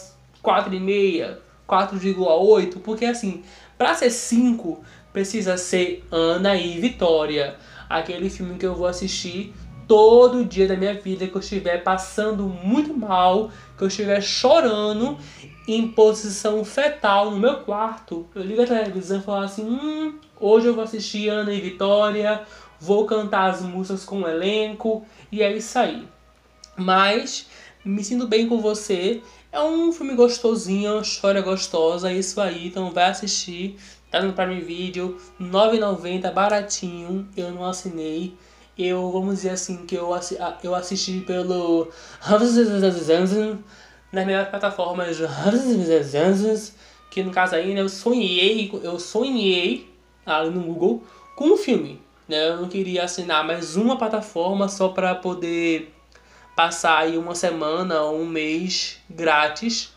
4,5, 0.45 1.37
4,8. 1.69 2.81
Porque 2.81 3.05
assim, 3.07 3.43
para 3.79 3.95
ser 3.95 4.11
5, 4.11 4.85
precisa 5.13 5.57
ser 5.57 6.05
Ana 6.11 6.57
e 6.57 6.79
Vitória. 6.81 7.57
Aquele 7.89 8.29
filme 8.29 8.59
que 8.59 8.67
eu 8.67 8.75
vou 8.75 8.87
assistir 8.87 9.55
todo 9.87 10.45
dia 10.45 10.67
da 10.67 10.77
minha 10.77 10.95
vida 10.95 11.27
que 11.27 11.35
eu 11.35 11.41
estiver 11.41 11.83
passando 11.83 12.45
muito 12.49 12.95
mal, 12.95 13.51
que 13.77 13.85
eu 13.85 13.89
estiver 13.89 14.23
chorando 14.23 15.19
em 15.67 15.89
posição 15.89 16.65
fetal 16.65 17.31
no 17.31 17.39
meu 17.39 17.57
quarto, 17.61 18.27
eu 18.35 18.43
ligo 18.43 18.63
a 18.63 18.67
televisão 18.67 19.19
e 19.19 19.23
falo 19.23 19.45
assim: 19.45 19.65
hum, 19.65 20.19
hoje 20.39 20.67
eu 20.67 20.75
vou 20.75 20.85
assistir 20.85 21.29
Ana 21.29 21.53
e 21.53 21.61
Vitória, 21.61 22.43
vou 22.79 23.07
cantar 23.07 23.51
as 23.51 23.63
músicas 23.63 24.05
com 24.05 24.23
o 24.23 24.29
elenco, 24.29 25.07
e 25.33 25.43
é 25.43 25.55
isso 25.55 25.79
aí. 25.79 26.07
Mas, 26.77 27.49
me 27.85 28.03
sinto 28.05 28.27
bem 28.27 28.49
com 28.49 28.61
você. 28.61 29.23
É 29.53 29.61
um 29.61 29.93
filme 29.93 30.15
gostosinho, 30.15 30.95
uma 30.95 31.03
história 31.03 31.43
gostosa, 31.43 32.11
é 32.11 32.15
isso 32.17 32.41
aí, 32.41 32.69
então 32.69 32.91
vai 32.91 33.11
assistir. 33.11 33.77
Tá 34.11 34.23
no 34.23 34.33
Prime 34.33 34.61
Video, 34.61 35.19
R$ 35.41 35.47
9,90, 35.47 36.33
baratinho, 36.33 37.29
eu 37.37 37.51
não 37.51 37.65
assinei 37.65 38.35
eu, 38.79 39.11
vamos 39.11 39.37
dizer 39.37 39.51
assim, 39.51 39.87
que 39.87 39.95
eu, 39.95 40.13
assi 40.13 40.37
eu 40.63 40.75
assisti 40.75 41.21
pelo 41.21 41.89
nas 44.13 44.27
minhas 44.27 44.49
plataformas 44.49 45.17
que 47.11 47.23
no 47.23 47.31
caso 47.31 47.55
aí, 47.55 47.73
né, 47.73 47.81
eu 47.81 47.89
sonhei, 47.89 48.71
eu 48.83 48.99
sonhei 48.99 49.89
ali 50.27 50.51
no 50.51 50.63
Google 50.63 51.05
com 51.37 51.53
um 51.53 51.57
filme, 51.57 52.01
né? 52.29 52.49
Eu 52.49 52.57
não 52.57 52.69
queria 52.69 53.05
assinar 53.05 53.47
mais 53.47 53.77
uma 53.77 53.97
plataforma 53.97 54.69
só 54.69 54.89
para 54.89 55.15
poder 55.15 55.94
passar 56.55 56.99
aí 56.99 57.19
uma 57.19 57.35
semana 57.35 58.03
ou 58.03 58.21
um 58.21 58.27
mês 58.27 58.99
grátis 59.09 59.93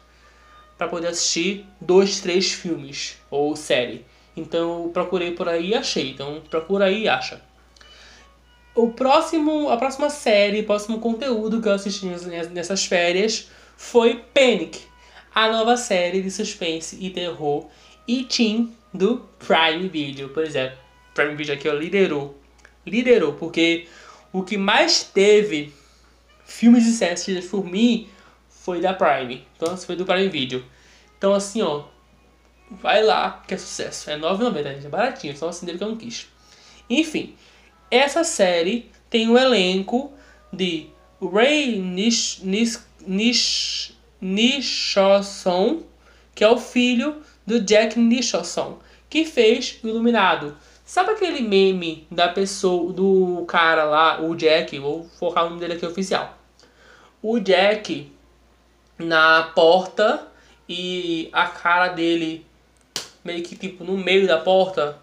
para 0.77 0.87
poder 0.87 1.07
assistir 1.07 1.65
dois, 1.81 2.19
três 2.19 2.51
filmes 2.51 3.17
ou 3.29 3.55
série. 3.55 4.05
Então 4.35 4.83
eu 4.83 4.89
procurei 4.89 5.31
por 5.31 5.49
aí 5.49 5.69
e 5.69 5.75
achei. 5.75 6.11
Então 6.11 6.41
procura 6.49 6.85
aí 6.85 7.03
e 7.03 7.09
acha. 7.09 7.41
O 8.75 8.91
próximo, 8.91 9.69
a 9.69 9.77
próxima 9.77 10.09
série, 10.09 10.61
o 10.61 10.65
próximo 10.65 10.99
conteúdo 10.99 11.61
que 11.61 11.67
eu 11.67 11.73
assisti 11.73 12.05
nessas 12.51 12.85
férias 12.85 13.49
foi 13.75 14.23
Panic, 14.33 14.81
a 15.33 15.51
nova 15.51 15.75
série 15.75 16.21
de 16.21 16.29
suspense 16.29 16.97
e 17.01 17.09
terror 17.09 17.65
e 18.07 18.23
teen 18.23 18.71
do 18.93 19.27
Prime 19.39 19.89
Video. 19.89 20.29
Por 20.29 20.43
exemplo, 20.43 20.77
Prime 21.15 21.35
Video 21.35 21.55
aqui 21.55 21.67
ó, 21.67 21.73
liderou. 21.73 22.39
Liderou, 22.85 23.33
porque 23.33 23.87
o 24.31 24.43
que 24.43 24.57
mais 24.57 25.03
teve 25.03 25.73
filmes 26.47 26.87
e 26.87 26.93
séries 26.93 27.45
por 27.45 27.63
mim 27.63 28.09
foi 28.49 28.81
da 28.81 28.93
Prime. 28.93 29.45
Então, 29.55 29.77
foi 29.77 29.95
do 29.95 30.05
Prime 30.05 30.29
Video. 30.29 30.65
Então, 31.17 31.33
assim, 31.33 31.61
ó, 31.61 31.83
vai 32.71 33.03
lá 33.03 33.43
que 33.47 33.53
é 33.53 33.57
sucesso. 33.57 34.09
É 34.09 34.15
R$ 34.15 34.21
9,90, 34.21 34.85
é 34.85 34.89
baratinho, 34.89 35.37
só 35.37 35.49
assim 35.49 35.65
dele 35.65 35.77
que 35.77 35.83
eu 35.83 35.89
não 35.89 35.97
quis. 35.97 36.27
Enfim, 36.89 37.35
essa 37.91 38.23
série 38.23 38.89
tem 39.09 39.29
um 39.29 39.37
elenco 39.37 40.13
de 40.51 40.87
Ray 41.21 41.79
Nish, 41.79 42.41
Nicholson, 44.21 45.83
que 46.33 46.43
é 46.43 46.49
o 46.49 46.57
filho 46.57 47.21
do 47.45 47.61
Jack 47.61 47.99
Nicholson, 47.99 48.79
que 49.09 49.25
fez 49.25 49.79
o 49.83 49.87
Iluminado. 49.87 50.57
Sabe 50.87 51.11
aquele 51.11 51.41
meme 51.41 52.07
da 52.09 52.29
pessoa, 52.29 52.93
do 52.93 53.43
cara 53.45 53.83
lá, 53.83 54.21
o 54.21 54.33
Jack, 54.33 54.79
vou 54.79 55.03
focar 55.19 55.45
o 55.45 55.49
nome 55.49 55.59
dele 55.59 55.73
aqui 55.73 55.85
oficial. 55.85 56.37
O 57.21 57.41
Jack 57.41 58.09
na 58.97 59.51
porta 59.53 60.29
e 60.67 61.27
a 61.33 61.45
cara 61.45 61.89
dele 61.89 62.45
meio 63.21 63.43
que 63.43 63.57
tipo 63.57 63.83
no 63.83 63.97
meio 63.97 64.25
da 64.25 64.37
porta 64.37 64.97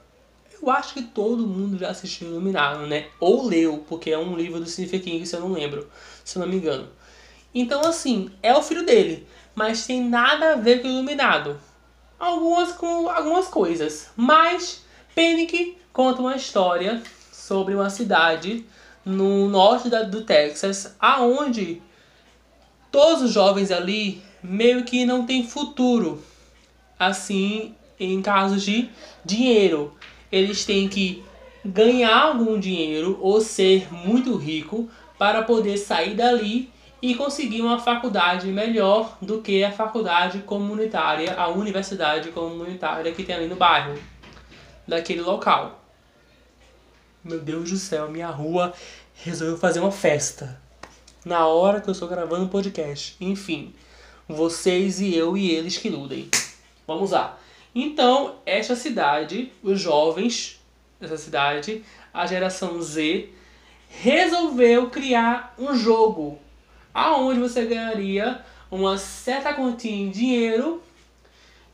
eu 0.50 0.70
acho 0.70 0.94
que 0.94 1.02
todo 1.02 1.46
mundo 1.46 1.76
já 1.76 1.90
assistiu 1.90 2.28
Iluminado, 2.28 2.86
né? 2.86 3.08
Ou 3.20 3.46
leu, 3.46 3.84
porque 3.86 4.10
é 4.10 4.18
um 4.18 4.34
livro 4.34 4.60
do 4.60 4.66
Stephen 4.66 5.00
King, 5.00 5.26
se 5.26 5.36
eu 5.36 5.40
não 5.40 5.52
lembro, 5.52 5.86
se 6.24 6.38
eu 6.38 6.40
não 6.40 6.48
me 6.48 6.56
engano. 6.56 6.88
Então, 7.54 7.82
assim, 7.82 8.30
é 8.42 8.56
o 8.56 8.62
filho 8.62 8.86
dele, 8.86 9.26
mas 9.54 9.86
tem 9.86 10.02
nada 10.02 10.54
a 10.54 10.56
ver 10.56 10.80
com 10.80 10.88
Iluminado. 10.88 11.60
Algumas 12.18 12.72
com 12.72 13.10
algumas 13.10 13.48
coisas, 13.48 14.08
mas 14.16 14.83
Panic 15.14 15.76
conta 15.92 16.20
uma 16.20 16.34
história 16.34 17.02
sobre 17.32 17.74
uma 17.74 17.88
cidade 17.88 18.64
no 19.04 19.48
norte 19.48 19.88
da, 19.88 20.02
do 20.02 20.22
Texas, 20.22 20.96
aonde 20.98 21.80
todos 22.90 23.22
os 23.22 23.32
jovens 23.32 23.70
ali 23.70 24.22
meio 24.42 24.84
que 24.84 25.04
não 25.04 25.24
tem 25.24 25.46
futuro. 25.46 26.22
Assim, 26.98 27.74
em 27.98 28.20
casos 28.20 28.62
de 28.62 28.88
dinheiro 29.24 29.94
eles 30.32 30.64
têm 30.64 30.88
que 30.88 31.22
ganhar 31.64 32.22
algum 32.22 32.58
dinheiro 32.58 33.18
ou 33.22 33.40
ser 33.40 33.92
muito 33.92 34.36
rico 34.36 34.88
para 35.16 35.42
poder 35.42 35.76
sair 35.76 36.14
dali 36.14 36.70
e 37.00 37.14
conseguir 37.14 37.60
uma 37.60 37.78
faculdade 37.78 38.48
melhor 38.48 39.16
do 39.22 39.40
que 39.40 39.62
a 39.62 39.70
faculdade 39.70 40.40
comunitária, 40.40 41.34
a 41.34 41.48
universidade 41.48 42.30
comunitária 42.30 43.12
que 43.12 43.22
tem 43.22 43.36
ali 43.36 43.46
no 43.46 43.56
bairro, 43.56 43.98
daquele 44.86 45.20
local. 45.20 45.82
Meu 47.22 47.40
Deus 47.40 47.70
do 47.70 47.76
céu, 47.76 48.10
minha 48.10 48.28
rua 48.28 48.74
resolveu 49.14 49.56
fazer 49.56 49.80
uma 49.80 49.90
festa. 49.90 50.60
Na 51.24 51.46
hora 51.46 51.80
que 51.80 51.88
eu 51.88 51.92
estou 51.92 52.08
gravando 52.08 52.44
um 52.44 52.48
podcast. 52.48 53.16
Enfim, 53.20 53.72
vocês 54.28 55.00
e 55.00 55.14
eu 55.14 55.36
e 55.36 55.50
eles 55.50 55.78
que 55.78 55.88
ludem. 55.88 56.28
Vamos 56.86 57.12
lá. 57.12 57.38
Então, 57.74 58.36
esta 58.44 58.76
cidade, 58.76 59.50
os 59.62 59.80
jovens 59.80 60.60
dessa 61.00 61.16
cidade, 61.16 61.84
a 62.12 62.26
geração 62.26 62.80
Z, 62.80 63.30
resolveu 63.88 64.90
criar 64.90 65.54
um 65.58 65.74
jogo 65.74 66.38
aonde 66.92 67.40
você 67.40 67.64
ganharia 67.64 68.44
uma 68.70 68.98
certa 68.98 69.54
quantia 69.54 69.90
em 69.90 70.10
dinheiro 70.10 70.82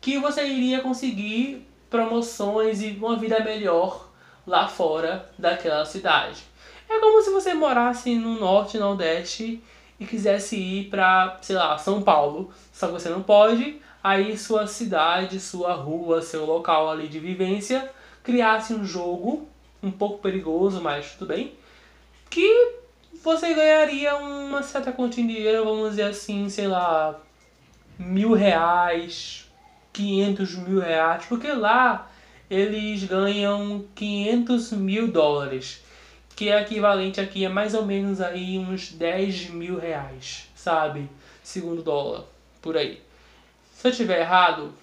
que 0.00 0.18
você 0.18 0.46
iria 0.46 0.80
conseguir 0.80 1.66
promoções 1.90 2.80
e 2.80 2.90
uma 2.92 3.16
vida 3.16 3.40
melhor 3.40 4.08
lá 4.46 4.68
fora 4.68 5.28
daquela 5.38 5.84
cidade. 5.84 6.42
É 6.88 6.98
como 6.98 7.20
se 7.22 7.30
você 7.30 7.52
morasse 7.52 8.14
no 8.14 8.38
norte, 8.38 8.78
nordeste 8.78 9.62
e 9.98 10.06
quisesse 10.06 10.56
ir 10.56 10.88
para, 10.88 11.38
sei 11.42 11.56
lá, 11.56 11.76
São 11.76 12.00
Paulo, 12.00 12.50
só 12.72 12.86
que 12.86 12.94
você 12.94 13.08
não 13.08 13.22
pode, 13.22 13.80
aí 14.02 14.36
sua 14.38 14.66
cidade, 14.66 15.38
sua 15.38 15.74
rua, 15.74 16.22
seu 16.22 16.46
local 16.46 16.90
ali 16.90 17.06
de 17.06 17.18
vivência 17.18 17.90
criasse 18.22 18.72
um 18.72 18.84
jogo 18.84 19.48
um 19.82 19.90
pouco 19.90 20.18
perigoso, 20.18 20.80
mas 20.80 21.12
tudo 21.14 21.28
bem, 21.28 21.52
que 22.28 22.74
você 23.22 23.52
ganharia 23.54 24.16
uma 24.16 24.62
certa 24.62 24.92
quantia 24.92 25.24
de 25.24 25.34
dinheiro, 25.34 25.64
vamos 25.64 25.90
dizer 25.90 26.04
assim, 26.04 26.48
sei 26.48 26.66
lá, 26.66 27.18
mil 27.98 28.32
reais, 28.32 29.39
quinhentos 29.92 30.54
mil 30.54 30.80
reais, 30.80 31.24
porque 31.26 31.52
lá 31.52 32.10
eles 32.50 33.04
ganham 33.04 33.84
500 33.94 34.72
mil 34.72 35.08
dólares, 35.08 35.82
que 36.34 36.48
é 36.48 36.60
equivalente 36.60 37.20
aqui 37.20 37.46
a 37.46 37.50
mais 37.50 37.74
ou 37.74 37.86
menos 37.86 38.20
aí 38.20 38.58
uns 38.58 38.90
10 38.92 39.50
mil 39.50 39.78
reais, 39.78 40.48
sabe? 40.56 41.08
Segundo 41.44 41.82
dólar, 41.82 42.24
por 42.60 42.76
aí. 42.76 43.02
Se 43.74 43.88
eu 43.88 43.92
tiver 43.92 44.20
errado, 44.20 44.74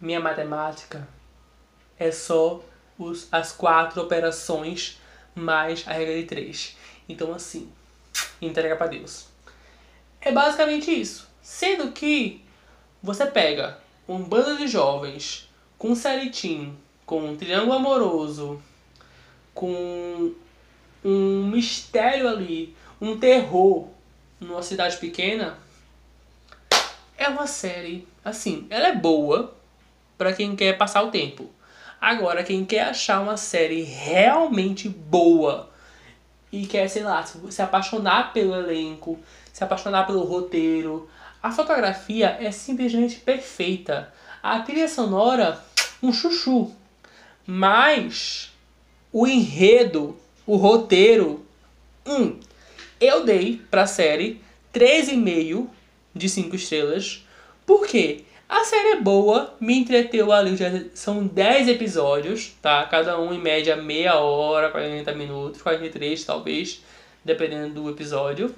minha 0.00 0.20
matemática 0.20 1.08
é 1.98 2.10
só 2.12 2.62
os, 2.98 3.28
as 3.32 3.50
quatro 3.52 4.02
operações 4.02 5.00
mais 5.34 5.86
a 5.88 5.92
regra 5.92 6.14
de 6.14 6.24
três. 6.24 6.76
Então, 7.08 7.32
assim, 7.32 7.70
entrega 8.40 8.76
para 8.76 8.88
Deus. 8.88 9.26
É 10.20 10.30
basicamente 10.30 10.90
isso. 10.90 11.28
Sendo 11.42 11.92
que 11.92 12.44
você 13.02 13.26
pega 13.26 13.78
um 14.08 14.22
bando 14.22 14.58
de 14.58 14.68
jovens 14.68 15.48
com 15.78 15.90
um 15.90 15.94
seritim, 15.94 16.76
com 17.06 17.20
um 17.20 17.36
triângulo 17.36 17.74
amoroso, 17.74 18.62
com 19.54 20.32
um 21.04 21.46
mistério 21.46 22.28
ali, 22.28 22.74
um 23.00 23.18
terror 23.18 23.88
numa 24.40 24.62
cidade 24.62 24.96
pequena, 24.96 25.58
é 27.16 27.28
uma 27.28 27.46
série, 27.46 28.06
assim, 28.24 28.66
ela 28.70 28.88
é 28.88 28.94
boa 28.94 29.54
para 30.18 30.32
quem 30.32 30.56
quer 30.56 30.76
passar 30.76 31.02
o 31.02 31.10
tempo. 31.10 31.50
Agora, 32.00 32.44
quem 32.44 32.64
quer 32.64 32.82
achar 32.88 33.20
uma 33.20 33.36
série 33.36 33.82
realmente 33.82 34.88
boa 34.88 35.70
e 36.52 36.66
quer, 36.66 36.88
sei 36.88 37.02
lá, 37.02 37.24
se 37.24 37.62
apaixonar 37.62 38.32
pelo 38.32 38.54
elenco, 38.54 39.18
se 39.52 39.64
apaixonar 39.64 40.06
pelo 40.06 40.24
roteiro, 40.24 41.08
a 41.44 41.52
fotografia 41.52 42.38
é 42.40 42.50
simplesmente 42.50 43.16
perfeita. 43.16 44.10
A 44.42 44.60
trilha 44.60 44.88
sonora, 44.88 45.62
um 46.02 46.10
chuchu. 46.10 46.72
Mas 47.46 48.50
o 49.12 49.26
enredo, 49.26 50.16
o 50.46 50.56
roteiro, 50.56 51.44
hum, 52.06 52.40
eu 52.98 53.26
dei 53.26 53.60
pra 53.70 53.86
série 53.86 54.40
3,5 54.72 55.66
de 56.14 56.30
5 56.30 56.56
estrelas. 56.56 57.26
Por 57.66 57.86
quê? 57.86 58.24
A 58.48 58.64
série 58.64 58.92
é 58.92 59.00
boa, 59.02 59.54
me 59.60 59.76
entreteu 59.76 60.32
ali, 60.32 60.56
já 60.56 60.70
são 60.94 61.26
10 61.26 61.68
episódios, 61.68 62.54
tá? 62.62 62.86
Cada 62.86 63.20
um 63.20 63.34
em 63.34 63.38
média 63.38 63.76
meia 63.76 64.14
hora, 64.14 64.70
40 64.70 65.14
minutos, 65.14 65.60
43 65.60 66.24
talvez, 66.24 66.82
dependendo 67.22 67.82
do 67.82 67.90
episódio. 67.90 68.54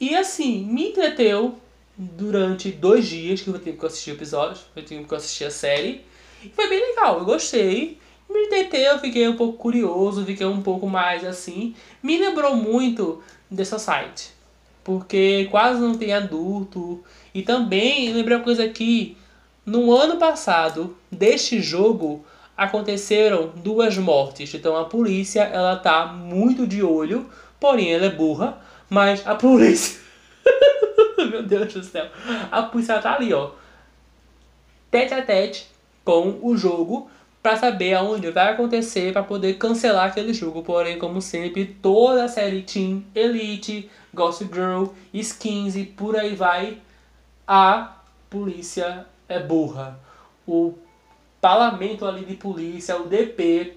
E 0.00 0.14
assim, 0.14 0.64
me 0.64 0.90
entreteu 0.90 1.58
durante 1.96 2.70
dois 2.70 3.06
dias 3.06 3.40
que 3.40 3.48
eu 3.48 3.58
tive 3.58 3.78
que 3.78 3.86
assistir 3.86 4.10
o 4.10 4.14
episódio, 4.14 4.62
eu 4.74 4.84
tive 4.84 5.04
que 5.04 5.14
assistir 5.14 5.44
a 5.44 5.50
série. 5.50 6.04
E 6.42 6.48
foi 6.50 6.68
bem 6.68 6.80
legal, 6.80 7.18
eu 7.18 7.24
gostei. 7.24 7.98
Me 8.28 8.46
entreteu, 8.46 8.98
fiquei 8.98 9.26
um 9.28 9.36
pouco 9.36 9.56
curioso, 9.56 10.24
fiquei 10.24 10.46
um 10.46 10.62
pouco 10.62 10.88
mais 10.88 11.24
assim. 11.24 11.74
Me 12.02 12.18
lembrou 12.18 12.56
muito 12.56 13.22
dessa 13.50 13.78
site 13.78 14.36
porque 14.86 15.48
quase 15.50 15.80
não 15.80 15.98
tem 15.98 16.12
adulto. 16.12 17.02
E 17.34 17.42
também 17.42 18.12
lembrei 18.12 18.36
uma 18.36 18.44
coisa 18.44 18.62
aqui, 18.62 19.16
no 19.66 19.92
ano 19.92 20.16
passado 20.16 20.96
deste 21.10 21.60
jogo 21.60 22.24
aconteceram 22.56 23.50
duas 23.56 23.98
mortes. 23.98 24.54
Então 24.54 24.76
a 24.76 24.84
polícia 24.84 25.42
ela 25.42 25.74
tá 25.74 26.06
muito 26.06 26.68
de 26.68 26.84
olho, 26.84 27.28
porém 27.58 27.92
ela 27.92 28.06
é 28.06 28.10
burra, 28.10 28.62
mas 28.88 29.26
a 29.26 29.34
polícia 29.34 30.06
Meu 31.30 31.42
Deus 31.42 31.72
do 31.72 31.82
céu. 31.82 32.06
A 32.50 32.62
polícia 32.62 33.00
tá 33.00 33.14
ali, 33.14 33.32
ó. 33.32 33.50
Tete 34.90 35.14
a 35.14 35.22
tete 35.22 35.68
com 36.04 36.38
o 36.42 36.56
jogo 36.56 37.10
para 37.42 37.56
saber 37.56 37.94
aonde 37.94 38.30
vai 38.30 38.52
acontecer 38.52 39.12
para 39.12 39.22
poder 39.22 39.54
cancelar 39.54 40.08
aquele 40.08 40.32
jogo. 40.32 40.62
Porém, 40.62 40.98
como 40.98 41.20
sempre, 41.20 41.64
toda 41.64 42.24
a 42.24 42.28
série 42.28 42.62
Team 42.62 43.04
Elite, 43.14 43.90
Gossip 44.12 44.52
Girl, 44.54 44.86
Skins 45.12 45.76
e 45.76 45.84
por 45.84 46.16
aí 46.16 46.34
vai, 46.34 46.78
a 47.46 47.96
polícia 48.30 49.06
é 49.28 49.38
burra. 49.38 49.98
O 50.46 50.74
parlamento 51.40 52.04
ali 52.04 52.24
de 52.24 52.34
polícia, 52.34 52.96
o 52.96 53.06
DP 53.06 53.76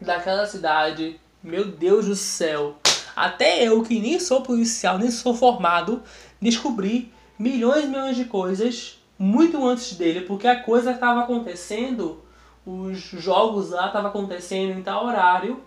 daquela 0.00 0.46
cidade. 0.46 1.18
Meu 1.42 1.64
Deus 1.64 2.06
do 2.06 2.16
céu. 2.16 2.76
Até 3.18 3.66
eu, 3.66 3.82
que 3.82 3.98
nem 3.98 4.20
sou 4.20 4.42
policial, 4.42 4.96
nem 4.96 5.10
sou 5.10 5.34
formado, 5.34 6.04
descobri 6.40 7.12
milhões 7.36 7.84
e 7.84 7.88
milhões 7.88 8.16
de 8.16 8.26
coisas 8.26 8.96
muito 9.18 9.66
antes 9.66 9.94
dele, 9.94 10.20
porque 10.20 10.46
a 10.46 10.62
coisa 10.62 10.92
estava 10.92 11.22
acontecendo, 11.22 12.22
os 12.64 12.98
jogos 13.00 13.70
lá 13.70 13.88
estavam 13.88 14.10
acontecendo 14.10 14.78
em 14.78 14.82
tal 14.82 15.04
horário, 15.04 15.60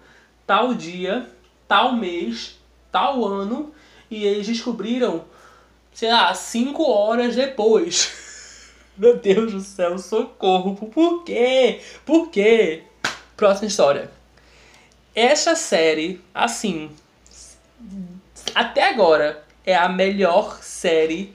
tal 0.48 0.74
dia, 0.74 1.30
tal 1.68 1.94
mês, 1.94 2.58
tal 2.90 3.26
ano, 3.26 3.74
e 4.10 4.24
eles 4.26 4.48
descobriram, 4.48 5.26
sei 5.94 6.10
lá, 6.10 6.34
cinco 6.34 6.90
horas 6.90 7.36
depois. 7.36 8.14
Meu 8.96 9.18
Deus 9.18 9.52
do 9.52 9.60
céu, 9.60 9.98
socorro, 9.98 10.76
por 10.88 11.26
quê? 11.26 11.82
Por 12.06 12.30
quê? 12.30 12.84
Próxima 13.36 13.68
história. 13.68 14.10
Essa 15.14 15.54
série, 15.54 16.22
assim, 16.34 16.90
até 18.54 18.90
agora, 18.90 19.44
é 19.66 19.76
a 19.76 19.88
melhor 19.88 20.60
série 20.62 21.34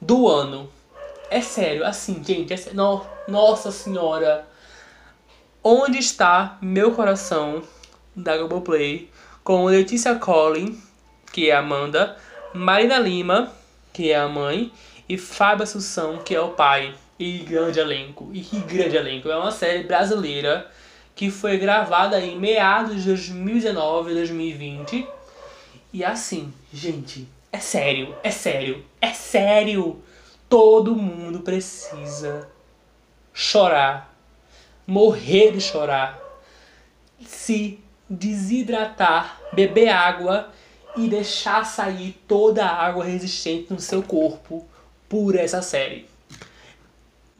do 0.00 0.28
ano. 0.28 0.70
É 1.30 1.40
sério, 1.40 1.84
assim, 1.84 2.22
gente, 2.22 2.52
é 2.52 2.56
sério. 2.56 2.76
No, 2.76 3.04
nossa 3.26 3.70
senhora. 3.70 4.46
Onde 5.62 5.98
está 5.98 6.58
meu 6.62 6.92
coração 6.92 7.62
da 8.14 8.36
Globoplay 8.36 9.10
com 9.42 9.64
Letícia 9.64 10.14
Collin, 10.14 10.80
que 11.32 11.50
é 11.50 11.54
a 11.54 11.58
Amanda, 11.58 12.16
Marina 12.54 12.98
Lima, 12.98 13.52
que 13.92 14.12
é 14.12 14.16
a 14.16 14.28
mãe, 14.28 14.72
e 15.08 15.18
Fábio 15.18 15.64
Assunção, 15.64 16.18
que 16.18 16.34
é 16.34 16.40
o 16.40 16.50
pai. 16.50 16.94
E 17.18 17.38
grande 17.38 17.80
elenco. 17.80 18.30
E 18.32 18.40
que 18.40 18.60
grande 18.60 18.96
elenco. 18.96 19.28
É 19.28 19.36
uma 19.36 19.50
série 19.50 19.84
brasileira 19.84 20.70
que 21.14 21.30
foi 21.30 21.56
gravada 21.56 22.20
em 22.20 22.38
meados 22.38 23.02
de 23.02 23.08
2019 23.08 24.14
2020. 24.14 25.06
E 25.92 26.04
assim, 26.04 26.52
gente, 26.72 27.28
é 27.52 27.58
sério, 27.58 28.14
é 28.22 28.30
sério, 28.30 28.84
é 29.00 29.12
sério. 29.12 30.02
Todo 30.48 30.94
mundo 30.94 31.40
precisa 31.40 32.48
chorar, 33.32 34.14
morrer 34.86 35.52
de 35.52 35.60
chorar, 35.60 36.20
se 37.24 37.80
desidratar, 38.08 39.40
beber 39.52 39.88
água 39.88 40.52
e 40.96 41.08
deixar 41.08 41.64
sair 41.64 42.16
toda 42.26 42.64
a 42.64 42.86
água 42.86 43.04
resistente 43.04 43.72
no 43.72 43.80
seu 43.80 44.02
corpo 44.02 44.66
por 45.08 45.34
essa 45.34 45.60
série. 45.62 46.08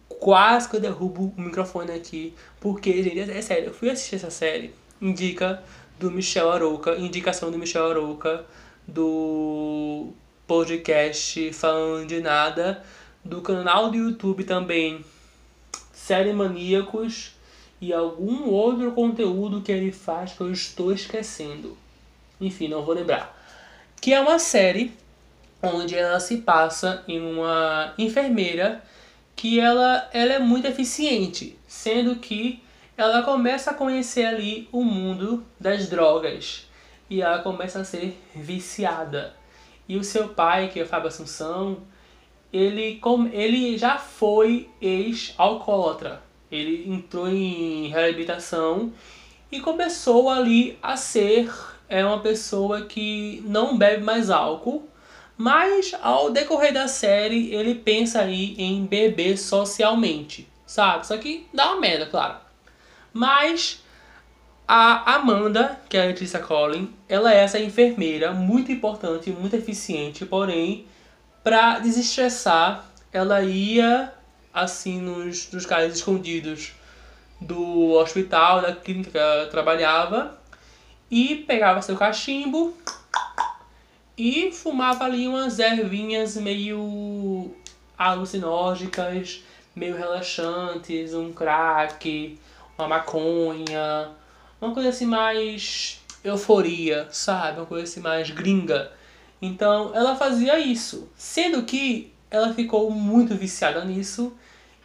Quase 0.08 0.68
que 0.68 0.76
eu 0.76 0.80
derrubo 0.80 1.32
o 1.36 1.40
microfone 1.40 1.92
aqui, 1.92 2.34
porque, 2.60 3.02
gente, 3.02 3.30
é 3.30 3.42
sério, 3.42 3.66
eu 3.66 3.74
fui 3.74 3.90
assistir 3.90 4.16
essa 4.16 4.30
série, 4.30 4.74
indica 5.00 5.62
do 5.98 6.10
Michel 6.10 6.50
Arouca, 6.50 6.96
indicação 6.96 7.50
do 7.50 7.58
Michel 7.58 7.90
Arouca, 7.90 8.44
do 8.86 10.08
podcast 10.46 11.52
Falando 11.52 12.06
de 12.06 12.20
Nada, 12.20 12.82
do 13.24 13.40
canal 13.40 13.90
do 13.90 13.96
YouTube 13.96 14.44
também, 14.44 15.04
Série 15.92 16.32
Maníacos 16.32 17.32
e 17.80 17.92
algum 17.92 18.48
outro 18.48 18.92
conteúdo 18.92 19.60
que 19.60 19.72
ele 19.72 19.90
faz 19.90 20.32
que 20.32 20.40
eu 20.40 20.52
estou 20.52 20.92
esquecendo. 20.92 21.76
Enfim, 22.40 22.68
não 22.68 22.84
vou 22.84 22.94
lembrar. 22.94 23.36
Que 24.00 24.12
é 24.12 24.20
uma 24.20 24.38
série 24.38 24.92
onde 25.62 25.94
ela 25.96 26.20
se 26.20 26.38
passa 26.38 27.02
em 27.08 27.20
uma 27.20 27.94
enfermeira 27.98 28.82
que 29.34 29.58
ela, 29.58 30.08
ela 30.12 30.34
é 30.34 30.38
muito 30.38 30.66
eficiente, 30.66 31.58
sendo 31.66 32.16
que 32.16 32.62
ela 32.96 33.22
começa 33.22 33.70
a 33.70 33.74
conhecer 33.74 34.24
ali 34.24 34.68
o 34.72 34.82
mundo 34.82 35.44
das 35.60 35.88
drogas 35.88 36.66
e 37.10 37.20
ela 37.20 37.40
começa 37.40 37.80
a 37.80 37.84
ser 37.84 38.18
viciada. 38.34 39.34
E 39.88 39.96
o 39.96 40.04
seu 40.04 40.28
pai, 40.28 40.68
que 40.68 40.80
é 40.80 40.82
o 40.82 40.86
Fábio 40.86 41.08
Assunção, 41.08 41.78
ele, 42.52 43.00
ele 43.32 43.76
já 43.76 43.98
foi 43.98 44.68
ex-alcoólatra. 44.80 46.22
Ele 46.50 46.90
entrou 46.90 47.28
em 47.28 47.88
reabilitação 47.88 48.92
e 49.52 49.60
começou 49.60 50.30
ali 50.30 50.78
a 50.82 50.96
ser 50.96 51.50
é 51.88 52.04
uma 52.04 52.20
pessoa 52.20 52.82
que 52.82 53.42
não 53.46 53.78
bebe 53.78 54.02
mais 54.02 54.28
álcool, 54.30 54.88
mas 55.36 55.94
ao 56.02 56.30
decorrer 56.30 56.72
da 56.72 56.88
série 56.88 57.54
ele 57.54 57.74
pensa 57.74 58.22
aí 58.22 58.56
em 58.58 58.84
beber 58.84 59.38
socialmente, 59.38 60.48
sabe? 60.66 61.06
Só 61.06 61.16
que 61.16 61.46
dá 61.52 61.72
uma 61.72 61.80
merda, 61.80 62.06
claro. 62.06 62.45
Mas 63.16 63.82
a 64.68 65.14
Amanda, 65.14 65.80
que 65.88 65.96
é 65.96 66.02
a 66.02 66.04
Letícia 66.04 66.38
Collin, 66.38 66.94
ela 67.08 67.32
é 67.32 67.38
essa 67.38 67.58
enfermeira 67.58 68.30
muito 68.34 68.70
importante, 68.70 69.30
muito 69.30 69.56
eficiente, 69.56 70.26
porém, 70.26 70.86
para 71.42 71.78
desestressar, 71.78 72.84
ela 73.10 73.40
ia 73.40 74.12
assim 74.52 75.00
nos, 75.00 75.50
nos 75.50 75.64
casos 75.64 75.96
escondidos 75.96 76.74
do 77.40 77.92
hospital, 77.92 78.60
da 78.60 78.76
clínica 78.76 79.10
que 79.10 79.16
ela 79.16 79.46
trabalhava, 79.46 80.38
e 81.10 81.36
pegava 81.36 81.80
seu 81.80 81.96
cachimbo 81.96 82.76
e 84.14 84.52
fumava 84.52 85.04
ali 85.04 85.26
umas 85.26 85.58
ervinhas 85.58 86.36
meio 86.36 87.50
alucinógicas, 87.96 89.42
meio 89.74 89.96
relaxantes, 89.96 91.14
um 91.14 91.32
crack, 91.32 92.38
uma 92.78 92.88
maconha, 92.88 94.10
uma 94.60 94.72
coisa 94.72 94.90
assim 94.90 95.06
mais 95.06 96.00
euforia, 96.22 97.08
sabe? 97.10 97.60
Uma 97.60 97.66
coisa 97.66 97.84
assim 97.84 98.00
mais 98.00 98.30
gringa. 98.30 98.92
Então 99.40 99.92
ela 99.94 100.16
fazia 100.16 100.58
isso, 100.58 101.08
sendo 101.16 101.62
que 101.62 102.12
ela 102.30 102.52
ficou 102.54 102.90
muito 102.90 103.34
viciada 103.34 103.84
nisso 103.84 104.32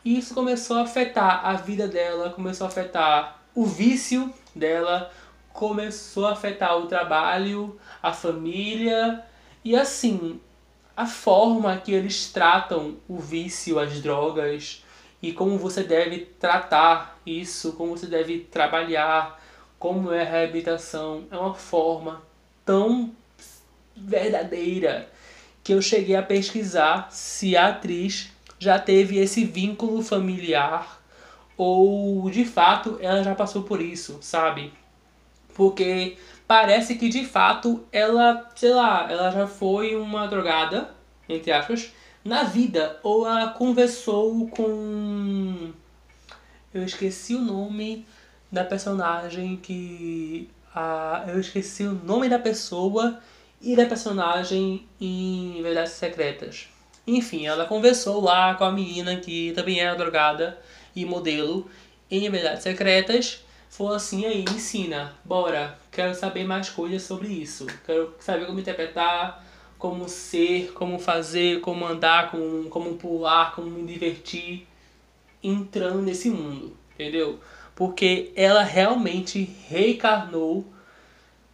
e 0.04 0.18
isso 0.18 0.34
começou 0.34 0.78
a 0.78 0.84
afetar 0.84 1.46
a 1.46 1.54
vida 1.54 1.88
dela, 1.88 2.30
começou 2.30 2.66
a 2.66 2.70
afetar 2.70 3.42
o 3.56 3.66
vício 3.66 4.34
dela, 4.56 5.12
começou 5.54 6.28
a 6.28 6.34
afetar 6.34 6.78
o 6.78 6.88
trabalho, 6.88 7.80
a 8.02 8.12
família 8.12 9.24
e 9.64 9.76
assim 9.76 10.40
a 10.96 11.06
forma 11.06 11.78
que 11.78 11.92
eles 11.92 12.32
tratam 12.32 12.98
o 13.08 13.18
vício, 13.18 13.80
as 13.80 14.02
drogas 14.02 14.84
e 15.22 15.32
como 15.32 15.58
você 15.58 15.84
deve 15.84 16.20
tratar 16.40 17.20
isso, 17.26 17.74
como 17.74 17.98
você 17.98 18.08
deve 18.08 18.40
trabalhar 18.40 19.40
como 19.78 20.12
é 20.12 20.22
a 20.22 20.30
reabilitação, 20.30 21.26
é 21.32 21.38
uma 21.38 21.54
forma 21.54 22.22
tão 22.66 23.12
verdadeira 23.96 25.10
que 25.64 25.74
eu 25.74 25.82
cheguei 25.82 26.16
a 26.16 26.24
pesquisar 26.24 27.12
se 27.12 27.56
a 27.56 27.70
atriz 27.70 28.32
já 28.60 28.78
teve 28.80 29.18
esse 29.18 29.44
vínculo 29.44 30.02
familiar 30.04 31.02
ou 31.58 32.30
de 32.30 32.46
fato 32.46 32.98
ela 33.02 33.24
já 33.24 33.36
passou 33.36 33.64
por 33.64 33.82
isso, 33.82 34.18
sabe? 34.22 34.74
Porque 35.54 36.18
parece 36.48 36.96
que 36.96 37.10
de 37.10 37.26
fato 37.26 37.84
ela, 37.92 38.50
sei 38.56 38.74
lá, 38.74 39.08
ela 39.10 39.32
já 39.32 39.48
foi 39.48 39.96
uma 39.96 40.28
drogada, 40.28 40.94
entre 41.28 41.52
aspas, 41.52 41.92
na 42.24 42.44
vida, 42.44 43.00
ou 43.04 43.28
ela 43.28 43.50
conversou 43.50 44.48
com. 44.50 45.72
Eu 46.74 46.84
esqueci 46.84 47.36
o 47.36 47.42
nome 47.42 48.06
da 48.52 48.64
personagem 48.64 49.58
que. 49.58 50.50
A, 50.74 51.26
eu 51.28 51.40
esqueci 51.40 51.84
o 51.84 51.94
nome 51.94 52.30
da 52.30 52.40
pessoa 52.40 53.20
e 53.62 53.76
da 53.76 53.86
personagem 53.86 54.88
em 55.00 55.62
Verdades 55.62 55.94
Secretas. 55.94 56.68
Enfim, 57.06 57.46
ela 57.46 57.66
conversou 57.66 58.22
lá 58.22 58.56
com 58.56 58.64
a 58.64 58.72
menina 58.72 59.18
que 59.18 59.52
também 59.54 59.80
era 59.80 59.96
drogada 59.96 60.58
e 60.96 61.06
modelo 61.06 61.70
em 62.10 62.30
Verdades 62.30 62.64
Secretas. 62.64 63.44
Falou 63.70 63.94
assim, 63.94 64.26
aí, 64.26 64.44
ensina, 64.44 65.14
bora, 65.24 65.78
quero 65.92 66.14
saber 66.14 66.44
mais 66.44 66.70
coisas 66.70 67.04
sobre 67.04 67.30
isso. 67.30 67.66
Quero 67.86 68.14
saber 68.20 68.46
como 68.46 68.60
interpretar, 68.60 69.46
como 69.82 70.08
ser, 70.08 70.72
como 70.74 71.00
fazer, 71.00 71.60
como 71.62 71.86
andar, 71.86 72.30
como, 72.30 72.70
como 72.70 72.96
pular, 72.96 73.56
como 73.56 73.68
me 73.68 73.92
divertir 73.92 74.68
entrando 75.44 76.02
nesse 76.02 76.30
mundo, 76.30 76.78
entendeu? 76.94 77.40
porque 77.82 78.32
ela 78.36 78.62
realmente 78.62 79.44
reencarnou 79.68 80.64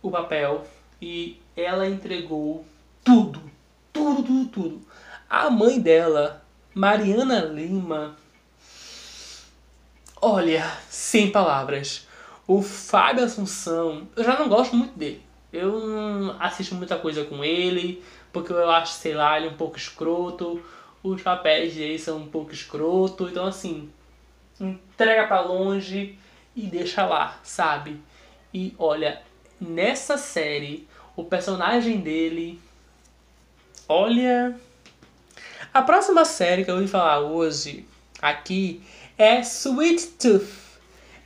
o 0.02 0.12
papel 0.12 0.68
e 1.02 1.40
ela 1.56 1.88
entregou 1.88 2.66
tudo, 3.02 3.42
tudo, 3.94 4.24
tudo, 4.24 4.50
tudo. 4.50 4.82
A 5.30 5.50
mãe 5.50 5.80
dela, 5.80 6.44
Mariana 6.74 7.40
Lima, 7.40 8.18
olha, 10.22 10.70
sem 10.90 11.32
palavras. 11.32 12.06
O 12.46 12.62
Fábio 12.62 13.24
Assunção, 13.24 14.08
eu 14.14 14.24
já 14.24 14.38
não 14.38 14.50
gosto 14.50 14.76
muito 14.76 15.00
dele. 15.00 15.22
Eu 15.52 15.80
não 15.80 16.36
assisto 16.42 16.76
muita 16.76 16.98
coisa 16.98 17.24
com 17.24 17.42
ele, 17.42 18.04
porque 18.38 18.54
eu 18.54 18.70
acho, 18.70 18.94
sei 18.94 19.16
lá, 19.16 19.36
ele 19.36 19.48
é 19.48 19.50
um 19.50 19.56
pouco 19.58 19.78
escroto. 19.78 20.64
Os 21.02 21.22
papéis 21.24 21.74
dele 21.74 21.98
são 21.98 22.18
um 22.18 22.28
pouco 22.28 22.54
escroto. 22.54 23.28
Então, 23.28 23.48
assim, 23.48 23.90
entrega 24.60 25.26
para 25.28 25.42
longe 25.42 26.18
e 26.56 26.68
deixa 26.68 27.04
lá, 27.04 27.40
sabe? 27.44 28.00
E 28.54 28.76
olha, 28.78 29.22
nessa 29.60 30.18
série, 30.18 30.88
o 31.16 31.24
personagem 31.24 32.00
dele. 32.00 32.60
Olha. 33.90 34.56
A 35.74 35.82
próxima 35.82 36.24
série 36.24 36.64
que 36.64 36.70
eu 36.70 36.78
vou 36.78 36.88
falar 36.88 37.20
hoje 37.22 37.86
aqui 38.22 38.84
é 39.18 39.40
Sweet 39.40 40.08
Tooth. 40.20 40.48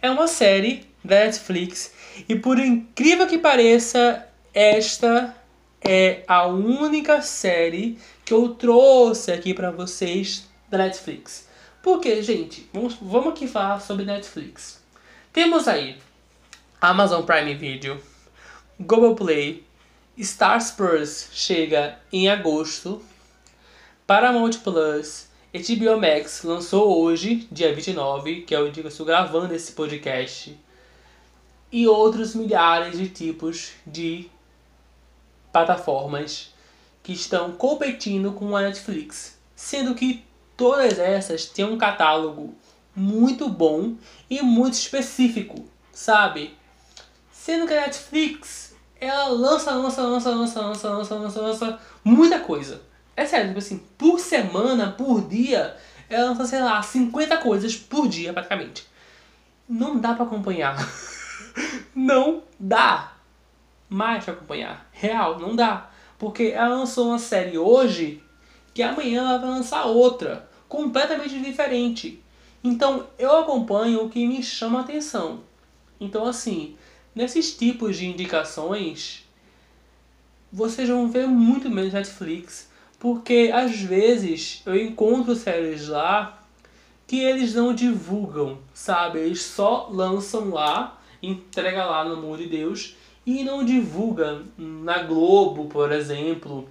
É 0.01 0.09
uma 0.09 0.27
série 0.27 0.87
da 1.03 1.25
Netflix 1.25 1.93
e 2.27 2.35
por 2.35 2.57
incrível 2.57 3.27
que 3.27 3.37
pareça, 3.37 4.27
esta 4.53 5.35
é 5.81 6.23
a 6.27 6.45
única 6.45 7.21
série 7.21 7.97
que 8.23 8.33
eu 8.33 8.49
trouxe 8.49 9.31
aqui 9.31 9.53
para 9.53 9.71
vocês 9.71 10.47
da 10.69 10.77
Netflix. 10.77 11.49
Porque, 11.81 12.21
gente, 12.21 12.69
vamos, 12.71 12.95
vamos 13.01 13.33
aqui 13.33 13.47
falar 13.47 13.79
sobre 13.79 14.05
Netflix. 14.05 14.81
Temos 15.33 15.67
aí 15.67 15.97
Amazon 16.79 17.23
Prime 17.23 17.55
Video, 17.55 18.01
Google 18.79 19.15
Play, 19.15 19.63
Star 20.19 20.61
Spurs 20.61 21.29
chega 21.31 21.97
em 22.11 22.29
agosto, 22.29 23.01
Paramount 24.05 24.59
Plus, 24.63 25.27
HBO 25.53 25.99
Max 25.99 26.43
lançou 26.43 27.01
hoje, 27.01 27.47
dia 27.51 27.73
29, 27.73 28.41
que 28.41 28.53
é 28.53 28.59
o 28.59 28.71
dia 28.71 28.83
que 28.83 28.87
eu 28.87 28.91
estou 28.91 29.05
gravando 29.05 29.53
esse 29.53 29.71
podcast, 29.71 30.57
e 31.71 31.87
outros 31.87 32.35
milhares 32.35 32.97
de 32.97 33.09
tipos 33.09 33.71
de 33.85 34.29
plataformas 35.51 36.53
que 37.03 37.13
estão 37.13 37.51
competindo 37.51 38.31
com 38.33 38.55
a 38.55 38.61
Netflix, 38.61 39.37
sendo 39.55 39.95
que 39.95 40.23
todas 40.55 40.99
essas 40.99 41.45
têm 41.45 41.65
um 41.65 41.77
catálogo 41.77 42.55
muito 42.95 43.49
bom 43.49 43.95
e 44.29 44.41
muito 44.41 44.73
específico, 44.73 45.65
sabe? 45.91 46.55
Sendo 47.31 47.65
que 47.65 47.73
a 47.73 47.81
Netflix 47.81 48.75
ela 48.99 49.29
lança, 49.29 49.71
lança, 49.71 50.01
lança, 50.03 50.29
lança, 50.29 50.61
lança, 50.61 50.89
lança, 50.89 51.15
lança, 51.15 51.41
lança 51.41 51.79
muita 52.03 52.39
coisa. 52.39 52.81
É 53.15 53.25
sério, 53.25 53.47
tipo 53.47 53.59
assim, 53.59 53.79
por 53.97 54.19
semana, 54.19 54.91
por 54.91 55.27
dia, 55.27 55.75
ela 56.07 56.29
lança, 56.29 56.45
sei 56.45 56.61
lá, 56.61 56.81
50 56.81 57.37
coisas 57.37 57.75
por 57.75 58.07
dia 58.07 58.31
praticamente. 58.31 58.87
Não 59.67 59.97
dá 59.97 60.13
para 60.13 60.25
acompanhar. 60.25 60.77
não 61.95 62.43
dá 62.59 63.13
mais 63.91 64.23
pra 64.23 64.33
acompanhar. 64.33 64.89
Real, 64.93 65.37
não 65.37 65.53
dá. 65.53 65.89
Porque 66.17 66.53
ela 66.55 66.75
lançou 66.75 67.09
uma 67.09 67.19
série 67.19 67.57
hoje 67.57 68.23
que 68.73 68.81
amanhã 68.81 69.19
ela 69.19 69.37
vai 69.37 69.49
lançar 69.49 69.83
outra, 69.85 70.49
completamente 70.69 71.37
diferente. 71.37 72.23
Então 72.63 73.05
eu 73.19 73.37
acompanho 73.37 74.05
o 74.05 74.09
que 74.09 74.25
me 74.25 74.41
chama 74.41 74.79
a 74.79 74.81
atenção. 74.83 75.41
Então 75.99 76.25
assim, 76.25 76.77
nesses 77.13 77.57
tipos 77.57 77.97
de 77.97 78.05
indicações, 78.05 79.27
vocês 80.49 80.87
vão 80.87 81.09
ver 81.09 81.27
muito 81.27 81.69
menos 81.69 81.91
Netflix, 81.91 82.69
porque 82.97 83.51
às 83.53 83.77
vezes 83.81 84.61
eu 84.65 84.75
encontro 84.77 85.35
séries 85.35 85.89
lá 85.89 86.41
que 87.05 87.19
eles 87.19 87.53
não 87.53 87.73
divulgam, 87.73 88.59
sabe? 88.73 89.19
Eles 89.19 89.41
só 89.41 89.89
lançam 89.91 90.49
lá, 90.51 91.01
entrega 91.21 91.83
lá 91.83 92.05
no 92.05 92.15
mundo 92.15 92.37
de 92.37 92.47
Deus 92.47 92.95
e 93.25 93.43
não 93.43 93.63
divulga 93.63 94.41
na 94.57 95.03
Globo, 95.03 95.65
por 95.65 95.91
exemplo, 95.91 96.67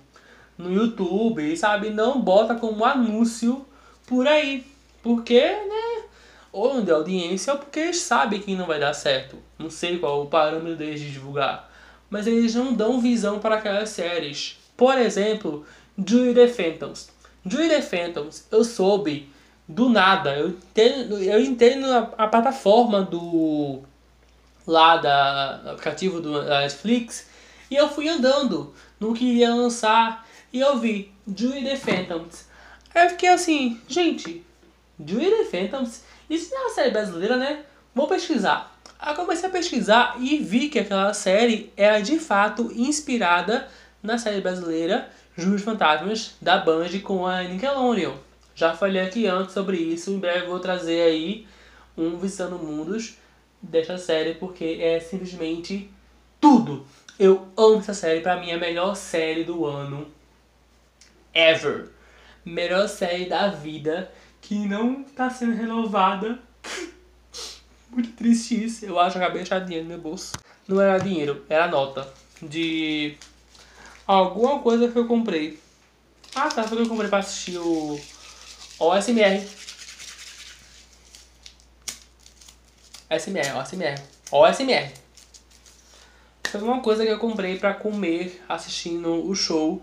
no 0.58 0.72
YouTube, 0.72 1.56
sabe? 1.56 1.90
Não 1.90 2.20
bota 2.20 2.54
como 2.54 2.84
anúncio 2.84 3.64
por 4.06 4.26
aí. 4.26 4.66
Porque, 5.02 5.40
né? 5.40 6.04
Ou 6.52 6.74
não 6.74 6.84
deu 6.84 6.96
audiência 6.96 7.52
ou 7.52 7.58
porque 7.58 7.80
eles 7.80 8.00
sabem 8.00 8.40
que 8.40 8.56
não 8.56 8.66
vai 8.66 8.80
dar 8.80 8.92
certo. 8.92 9.36
Não 9.58 9.70
sei 9.70 9.98
qual 9.98 10.22
o 10.22 10.26
parâmetro 10.26 10.76
deles 10.76 11.00
de 11.00 11.12
divulgar. 11.12 11.70
Mas 12.10 12.26
eles 12.26 12.54
não 12.54 12.72
dão 12.72 13.00
visão 13.00 13.38
para 13.38 13.56
aquelas 13.56 13.90
séries. 13.90 14.58
Por 14.76 14.98
exemplo, 14.98 15.64
Julie 15.96 16.34
the 16.34 16.48
Phantoms. 16.48 17.10
Julie 17.46 17.68
the 17.68 17.80
Phantoms, 17.80 18.46
eu 18.50 18.64
soube 18.64 19.30
do 19.68 19.88
nada. 19.88 20.36
Eu 20.36 20.48
entendo, 20.48 21.18
eu 21.18 21.40
entendo 21.40 21.86
a, 21.86 22.24
a 22.24 22.26
plataforma 22.26 23.02
do 23.02 23.82
lá 24.66 24.96
da, 24.96 25.56
do 25.58 25.70
aplicativo 25.70 26.20
do, 26.20 26.44
da 26.44 26.60
Netflix 26.60 27.28
e 27.70 27.76
eu 27.76 27.88
fui 27.88 28.08
andando 28.08 28.74
no 28.98 29.14
que 29.14 29.24
ia 29.24 29.54
lançar 29.54 30.26
e 30.52 30.60
eu 30.60 30.78
vi 30.78 31.12
Julie 31.26 31.64
the 31.64 31.76
Phantoms. 31.76 32.48
Aí 32.94 33.06
eu 33.06 33.10
fiquei 33.10 33.28
assim, 33.28 33.80
gente, 33.88 34.44
Julie 34.98 35.30
the 35.30 35.44
Phantoms, 35.44 36.02
isso 36.28 36.50
não 36.50 36.62
é 36.62 36.64
uma 36.64 36.74
série 36.74 36.90
brasileira, 36.90 37.36
né? 37.36 37.64
Vou 37.94 38.08
pesquisar. 38.08 38.76
Aí 38.98 39.14
comecei 39.14 39.48
a 39.48 39.52
pesquisar 39.52 40.16
e 40.18 40.38
vi 40.38 40.68
que 40.68 40.78
aquela 40.78 41.14
série 41.14 41.72
era 41.76 42.00
de 42.00 42.18
fato 42.18 42.70
inspirada 42.74 43.68
na 44.02 44.18
série 44.18 44.40
brasileira 44.40 45.08
Juros 45.36 45.62
Fantasmas 45.62 46.34
da 46.40 46.58
Band 46.58 46.98
com 47.02 47.26
a 47.26 47.42
Nickelodeon. 47.42 48.14
Já 48.54 48.74
falei 48.74 49.00
aqui 49.00 49.26
antes 49.26 49.54
sobre 49.54 49.78
isso, 49.78 50.10
em 50.10 50.18
breve 50.18 50.46
vou 50.46 50.58
trazer 50.58 51.00
aí 51.02 51.46
um 51.96 52.18
Visitando 52.18 52.58
Mundos 52.58 53.16
dessa 53.62 53.98
série 53.98 54.34
porque 54.34 54.78
é 54.80 55.00
simplesmente 55.00 55.90
tudo. 56.40 56.86
Eu 57.18 57.48
amo 57.56 57.78
essa 57.78 57.94
série, 57.94 58.20
pra 58.20 58.40
mim 58.40 58.50
é 58.50 58.54
a 58.54 58.58
melhor 58.58 58.94
série 58.94 59.44
do 59.44 59.66
ano 59.66 60.06
ever. 61.34 61.88
Melhor 62.44 62.88
série 62.88 63.26
da 63.26 63.48
vida 63.48 64.10
que 64.40 64.66
não 64.66 65.02
tá 65.02 65.28
sendo 65.28 65.54
renovada. 65.54 66.38
Muito 67.90 68.12
triste 68.12 68.64
isso. 68.64 68.86
Eu 68.86 68.98
acho 68.98 69.18
que 69.18 69.22
acabei 69.22 69.42
achar 69.42 69.60
dinheiro 69.60 69.84
no 69.84 69.90
meu 69.90 70.00
bolso. 70.00 70.32
Não 70.66 70.80
era 70.80 70.98
dinheiro, 70.98 71.44
era 71.48 71.68
nota 71.68 72.08
de 72.40 73.16
alguma 74.06 74.60
coisa 74.60 74.88
que 74.88 74.96
eu 74.96 75.06
comprei. 75.06 75.58
Ah 76.34 76.48
tá, 76.48 76.62
foi 76.62 76.78
que 76.78 76.84
eu 76.84 76.88
comprei 76.88 77.08
pra 77.08 77.18
assistir 77.18 77.58
o 77.58 78.00
OSMR. 78.78 79.46
SMR, 83.10 83.56
OSMR. 83.56 84.00
OSMR. 84.30 84.92
Foi 86.48 86.60
uma 86.62 86.80
coisa 86.80 87.04
que 87.04 87.10
eu 87.10 87.18
comprei 87.18 87.58
para 87.58 87.74
comer 87.74 88.40
assistindo 88.48 89.28
o 89.28 89.34
show. 89.34 89.82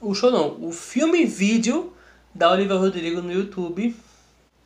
O 0.00 0.14
show 0.14 0.30
não, 0.30 0.56
o 0.64 0.70
filme 0.70 1.24
vídeo 1.24 1.92
da 2.32 2.48
Olivia 2.48 2.76
Rodrigo 2.76 3.20
no 3.20 3.32
YouTube. 3.32 3.96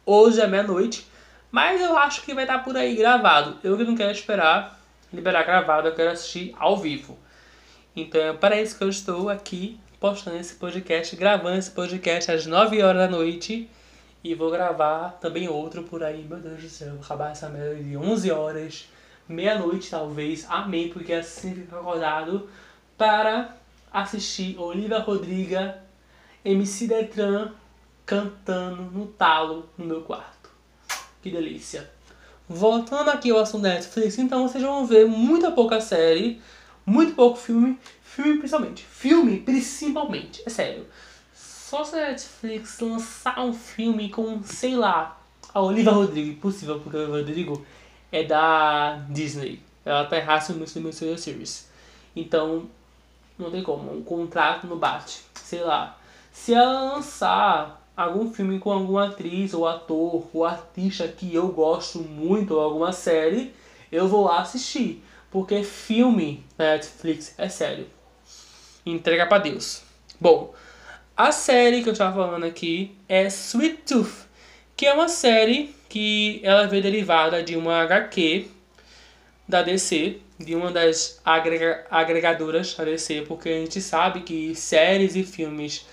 Hoje 0.05 0.38
é 0.38 0.46
meia-noite. 0.46 1.07
Mas 1.50 1.80
eu 1.80 1.96
acho 1.96 2.22
que 2.22 2.34
vai 2.34 2.44
estar 2.44 2.59
por 2.59 2.76
aí 2.76 2.94
gravado. 2.94 3.59
Eu 3.64 3.76
que 3.76 3.84
não 3.84 3.96
quero 3.96 4.12
esperar 4.12 4.78
liberar 5.11 5.44
gravado, 5.44 5.88
eu 5.88 5.94
quero 5.94 6.11
assistir 6.11 6.55
ao 6.59 6.76
vivo. 6.76 7.16
Então 7.96 8.20
é 8.20 8.32
para 8.34 8.61
isso 8.61 8.76
que 8.76 8.84
eu 8.84 8.88
estou 8.90 9.30
aqui 9.30 9.78
postando 9.98 10.36
esse 10.36 10.57
podcast, 10.57 11.16
gravando 11.16 11.57
esse 11.57 11.70
podcast 11.70 12.30
às 12.30 12.44
9 12.44 12.82
horas 12.82 13.02
da 13.02 13.09
noite. 13.09 13.66
E 14.24 14.34
vou 14.34 14.50
gravar 14.50 15.18
também 15.20 15.50
outro 15.50 15.82
por 15.82 16.02
aí, 16.02 16.24
meu 16.24 16.38
Deus 16.38 16.62
do 16.62 16.68
céu, 16.70 16.94
acabar 16.94 17.32
essa 17.32 17.46
merda 17.50 17.74
de 17.74 17.94
11 17.94 18.30
horas, 18.30 18.88
meia-noite 19.28 19.90
talvez, 19.90 20.46
amém, 20.48 20.88
porque 20.88 21.12
assim 21.12 21.54
fica 21.54 21.78
acordado 21.78 22.48
para 22.96 23.54
assistir 23.92 24.58
Olivia 24.58 24.98
Rodriga, 24.98 25.78
MC 26.42 26.86
Detran 26.86 27.52
cantando 28.06 28.84
no 28.84 29.08
talo 29.08 29.68
no 29.76 29.84
meu 29.84 30.00
quarto. 30.00 30.48
Que 31.22 31.30
delícia. 31.30 31.90
Voltando 32.48 33.10
aqui 33.10 33.30
ao 33.30 33.40
assunto 33.40 33.64
Netflix, 33.64 34.16
então 34.16 34.48
vocês 34.48 34.64
vão 34.64 34.86
ver 34.86 35.06
muita 35.06 35.50
pouca 35.50 35.82
série, 35.82 36.40
muito 36.86 37.14
pouco 37.14 37.36
filme, 37.36 37.78
filme 38.02 38.38
principalmente. 38.38 38.86
Filme 38.86 39.40
principalmente, 39.40 40.42
é 40.46 40.48
sério. 40.48 40.86
Só 41.74 41.82
se 41.82 41.96
a 41.96 42.10
Netflix 42.10 42.78
lançar 42.78 43.40
um 43.40 43.52
filme 43.52 44.08
com, 44.08 44.40
sei 44.44 44.76
lá, 44.76 45.18
a 45.52 45.60
Olivia 45.60 45.90
Rodrigo, 45.90 46.30
impossível, 46.30 46.78
porque 46.78 46.96
a 46.96 47.00
Olivia 47.00 47.18
Rodrigo 47.18 47.66
é 48.12 48.22
da 48.22 49.04
Disney. 49.08 49.60
Ela 49.84 50.04
tá 50.04 50.16
errada 50.16 50.52
no 50.52 50.60
Muslim 50.60 50.92
Series. 50.92 51.68
Então, 52.14 52.70
não 53.36 53.50
tem 53.50 53.60
como. 53.60 53.92
Um 53.92 54.04
contrato 54.04 54.68
no 54.68 54.76
bate. 54.76 55.22
Sei 55.34 55.62
lá. 55.62 55.98
Se 56.30 56.54
ela 56.54 56.94
lançar 56.94 57.84
algum 57.96 58.32
filme 58.32 58.60
com 58.60 58.70
alguma 58.70 59.08
atriz 59.08 59.52
ou 59.52 59.66
ator 59.66 60.28
ou 60.32 60.44
artista 60.44 61.08
que 61.08 61.34
eu 61.34 61.48
gosto 61.48 61.98
muito 61.98 62.54
ou 62.54 62.60
alguma 62.60 62.92
série, 62.92 63.52
eu 63.90 64.06
vou 64.06 64.26
lá 64.26 64.42
assistir. 64.42 65.02
Porque 65.28 65.64
filme 65.64 66.46
na 66.56 66.66
Netflix 66.66 67.34
é 67.36 67.48
sério. 67.48 67.88
Entrega 68.86 69.26
para 69.26 69.38
Deus. 69.38 69.82
Bom, 70.20 70.54
a 71.16 71.30
série 71.30 71.82
que 71.82 71.88
eu 71.88 71.92
estava 71.92 72.14
falando 72.14 72.44
aqui 72.44 72.96
é 73.08 73.26
Sweet 73.26 73.82
Tooth, 73.86 74.26
que 74.76 74.86
é 74.86 74.92
uma 74.92 75.08
série 75.08 75.74
que 75.88 76.40
ela 76.42 76.66
veio 76.66 76.82
derivada 76.82 77.42
de 77.42 77.56
uma 77.56 77.82
HQ 77.82 78.48
da 79.48 79.62
DC, 79.62 80.18
de 80.38 80.56
uma 80.56 80.72
das 80.72 81.20
agrega 81.24 81.86
agregadoras 81.88 82.74
da 82.74 82.84
DC, 82.84 83.22
porque 83.28 83.48
a 83.48 83.60
gente 83.60 83.80
sabe 83.80 84.22
que 84.22 84.56
séries 84.56 85.14
e 85.14 85.22
filmes 85.22 85.86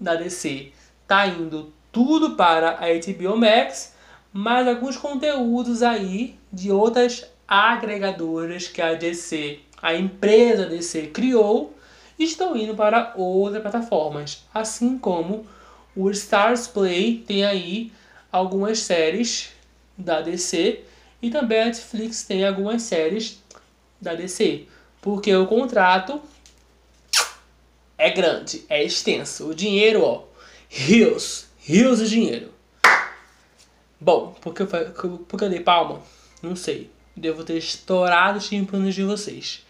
da 0.00 0.14
DC 0.14 0.72
tá 1.06 1.26
indo 1.26 1.70
tudo 1.90 2.34
para 2.34 2.78
a 2.78 2.86
HBO 2.94 3.36
Max, 3.36 3.94
mais 4.32 4.66
alguns 4.66 4.96
conteúdos 4.96 5.82
aí 5.82 6.38
de 6.50 6.72
outras 6.72 7.30
agregadoras 7.46 8.68
que 8.68 8.80
a 8.80 8.94
DC, 8.94 9.60
a 9.82 9.94
empresa 9.94 10.64
DC 10.64 11.08
criou, 11.08 11.76
estão 12.24 12.56
indo 12.56 12.74
para 12.74 13.12
outras 13.16 13.62
plataformas, 13.62 14.44
assim 14.52 14.98
como 14.98 15.46
o 15.94 16.10
Stars 16.10 16.66
Play 16.66 17.24
tem 17.26 17.44
aí 17.44 17.92
algumas 18.30 18.78
séries 18.78 19.50
da 19.96 20.20
DC 20.20 20.82
e 21.20 21.30
também 21.30 21.60
a 21.60 21.64
Netflix 21.66 22.24
tem 22.24 22.46
algumas 22.46 22.82
séries 22.82 23.40
da 24.00 24.14
DC, 24.14 24.66
porque 25.00 25.34
o 25.34 25.46
contrato 25.46 26.20
é 27.96 28.10
grande, 28.10 28.64
é 28.68 28.82
extenso. 28.82 29.48
O 29.48 29.54
dinheiro, 29.54 30.02
ó, 30.02 30.24
rios, 30.68 31.46
rios 31.58 32.00
de 32.00 32.08
dinheiro. 32.08 32.52
Bom, 34.00 34.34
porque 34.40 34.62
eu, 34.62 34.66
porque 35.28 35.44
eu 35.44 35.48
dei 35.48 35.60
palma? 35.60 36.02
Não 36.42 36.56
sei. 36.56 36.90
Devo 37.14 37.44
ter 37.44 37.58
estourado 37.58 38.38
os 38.38 38.48
tímpanos 38.48 38.94
de 38.94 39.04
vocês. 39.04 39.64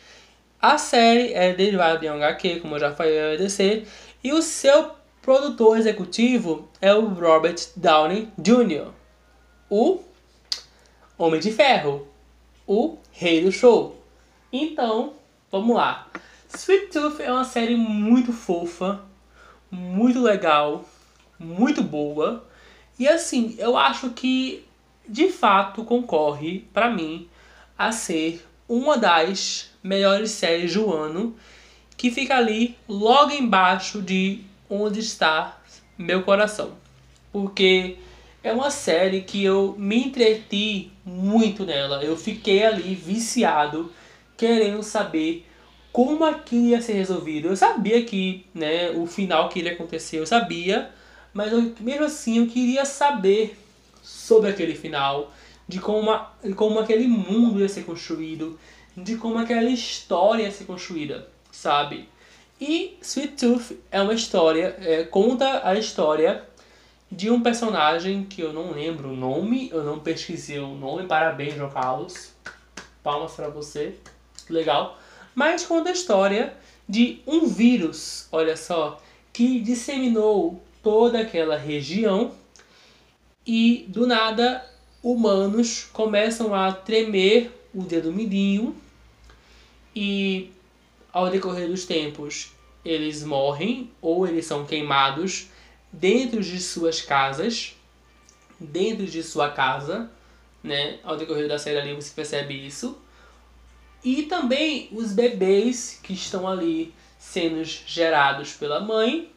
A 0.62 0.78
série 0.78 1.32
é 1.32 1.52
derivada 1.52 1.98
de 1.98 2.08
um 2.08 2.14
HQ, 2.14 2.60
como 2.60 2.76
eu 2.76 2.78
já 2.78 2.94
falei, 2.94 3.16
é 3.16 3.36
DC, 3.36 3.84
e 4.22 4.32
o 4.32 4.40
seu 4.40 4.92
produtor 5.20 5.76
executivo 5.76 6.68
é 6.80 6.94
o 6.94 7.08
Robert 7.08 7.56
Downey 7.74 8.28
Jr., 8.38 8.92
o 9.68 10.00
Homem 11.18 11.40
de 11.40 11.50
Ferro, 11.50 12.06
o 12.64 12.96
rei 13.10 13.42
do 13.42 13.50
show. 13.50 14.00
Então, 14.52 15.14
vamos 15.50 15.74
lá. 15.74 16.06
Sweet 16.54 16.92
Tooth 16.92 17.20
é 17.20 17.32
uma 17.32 17.44
série 17.44 17.74
muito 17.74 18.32
fofa, 18.32 19.00
muito 19.68 20.22
legal, 20.22 20.84
muito 21.40 21.82
boa. 21.82 22.46
E 23.00 23.08
assim, 23.08 23.56
eu 23.58 23.76
acho 23.76 24.10
que 24.10 24.64
de 25.08 25.28
fato 25.28 25.84
concorre 25.84 26.60
para 26.72 26.88
mim 26.88 27.28
a 27.76 27.90
ser 27.90 28.46
uma 28.68 28.96
das 28.96 29.71
melhores 29.82 30.30
séries 30.30 30.74
do 30.74 30.92
ano, 30.92 31.36
que 31.96 32.10
fica 32.10 32.36
ali 32.36 32.76
logo 32.88 33.32
embaixo 33.32 34.00
de 34.00 34.40
onde 34.68 35.00
está 35.00 35.60
meu 35.98 36.22
coração. 36.22 36.72
Porque 37.32 37.96
é 38.42 38.52
uma 38.52 38.70
série 38.70 39.22
que 39.22 39.42
eu 39.42 39.74
me 39.78 40.04
entreti 40.04 40.90
muito 41.04 41.64
nela. 41.64 42.02
Eu 42.02 42.16
fiquei 42.16 42.64
ali 42.64 42.94
viciado, 42.94 43.92
querendo 44.36 44.82
saber 44.82 45.46
como 45.92 46.24
aquilo 46.24 46.68
ia 46.68 46.80
ser 46.80 46.94
resolvido. 46.94 47.48
Eu 47.48 47.56
sabia 47.56 48.02
que 48.04 48.46
né, 48.54 48.90
o 48.90 49.06
final 49.06 49.48
que 49.48 49.58
iria 49.58 49.72
acontecer, 49.72 50.18
eu 50.18 50.26
sabia, 50.26 50.90
mas 51.32 51.52
eu, 51.52 51.72
mesmo 51.80 52.04
assim 52.04 52.38
eu 52.38 52.46
queria 52.46 52.84
saber 52.84 53.56
sobre 54.02 54.50
aquele 54.50 54.74
final, 54.74 55.32
de 55.68 55.78
como, 55.78 56.18
de 56.42 56.54
como 56.54 56.80
aquele 56.80 57.06
mundo 57.06 57.60
ia 57.60 57.68
ser 57.68 57.84
construído, 57.84 58.58
de 58.96 59.16
como 59.16 59.38
aquela 59.38 59.70
história 59.70 60.44
ia 60.44 60.50
ser 60.50 60.64
construída, 60.64 61.28
sabe? 61.50 62.08
E 62.60 62.96
Sweet 63.02 63.34
Tooth 63.34 63.78
é 63.90 64.00
uma 64.00 64.14
história, 64.14 64.76
é, 64.80 65.04
conta 65.04 65.66
a 65.66 65.74
história 65.74 66.44
de 67.10 67.30
um 67.30 67.42
personagem 67.42 68.24
que 68.24 68.40
eu 68.40 68.52
não 68.52 68.72
lembro 68.72 69.10
o 69.10 69.16
nome, 69.16 69.68
eu 69.70 69.82
não 69.82 69.98
pesquisei 69.98 70.58
o 70.58 70.74
nome, 70.74 71.06
parabéns, 71.06 71.54
João 71.54 71.70
Carlos. 71.70 72.32
Palmas 73.02 73.32
para 73.32 73.48
você, 73.48 73.96
legal 74.48 74.96
mas 75.34 75.64
conta 75.64 75.90
a 75.90 75.92
história 75.92 76.54
de 76.88 77.20
um 77.26 77.46
vírus, 77.46 78.28
olha 78.30 78.56
só, 78.56 79.00
que 79.32 79.60
disseminou 79.60 80.62
toda 80.82 81.20
aquela 81.20 81.56
região 81.56 82.32
e 83.46 83.86
do 83.88 84.06
nada 84.06 84.64
humanos 85.02 85.88
começam 85.92 86.54
a 86.54 86.70
tremer 86.72 87.50
o 87.74 87.82
dedo 87.82 88.12
mindinho 88.12 88.76
e 89.94 90.50
ao 91.12 91.30
decorrer 91.30 91.68
dos 91.68 91.84
tempos 91.84 92.52
eles 92.84 93.22
morrem 93.22 93.90
ou 94.00 94.26
eles 94.26 94.46
são 94.46 94.64
queimados 94.64 95.48
dentro 95.92 96.42
de 96.42 96.58
suas 96.60 97.00
casas, 97.00 97.76
dentro 98.58 99.06
de 99.06 99.22
sua 99.22 99.50
casa, 99.50 100.10
né? 100.62 100.98
Ao 101.04 101.16
decorrer 101.16 101.48
da 101.48 101.58
série 101.58 101.78
ali 101.78 101.94
você 101.94 102.12
percebe 102.14 102.54
isso. 102.54 102.98
E 104.02 104.24
também 104.24 104.88
os 104.92 105.12
bebês 105.12 106.00
que 106.02 106.12
estão 106.12 106.48
ali 106.48 106.92
sendo 107.18 107.62
gerados 107.64 108.52
pela 108.54 108.80
mãe 108.80 109.30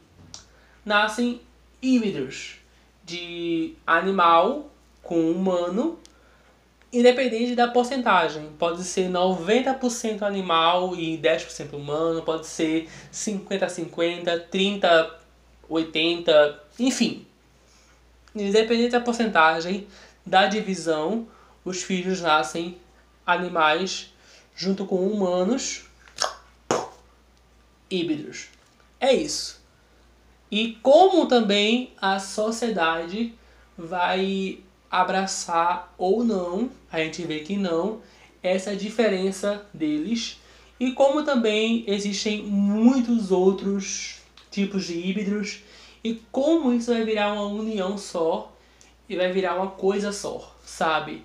nascem 0.84 1.40
híbridos 1.82 2.56
de 3.04 3.76
animal 3.86 4.72
com 5.04 5.30
humano, 5.30 6.00
independente 6.96 7.56
da 7.56 7.68
porcentagem. 7.68 8.50
Pode 8.58 8.84
ser 8.84 9.10
90% 9.10 10.22
animal 10.22 10.96
e 10.96 11.18
10% 11.18 11.74
humano, 11.74 12.22
pode 12.22 12.48
ser 12.48 12.90
50-50, 13.12 14.46
30-80, 15.70 16.56
enfim. 16.80 17.28
Independente 18.34 18.92
da 18.92 19.02
porcentagem 19.02 19.88
da 20.26 20.48
divisão, 20.48 21.28
os 21.64 21.84
filhos 21.84 22.22
nascem 22.22 22.78
animais 23.26 24.14
junto 24.56 24.86
com 24.86 25.06
humanos 25.06 25.84
híbridos. 27.90 28.48
É 29.00 29.14
isso. 29.14 29.62
E 30.50 30.78
como 30.82 31.28
também 31.28 31.94
a 32.02 32.20
sociedade 32.20 33.34
vai 33.78 34.60
abraçar 34.90 35.94
ou 35.98 36.24
não, 36.24 36.70
a 36.92 37.00
gente 37.00 37.24
vê 37.24 37.40
que 37.40 37.58
não, 37.58 38.02
essa 38.42 38.76
diferença 38.76 39.66
deles. 39.74 40.40
E 40.80 40.92
como 40.92 41.24
também 41.24 41.84
existem 41.88 42.44
muitos 42.44 43.32
outros 43.32 44.22
tipos 44.52 44.86
de 44.86 44.98
híbridos 44.98 45.62
e 46.04 46.22
como 46.32 46.74
isso 46.74 46.94
vai 46.94 47.04
virar 47.04 47.34
uma 47.34 47.46
união 47.46 47.98
só 47.98 48.54
e 49.10 49.16
vai 49.16 49.32
virar 49.32 49.56
uma 49.56 49.72
coisa 49.72 50.12
só, 50.12 50.56
sabe? 50.64 51.24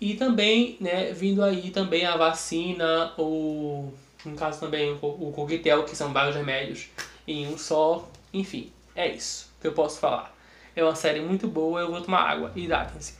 E 0.00 0.14
também, 0.14 0.76
né, 0.80 1.12
vindo 1.12 1.42
aí 1.42 1.70
também 1.70 2.04
a 2.06 2.16
vacina, 2.16 3.12
ou 3.16 3.92
no 4.24 4.34
caso 4.36 4.60
também 4.60 4.92
o 5.00 5.32
coquetel, 5.32 5.84
que 5.84 5.96
são 5.96 6.12
vários 6.12 6.36
remédios 6.36 6.88
em 7.26 7.46
um 7.48 7.58
só. 7.58 8.08
Enfim, 8.32 8.70
é 8.94 9.08
isso 9.08 9.50
que 9.60 9.66
eu 9.66 9.72
posso 9.72 9.98
falar. 9.98 10.34
É 10.80 10.82
uma 10.82 10.94
série 10.94 11.20
muito 11.20 11.46
boa, 11.46 11.78
eu 11.82 11.90
vou 11.90 12.00
tomar 12.00 12.22
água. 12.22 12.52
Hidratem-se. 12.56 13.12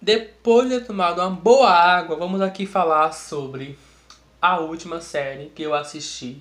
Depois 0.00 0.70
de 0.70 0.80
ter 0.80 0.86
tomado 0.86 1.20
uma 1.20 1.28
boa 1.28 1.68
água, 1.68 2.16
vamos 2.16 2.40
aqui 2.40 2.64
falar 2.64 3.12
sobre 3.12 3.78
a 4.40 4.58
última 4.58 4.98
série 4.98 5.50
que 5.50 5.62
eu 5.62 5.74
assisti 5.74 6.40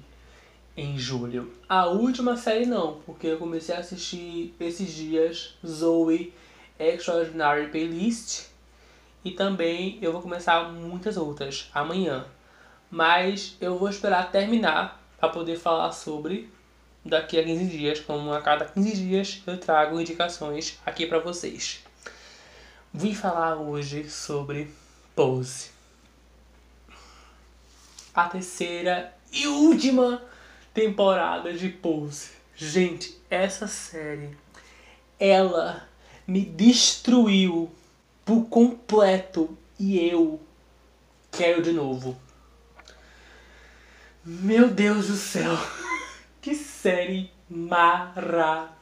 em 0.78 0.98
julho. 0.98 1.52
A 1.68 1.88
última 1.88 2.38
série 2.38 2.66
não, 2.66 3.02
porque 3.06 3.28
eu 3.28 3.38
comecei 3.38 3.76
a 3.76 3.80
assistir 3.80 4.56
esses 4.58 4.90
dias 4.90 5.58
Zoe 5.68 6.34
Extraordinary 6.80 7.68
Playlist 7.68 8.46
e 9.26 9.32
também 9.32 10.00
eu 10.02 10.14
vou 10.14 10.22
começar 10.22 10.72
muitas 10.72 11.18
outras 11.18 11.70
amanhã. 11.74 12.26
Mas 12.90 13.58
eu 13.60 13.78
vou 13.78 13.90
esperar 13.90 14.32
terminar 14.32 15.04
para 15.20 15.28
poder 15.28 15.58
falar 15.58 15.92
sobre 15.92 16.50
daqui 17.08 17.40
a 17.40 17.44
15 17.44 17.66
dias, 17.66 18.00
como 18.00 18.32
a 18.34 18.42
cada 18.42 18.66
15 18.66 18.92
dias 18.92 19.42
eu 19.48 19.58
trago 19.58 20.00
indicações 20.00 20.80
aqui 20.86 21.06
para 21.06 21.20
vocês. 21.20 21.84
Vim 22.94 23.14
falar 23.14 23.56
hoje 23.56 24.10
sobre 24.10 24.72
Pose. 25.16 25.72
A 28.14 28.28
terceira 28.28 29.14
e 29.32 29.48
última 29.48 30.22
temporada 30.74 31.54
de 31.54 31.70
Pose. 31.70 32.32
Gente, 32.56 33.18
essa 33.30 33.68
série 33.68 34.36
ela 35.20 35.88
me 36.28 36.44
destruiu 36.44 37.72
por 38.26 38.46
completo 38.46 39.58
e 39.80 40.00
eu 40.00 40.40
quero 41.32 41.62
de 41.62 41.72
novo. 41.72 42.18
Meu 44.26 44.70
Deus 44.70 45.08
do 45.08 45.16
céu, 45.16 45.58
que 46.48 46.56
série 46.56 47.30
maravilhosa! 47.50 48.74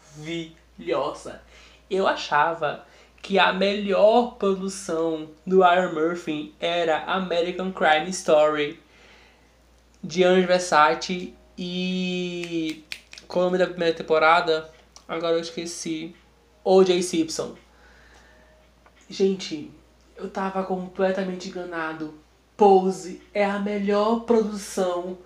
Eu 1.89 2.05
achava 2.05 2.85
que 3.23 3.39
a 3.39 3.51
melhor 3.51 4.35
produção 4.35 5.31
do 5.47 5.65
Iron 5.65 5.93
Murphy 5.95 6.53
era 6.59 7.05
American 7.05 7.71
Crime 7.71 8.07
Story 8.11 8.79
de 10.03 10.23
Ange 10.23 10.45
Versace 10.45 11.33
e 11.57 12.85
qual 13.27 13.45
o 13.45 13.47
nome 13.47 13.57
da 13.57 13.65
primeira 13.65 13.97
temporada? 13.97 14.69
Agora 15.07 15.37
eu 15.37 15.41
esqueci. 15.41 16.15
O.J. 16.63 17.01
Simpson. 17.01 17.55
Gente, 19.09 19.71
eu 20.15 20.29
tava 20.29 20.63
completamente 20.63 21.49
enganado. 21.49 22.13
Pose 22.55 23.23
é 23.33 23.43
a 23.43 23.57
melhor 23.57 24.19
produção 24.19 25.17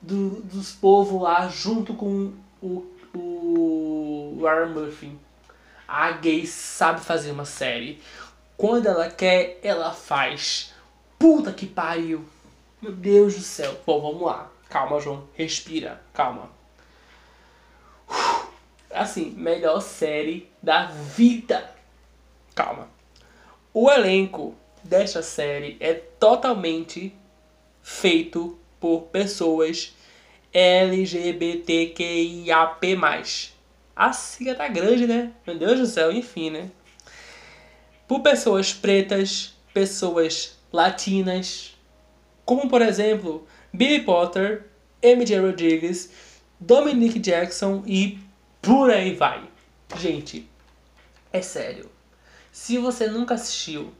do, 0.00 0.40
dos 0.42 0.72
povos 0.72 1.22
lá, 1.22 1.48
junto 1.48 1.94
com 1.94 2.32
o, 2.62 2.86
o 3.14 4.38
Warren 4.40 4.72
Murphy. 4.72 5.18
A 5.86 6.12
gay 6.12 6.46
sabe 6.46 7.00
fazer 7.00 7.30
uma 7.30 7.46
série 7.46 7.98
Quando 8.58 8.86
ela 8.86 9.08
quer, 9.08 9.58
ela 9.62 9.92
faz. 9.92 10.74
Puta 11.18 11.52
que 11.52 11.66
pariu. 11.66 12.24
Meu 12.82 12.92
Deus 12.92 13.34
do 13.34 13.40
céu. 13.40 13.80
Bom, 13.86 14.00
vamos 14.00 14.22
lá. 14.22 14.50
Calma, 14.68 15.00
João. 15.00 15.26
Respira. 15.34 16.00
Calma. 16.12 16.50
Assim, 18.90 19.30
melhor 19.30 19.80
série 19.80 20.50
da 20.62 20.86
vida. 20.86 21.72
Calma. 22.54 22.88
O 23.72 23.90
elenco 23.90 24.54
desta 24.82 25.22
série 25.22 25.76
é 25.78 25.94
totalmente 25.94 27.14
feito 27.82 28.57
por 28.80 29.02
pessoas 29.02 29.94
LGBTQIAP+. 30.52 31.96
A 33.94 34.12
sigla 34.12 34.54
tá 34.54 34.68
grande, 34.68 35.06
né? 35.06 35.32
Meu 35.46 35.58
Deus 35.58 35.78
do 35.78 35.86
céu, 35.86 36.12
enfim, 36.12 36.50
né? 36.50 36.70
Por 38.06 38.20
pessoas 38.20 38.72
pretas, 38.72 39.54
pessoas 39.74 40.58
latinas, 40.72 41.76
como 42.44 42.68
por 42.68 42.80
exemplo 42.80 43.46
Billy 43.72 44.02
Potter, 44.02 44.66
MJ 45.02 45.38
Rodrigues, 45.38 46.10
Dominic 46.58 47.18
Jackson 47.18 47.82
e 47.86 48.18
por 48.62 48.90
aí 48.90 49.14
vai. 49.14 49.48
Gente, 49.96 50.48
é 51.32 51.42
sério. 51.42 51.90
Se 52.50 52.78
você 52.78 53.06
nunca 53.06 53.34
assistiu 53.34 53.92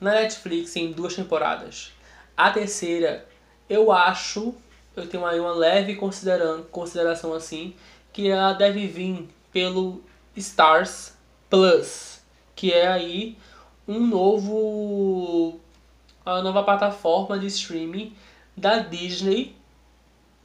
na 0.00 0.12
Netflix 0.12 0.76
em 0.76 0.92
duas 0.92 1.14
temporadas, 1.14 1.92
a 2.36 2.50
terceira, 2.50 3.26
eu 3.68 3.90
acho, 3.92 4.54
eu 4.96 5.06
tenho 5.06 5.24
aí 5.24 5.40
uma 5.40 5.52
leve 5.52 5.96
consideração 5.96 7.34
assim, 7.34 7.74
que 8.12 8.28
ela 8.28 8.52
deve 8.52 8.86
vir 8.86 9.28
pelo 9.52 10.02
Stars 10.36 11.14
Plus, 11.48 12.20
que 12.54 12.72
é 12.72 12.86
aí 12.86 13.36
um 13.86 14.06
novo 14.06 15.60
a 16.24 16.40
nova 16.40 16.62
plataforma 16.62 17.38
de 17.38 17.46
streaming 17.46 18.16
da 18.56 18.78
Disney 18.78 19.54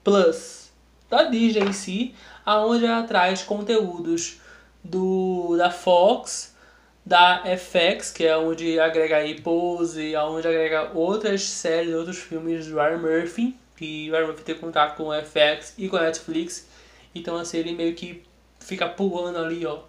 Plus, 0.03 0.71
da 1.09 1.23
Disney 1.23 1.63
em 1.63 1.73
si, 1.73 2.15
aonde 2.45 2.85
ela 2.85 3.03
traz 3.03 3.43
conteúdos 3.43 4.39
do 4.83 5.55
da 5.57 5.69
Fox, 5.69 6.55
da 7.09 7.41
FX, 7.57 8.11
que 8.11 8.23
é 8.23 8.37
onde 8.37 8.79
agrega 8.79 9.17
aí 9.17 9.41
Pose, 9.41 10.15
aonde 10.15 10.47
agrega 10.47 10.91
outras 10.93 11.41
séries, 11.41 11.95
outros 11.95 12.19
filmes 12.19 12.67
do 12.67 12.75
Ryan 12.75 12.99
Murphy, 12.99 13.57
que 13.75 14.11
o 14.11 14.13
Ryan 14.13 14.27
Murphy 14.27 14.43
tem 14.43 14.55
contato 14.55 14.95
com 14.95 15.07
o 15.07 15.13
FX 15.19 15.73
e 15.75 15.89
com 15.89 15.97
a 15.97 16.01
Netflix, 16.01 16.67
então 17.15 17.35
assim 17.35 17.57
ele 17.57 17.71
meio 17.71 17.95
que 17.95 18.23
fica 18.59 18.87
pulando 18.87 19.39
ali, 19.39 19.65
ó. 19.65 19.79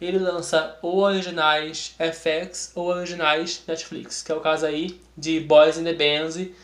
Ele 0.00 0.18
lança 0.18 0.78
ou 0.80 1.00
originais 1.00 1.94
FX 1.98 2.72
ou 2.74 2.86
originais 2.86 3.62
Netflix, 3.68 4.22
que 4.22 4.32
é 4.32 4.34
o 4.34 4.40
caso 4.40 4.64
aí 4.64 4.98
de 5.14 5.38
Boys 5.38 5.76
in 5.76 5.84
the 5.84 5.92
Bands 5.92 6.36
e 6.36 6.54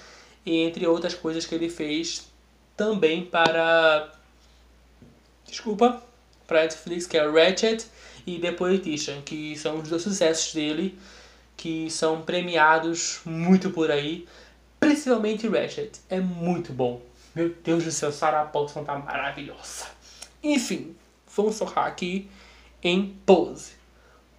entre 0.46 0.86
outras 0.86 1.12
coisas 1.12 1.44
que 1.44 1.54
ele 1.54 1.68
fez 1.68 2.26
também 2.74 3.22
para 3.22 4.10
desculpa, 5.46 6.02
para 6.46 6.62
Netflix, 6.62 7.06
que 7.06 7.18
é 7.18 7.28
Ratchet 7.28 7.84
e 8.26 8.38
The 8.38 8.52
Politician, 8.52 9.22
que 9.22 9.56
são 9.56 9.78
os 9.78 9.88
dois 9.88 10.02
sucessos 10.02 10.52
dele, 10.52 10.98
que 11.56 11.90
são 11.90 12.22
premiados 12.22 13.20
muito 13.24 13.70
por 13.70 13.90
aí, 13.90 14.26
principalmente 14.80 15.48
Ratchet, 15.48 16.00
é 16.10 16.20
muito 16.20 16.72
bom. 16.72 17.00
Meu 17.34 17.54
Deus 17.62 17.84
do 17.84 17.90
céu, 17.90 18.10
Sarah 18.10 18.44
Paulson 18.44 18.84
tá 18.84 18.98
maravilhosa. 18.98 19.86
Enfim, 20.42 20.96
vamos 21.34 21.58
focar 21.58 21.86
aqui 21.86 22.28
em 22.82 23.16
Pose. 23.24 23.72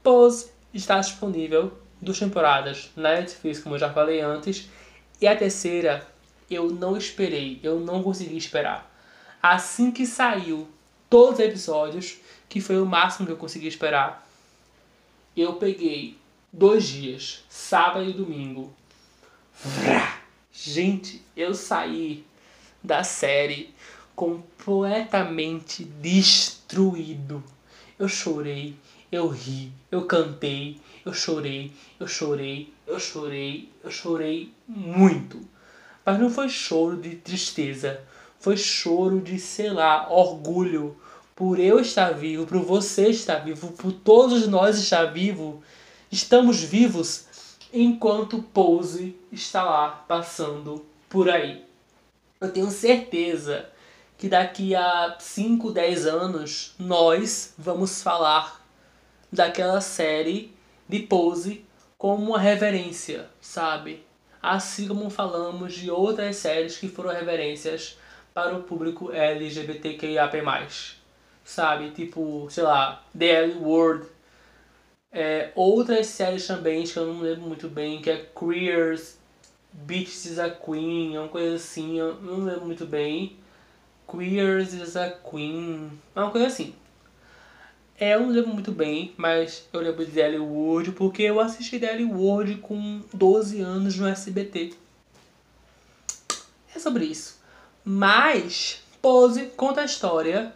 Pose 0.03 0.51
está 0.73 0.99
disponível 0.99 1.77
duas 2.01 2.19
temporadas 2.19 2.91
na 2.95 3.13
Netflix, 3.13 3.59
como 3.59 3.75
eu 3.75 3.79
já 3.79 3.91
falei 3.91 4.21
antes, 4.21 4.69
e 5.19 5.27
a 5.27 5.35
terceira 5.35 6.07
eu 6.49 6.69
não 6.69 6.95
esperei, 6.95 7.59
eu 7.63 7.79
não 7.79 8.01
consegui 8.03 8.37
esperar. 8.37 8.89
Assim 9.41 9.91
que 9.91 10.05
saiu 10.05 10.67
todos 11.09 11.39
os 11.39 11.45
episódios, 11.45 12.17
que 12.49 12.61
foi 12.61 12.79
o 12.79 12.85
máximo 12.85 13.25
que 13.25 13.31
eu 13.31 13.37
consegui 13.37 13.67
esperar, 13.67 14.27
eu 15.35 15.53
peguei 15.53 16.17
dois 16.51 16.87
dias, 16.87 17.43
sábado 17.49 18.09
e 18.09 18.13
domingo. 18.13 18.73
Gente, 20.51 21.21
eu 21.35 21.53
saí 21.53 22.25
da 22.83 23.03
série 23.03 23.73
completamente 24.15 25.83
destruído. 25.83 27.43
Eu 27.99 28.07
chorei, 28.07 28.75
eu 29.11 29.27
ri, 29.27 29.71
eu 29.91 30.05
cantei, 30.05 30.79
eu 31.05 31.13
chorei, 31.13 31.71
eu 31.99 32.07
chorei, 32.07 32.73
eu 32.87 32.99
chorei, 32.99 33.69
eu 33.83 33.91
chorei 33.91 34.51
muito. 34.67 35.39
Mas 36.03 36.19
não 36.19 36.29
foi 36.29 36.49
choro 36.49 36.97
de 36.97 37.15
tristeza, 37.15 38.01
foi 38.39 38.57
choro 38.57 39.19
de, 39.19 39.39
sei 39.39 39.69
lá, 39.69 40.07
orgulho 40.09 40.97
por 41.35 41.59
eu 41.59 41.79
estar 41.79 42.11
vivo, 42.13 42.47
por 42.47 42.59
você 42.59 43.09
estar 43.09 43.37
vivo, 43.37 43.71
por 43.73 43.91
todos 43.91 44.47
nós 44.47 44.77
estar 44.77 45.05
vivo. 45.05 45.61
Estamos 46.11 46.63
vivos 46.63 47.25
enquanto 47.71 48.41
Pose 48.41 49.15
está 49.31 49.63
lá 49.63 49.89
passando 50.07 50.85
por 51.09 51.29
aí. 51.29 51.63
Eu 52.41 52.51
tenho 52.51 52.71
certeza 52.71 53.69
que 54.17 54.27
daqui 54.27 54.75
a 54.75 55.15
5, 55.19 55.71
10 55.71 56.07
anos 56.07 56.73
nós 56.79 57.53
vamos 57.57 58.01
falar 58.01 58.65
daquela 59.31 59.79
série 59.79 60.55
de 60.89 60.99
Pose 60.99 61.63
como 61.97 62.31
uma 62.31 62.39
reverência, 62.39 63.27
sabe? 63.39 64.03
Assim 64.41 64.87
como 64.87 65.09
falamos 65.09 65.73
de 65.73 65.91
outras 65.91 66.37
séries 66.37 66.77
que 66.77 66.87
foram 66.87 67.11
reverências 67.11 67.97
para 68.37 68.55
o 68.55 68.61
público 68.61 69.11
LGBTQIAP+. 69.11 70.43
Sabe? 71.43 71.89
Tipo, 71.89 72.47
sei 72.51 72.63
lá, 72.63 73.03
The 73.17 73.25
L 73.25 73.55
World. 73.63 74.05
É, 75.11 75.49
outras 75.55 76.05
séries 76.05 76.45
também 76.45 76.83
que 76.83 76.95
eu 76.97 77.07
não 77.07 77.21
lembro 77.21 77.47
muito 77.47 77.67
bem, 77.67 77.99
que 77.99 78.11
é 78.11 78.27
Queers, 78.39 79.17
Bitches 79.73 80.25
is 80.25 80.37
a 80.37 80.51
Queen, 80.51 81.17
uma 81.17 81.29
coisa 81.29 81.55
assim, 81.55 81.97
eu 81.97 82.13
não 82.21 82.45
lembro 82.45 82.67
muito 82.67 82.85
bem. 82.85 83.35
Queers 84.07 84.71
is 84.73 84.95
a 84.95 85.09
Queen, 85.09 85.89
uma 86.15 86.29
coisa 86.29 86.45
assim. 86.45 86.75
É, 87.99 88.13
eu 88.13 88.19
não 88.19 88.29
lembro 88.29 88.53
muito 88.53 88.71
bem, 88.71 89.15
mas 89.17 89.67
eu 89.73 89.81
lembro 89.81 90.05
de 90.05 90.11
Daily 90.11 90.37
World 90.37 90.91
porque 90.91 91.23
eu 91.23 91.39
assisti 91.39 91.79
Daily 91.79 92.05
World 92.05 92.57
com 92.57 93.01
12 93.11 93.61
anos 93.61 93.97
no 93.97 94.07
SBT. 94.07 94.75
É 96.75 96.77
sobre 96.77 97.05
isso. 97.05 97.36
Mas 97.89 98.83
Pose 99.01 99.45
conta 99.55 99.79
a 99.79 99.85
história 99.85 100.53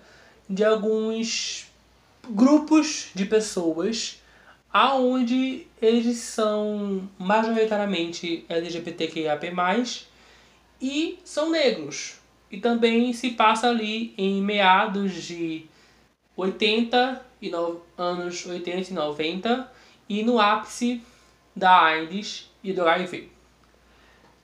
de 0.49 0.65
alguns 0.65 1.65
grupos 2.29 3.07
de 3.15 3.23
pessoas 3.23 4.21
aonde 4.69 5.65
eles 5.81 6.17
são 6.17 7.09
majoritariamente 7.17 8.45
LGBTQIAP+, 8.49 9.53
e 10.81 11.19
são 11.23 11.49
negros. 11.49 12.19
E 12.51 12.59
também 12.59 13.13
se 13.13 13.29
passa 13.31 13.69
ali 13.69 14.13
em 14.17 14.41
meados 14.41 15.13
de 15.23 15.65
80 16.35 17.25
e 17.41 17.49
no, 17.49 17.81
anos 17.97 18.45
80 18.45 18.91
e 18.91 18.93
90 18.93 19.71
e 20.09 20.21
no 20.21 20.37
ápice 20.37 21.01
da 21.55 21.81
AIDS 21.81 22.51
e 22.61 22.73
do 22.73 22.85
HIV. 22.85 23.29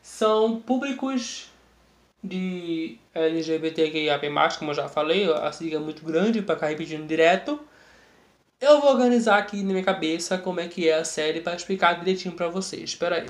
São 0.02 0.62
públicos 0.62 1.52
de 2.24 2.98
LGBTQIAP+, 3.14 4.28
como 4.58 4.72
eu 4.72 4.76
já 4.76 4.90
falei, 4.90 5.32
a 5.32 5.52
sigla 5.52 5.80
é 5.80 5.84
muito 5.84 6.04
grande 6.04 6.42
para 6.42 6.56
ficar 6.56 6.68
repetindo 6.68 7.08
direto. 7.08 7.60
Eu 8.60 8.82
vou 8.82 8.92
organizar 8.92 9.38
aqui 9.38 9.62
na 9.64 9.72
minha 9.72 9.84
cabeça 9.84 10.38
como 10.38 10.60
é 10.60 10.68
que 10.68 10.90
é 10.90 10.96
a 10.96 11.06
série 11.06 11.42
para 11.42 11.56
explicar 11.56 12.00
direitinho 12.00 12.36
para 12.36 12.50
vocês. 12.50 12.90
Espera 12.90 13.18
aí. 13.18 13.28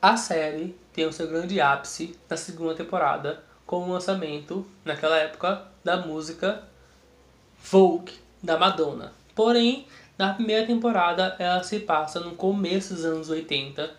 A 0.00 0.16
série 0.16 0.76
tem 0.92 1.04
o 1.04 1.12
seu 1.12 1.26
grande 1.26 1.60
ápice 1.60 2.16
na 2.30 2.36
segunda 2.36 2.74
temporada 2.74 3.42
com 3.66 3.88
o 3.88 3.92
lançamento, 3.92 4.64
naquela 4.84 5.16
época, 5.16 5.66
da 5.82 5.96
música 5.96 6.62
Vogue, 7.58 8.12
da 8.40 8.56
Madonna. 8.56 9.12
Porém, 9.34 9.86
na 10.16 10.32
primeira 10.32 10.64
temporada 10.66 11.34
ela 11.38 11.62
se 11.64 11.80
passa 11.80 12.20
no 12.20 12.36
começo 12.36 12.94
dos 12.94 13.04
anos 13.04 13.28
80, 13.28 13.92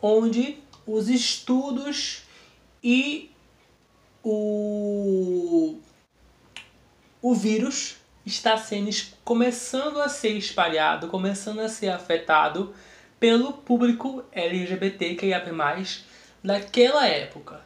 onde 0.00 0.58
os 0.86 1.08
estudos 1.08 2.22
e 2.82 3.30
o, 4.30 5.78
o 7.22 7.34
vírus 7.34 7.96
está 8.26 8.58
sendo 8.58 8.90
começando 9.24 10.02
a 10.02 10.08
ser 10.08 10.36
espalhado, 10.36 11.08
começando 11.08 11.60
a 11.60 11.68
ser 11.68 11.88
afetado 11.88 12.74
pelo 13.18 13.54
público 13.54 14.22
LGBTQIA+, 14.30 15.42
daquela 16.44 17.06
época. 17.06 17.62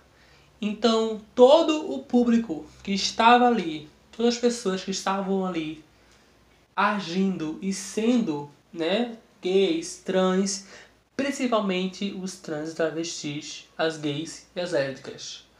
Então, 0.60 1.20
todo 1.34 1.92
o 1.92 1.98
público 1.98 2.64
que 2.84 2.92
estava 2.92 3.48
ali, 3.48 3.90
todas 4.16 4.36
as 4.36 4.40
pessoas 4.40 4.84
que 4.84 4.92
estavam 4.92 5.44
ali 5.44 5.84
agindo 6.76 7.58
e 7.60 7.72
sendo, 7.72 8.48
né, 8.72 9.16
gays, 9.42 9.96
trans, 9.96 10.68
principalmente 11.16 12.12
os 12.12 12.36
trans 12.36 12.72
travestis, 12.72 13.68
as 13.76 13.96
gays 13.98 14.46
e 14.54 14.60
as 14.60 14.70
lésbicas. 14.70 15.51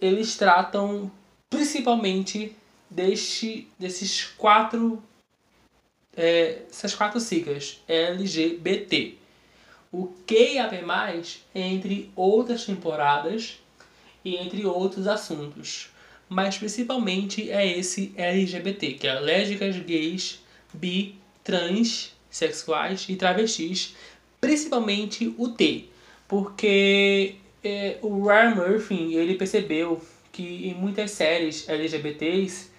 Eles 0.00 0.36
tratam 0.36 1.10
principalmente 1.48 2.56
deste, 2.88 3.68
desses 3.78 4.24
quatro 4.24 5.02
é, 6.16 6.62
essas 6.70 6.94
quatro 6.94 7.20
siglas 7.20 7.80
LGBT. 7.88 9.14
O 9.92 10.08
QIAP+, 10.26 10.84
entre 11.54 12.10
outras 12.14 12.64
temporadas 12.64 13.58
e 14.24 14.36
entre 14.36 14.64
outros 14.64 15.06
assuntos. 15.06 15.88
Mas 16.28 16.58
principalmente 16.58 17.50
é 17.50 17.66
esse 17.66 18.12
LGBT, 18.16 18.92
que 18.94 19.06
é 19.06 19.18
lésbicas, 19.18 19.76
gays, 19.78 20.40
bi, 20.72 21.16
trans, 21.42 22.12
sexuais 22.30 23.06
e 23.08 23.16
travestis, 23.16 23.96
principalmente 24.40 25.34
o 25.36 25.48
T. 25.48 25.86
Porque 26.28 27.34
é, 27.62 27.98
o 28.02 28.26
Ryan 28.26 28.54
Murphy 28.54 29.14
ele 29.14 29.34
percebeu 29.34 30.00
que 30.32 30.68
em 30.68 30.74
muitas 30.74 31.10
séries 31.10 31.68
LGBTs 31.68 32.70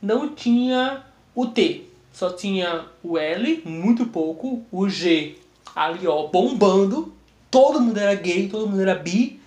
não 0.00 0.34
tinha 0.34 1.04
o 1.34 1.46
T, 1.46 1.84
só 2.12 2.30
tinha 2.30 2.86
o 3.02 3.18
L, 3.18 3.62
muito 3.64 4.06
pouco, 4.06 4.64
o 4.70 4.88
G 4.88 5.36
ali 5.74 6.06
ó, 6.06 6.26
bombando, 6.28 7.14
todo 7.50 7.80
mundo 7.80 7.98
era 7.98 8.14
gay, 8.14 8.48
todo 8.48 8.66
mundo 8.66 8.80
era 8.82 8.94
bi, 8.94 9.40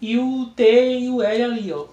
e 0.00 0.18
o 0.18 0.46
T 0.56 0.98
e 1.00 1.10
o 1.10 1.22
L 1.22 1.42
ali 1.42 1.72
ó, 1.72 1.86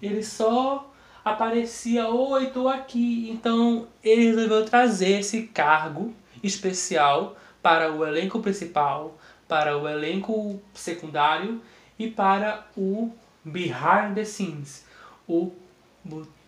ele 0.00 0.22
só 0.22 0.88
aparecia, 1.24 2.08
oi, 2.08 2.46
tô 2.46 2.68
aqui. 2.68 3.30
Então 3.30 3.86
ele 4.02 4.26
resolveu 4.26 4.64
trazer 4.64 5.20
esse 5.20 5.42
cargo 5.42 6.12
especial 6.42 7.36
para 7.62 7.92
o 7.92 8.06
elenco 8.06 8.40
principal, 8.40 9.18
para 9.46 9.76
o 9.76 9.88
elenco 9.88 10.60
secundário 10.72 11.60
e 11.98 12.10
para 12.10 12.66
o 12.76 13.10
behind 13.44 14.14
the 14.14 14.24
scenes, 14.24 14.84
o 15.26 15.52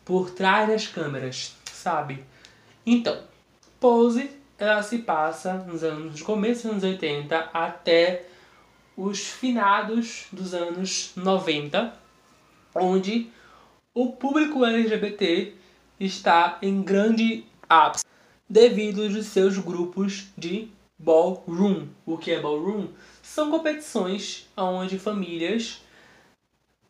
por 0.04 0.30
trás 0.30 0.68
das 0.68 0.86
câmeras, 0.86 1.56
sabe? 1.70 2.24
Então, 2.86 3.20
Pose 3.78 4.30
ela 4.58 4.82
se 4.82 4.98
passa 4.98 5.54
nos 5.54 5.82
anos 5.82 6.20
começo 6.20 6.64
dos 6.64 6.72
anos 6.72 6.84
80 6.84 7.48
até 7.52 8.26
os 8.94 9.20
finados 9.20 10.26
dos 10.30 10.52
anos 10.52 11.12
90, 11.16 11.94
onde 12.74 13.30
o 13.94 14.12
público 14.12 14.62
LGBT 14.62 15.54
está 15.98 16.58
em 16.60 16.82
grande 16.82 17.44
ápice 17.66 18.04
devido 18.46 19.02
aos 19.02 19.26
seus 19.26 19.56
grupos 19.56 20.26
de 20.36 20.68
ballroom. 20.98 21.86
O 22.04 22.18
que 22.18 22.30
é 22.30 22.40
ballroom? 22.40 22.88
São 23.32 23.48
competições 23.48 24.48
onde 24.56 24.98
famílias 24.98 25.80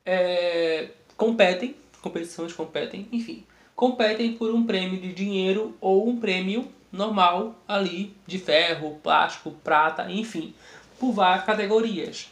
é, 0.07 0.89
competem, 1.15 1.77
competições 2.01 2.55
competem, 2.55 3.07
enfim, 3.13 3.45
competem 3.77 4.33
por 4.33 4.51
um 4.51 4.65
prêmio 4.65 4.99
de 4.99 5.13
dinheiro 5.13 5.77
ou 5.83 6.09
um 6.09 6.19
prêmio 6.19 6.67
normal 6.91 7.57
ali 7.69 8.17
de 8.27 8.39
ferro, 8.39 8.99
plástico, 9.03 9.51
prata, 9.63 10.11
enfim, 10.11 10.55
por 10.99 11.13
várias 11.13 11.45
categorias. 11.45 12.31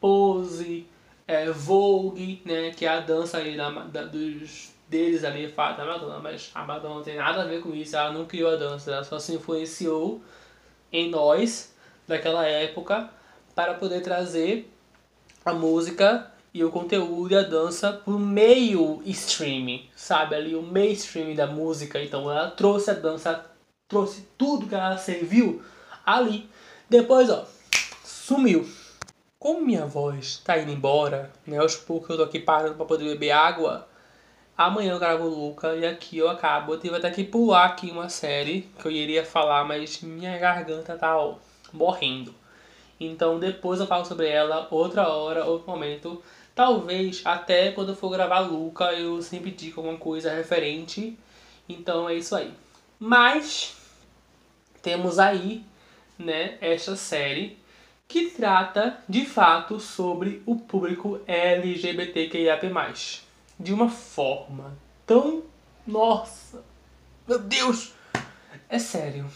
Pose, 0.00 0.86
é, 1.26 1.50
Vogue, 1.50 2.40
né, 2.44 2.70
que 2.70 2.86
é 2.86 2.88
a 2.88 3.00
dança 3.00 3.38
aí 3.38 3.56
da, 3.56 3.68
da, 3.68 4.04
dos 4.04 4.70
deles 4.88 5.24
ali, 5.24 5.48
da 5.48 5.84
Madonna, 5.84 6.20
mas 6.20 6.52
a 6.54 6.62
Madonna 6.62 6.94
não 6.94 7.02
tem 7.02 7.16
nada 7.16 7.42
a 7.42 7.46
ver 7.46 7.60
com 7.60 7.74
isso, 7.74 7.96
ela 7.96 8.12
não 8.12 8.26
criou 8.26 8.52
a 8.52 8.56
dança, 8.56 8.92
ela 8.92 9.02
só 9.02 9.18
se 9.18 9.34
influenciou 9.34 10.22
em 10.92 11.10
nós 11.10 11.74
daquela 12.06 12.46
época 12.46 13.10
para 13.54 13.74
poder 13.74 14.00
trazer 14.00 14.70
a 15.44 15.52
música 15.52 16.30
e 16.52 16.62
o 16.64 16.70
conteúdo 16.70 17.32
e 17.32 17.36
a 17.36 17.42
dança 17.42 17.92
pro 17.92 18.18
meio 18.18 19.02
streaming, 19.04 19.88
sabe? 19.96 20.34
Ali 20.36 20.54
o 20.54 20.62
mainstream 20.62 21.34
da 21.34 21.46
música. 21.46 22.02
Então 22.02 22.30
ela 22.30 22.50
trouxe 22.50 22.90
a 22.90 22.94
dança, 22.94 23.44
trouxe 23.88 24.26
tudo 24.38 24.66
que 24.66 24.74
ela 24.74 24.96
serviu 24.96 25.62
ali. 26.06 26.48
Depois, 26.88 27.28
ó, 27.28 27.44
sumiu. 28.04 28.68
Como 29.38 29.60
minha 29.60 29.84
voz 29.84 30.38
tá 30.38 30.58
indo 30.58 30.70
embora, 30.70 31.30
né? 31.46 31.58
Aos 31.58 31.76
poucos 31.76 32.10
eu 32.10 32.16
tô 32.16 32.22
aqui 32.22 32.38
parando 32.38 32.76
pra 32.76 32.86
poder 32.86 33.04
beber 33.04 33.32
água. 33.32 33.86
Amanhã 34.56 34.92
eu 34.92 35.00
gravo 35.00 35.24
o 35.24 35.28
Luca 35.28 35.74
e 35.74 35.84
aqui 35.84 36.18
eu 36.18 36.30
acabo. 36.30 36.72
Eu 36.72 36.80
tive 36.80 36.96
até 36.96 37.10
que 37.10 37.24
pular 37.24 37.64
aqui 37.66 37.90
uma 37.90 38.08
série 38.08 38.70
que 38.78 38.86
eu 38.86 38.92
iria 38.92 39.24
falar, 39.24 39.64
mas 39.64 40.00
minha 40.00 40.38
garganta 40.38 40.96
tá 40.96 41.18
ó, 41.18 41.34
morrendo. 41.72 42.32
Então 42.98 43.38
depois 43.38 43.80
eu 43.80 43.86
falo 43.86 44.04
sobre 44.04 44.28
ela 44.28 44.68
outra 44.70 45.08
hora, 45.08 45.44
outro 45.44 45.70
momento. 45.70 46.22
Talvez 46.54 47.22
até 47.24 47.72
quando 47.72 47.90
eu 47.90 47.96
for 47.96 48.10
gravar 48.10 48.40
Luca 48.40 48.92
eu 48.92 49.20
sempre 49.22 49.50
digo 49.50 49.80
alguma 49.80 49.98
coisa 49.98 50.32
referente. 50.32 51.18
Então 51.68 52.08
é 52.08 52.14
isso 52.14 52.34
aí. 52.34 52.52
Mas 52.98 53.76
temos 54.82 55.18
aí, 55.18 55.64
né, 56.18 56.56
esta 56.60 56.94
série 56.94 57.58
que 58.06 58.30
trata 58.30 58.98
de 59.08 59.24
fato 59.24 59.80
sobre 59.80 60.42
o 60.46 60.56
público 60.56 61.20
LGBTQIAP+. 61.26 62.70
De 63.58 63.72
uma 63.72 63.88
forma 63.88 64.76
tão 65.06 65.42
nossa. 65.86 66.62
Meu 67.26 67.38
Deus. 67.38 67.92
É 68.68 68.78
sério. 68.78 69.30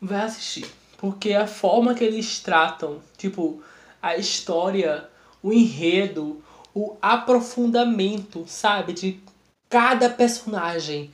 Vai 0.00 0.22
assistir, 0.22 0.66
porque 1.02 1.32
a 1.32 1.48
forma 1.48 1.96
que 1.96 2.04
eles 2.04 2.38
tratam, 2.38 3.02
tipo, 3.18 3.60
a 4.00 4.16
história 4.16 5.10
o 5.42 5.52
enredo, 5.52 6.40
o 6.72 6.96
aprofundamento, 7.02 8.44
sabe, 8.46 8.92
de 8.92 9.20
cada 9.68 10.08
personagem. 10.08 11.12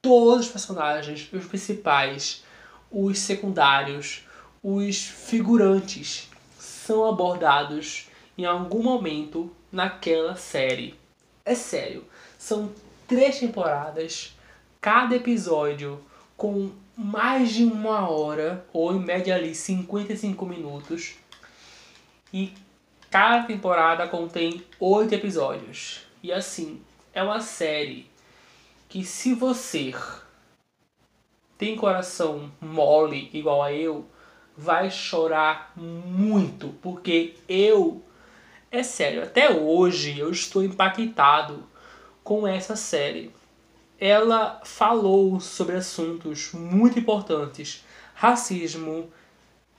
Todos 0.00 0.46
os 0.46 0.52
personagens, 0.52 1.28
os 1.32 1.46
principais, 1.46 2.44
os 2.92 3.18
secundários, 3.18 4.22
os 4.62 5.02
figurantes 5.02 6.28
são 6.56 7.04
abordados 7.04 8.06
em 8.38 8.44
algum 8.44 8.84
momento 8.84 9.50
naquela 9.72 10.36
série. 10.36 10.94
É 11.44 11.56
sério, 11.56 12.04
são 12.38 12.70
três 13.08 13.40
temporadas, 13.40 14.32
cada 14.80 15.16
episódio 15.16 16.00
com 16.36 16.70
mais 16.96 17.52
de 17.52 17.64
uma 17.64 18.08
hora, 18.08 18.64
ou 18.72 18.94
em 18.94 19.00
média 19.00 19.34
ali 19.34 19.54
55 19.54 20.46
minutos. 20.46 21.14
E 22.32 22.52
Cada 23.14 23.44
temporada 23.44 24.08
contém 24.08 24.60
oito 24.80 25.14
episódios. 25.14 26.00
E 26.20 26.32
assim, 26.32 26.82
é 27.12 27.22
uma 27.22 27.40
série 27.40 28.10
que 28.88 29.04
se 29.04 29.34
você 29.34 29.94
tem 31.56 31.76
coração 31.76 32.50
mole 32.60 33.30
igual 33.32 33.62
a 33.62 33.72
eu, 33.72 34.04
vai 34.56 34.90
chorar 34.90 35.72
muito, 35.76 36.70
porque 36.82 37.34
eu 37.48 38.02
é 38.68 38.82
sério, 38.82 39.22
até 39.22 39.48
hoje 39.48 40.18
eu 40.18 40.32
estou 40.32 40.64
impactado 40.64 41.62
com 42.24 42.48
essa 42.48 42.74
série. 42.74 43.30
Ela 43.98 44.60
falou 44.64 45.38
sobre 45.40 45.76
assuntos 45.76 46.52
muito 46.52 46.98
importantes: 46.98 47.84
racismo, 48.14 49.10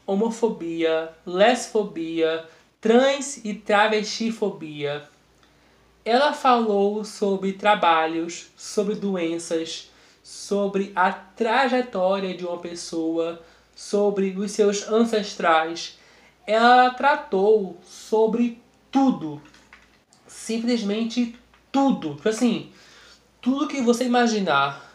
homofobia, 0.05 1.11
lesfobia, 1.25 2.45
trans 2.79 3.43
e 3.43 3.53
travestifobia. 3.53 5.07
Ela 6.03 6.33
falou 6.33 7.03
sobre 7.03 7.53
trabalhos, 7.53 8.47
sobre 8.55 8.93
doenças, 8.95 9.89
sobre 10.23 10.91
a 10.95 11.11
trajetória 11.11 12.35
de 12.37 12.45
uma 12.45 12.59
pessoa, 12.59 13.41
sobre 13.75 14.29
os 14.37 14.51
seus 14.51 14.87
ancestrais. 14.87 15.97
Ela 16.45 16.91
tratou 16.91 17.77
sobre 17.83 18.61
tudo. 18.91 19.41
Simplesmente 20.27 21.35
tudo. 21.71 22.15
Tipo 22.15 22.29
assim, 22.29 22.71
tudo 23.45 23.67
que 23.67 23.79
você 23.79 24.05
imaginar 24.05 24.91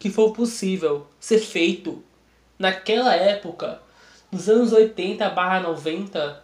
que 0.00 0.10
for 0.10 0.32
possível 0.32 1.06
ser 1.20 1.38
feito 1.38 2.02
naquela 2.58 3.14
época, 3.14 3.80
nos 4.32 4.48
anos 4.48 4.72
80 4.72 5.30
barra 5.30 5.60
90, 5.60 6.42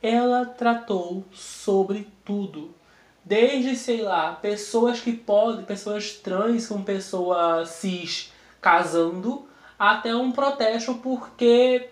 ela 0.00 0.46
tratou 0.46 1.22
sobre 1.30 2.08
tudo. 2.24 2.74
Desde, 3.22 3.76
sei 3.76 4.00
lá, 4.00 4.32
pessoas 4.32 5.00
que 5.00 5.12
podem, 5.12 5.66
pessoas 5.66 6.12
trans 6.12 6.66
com 6.66 6.82
pessoas 6.82 7.68
cis 7.68 8.32
casando, 8.58 9.46
até 9.78 10.16
um 10.16 10.32
protesto 10.32 10.94
porque 10.94 11.90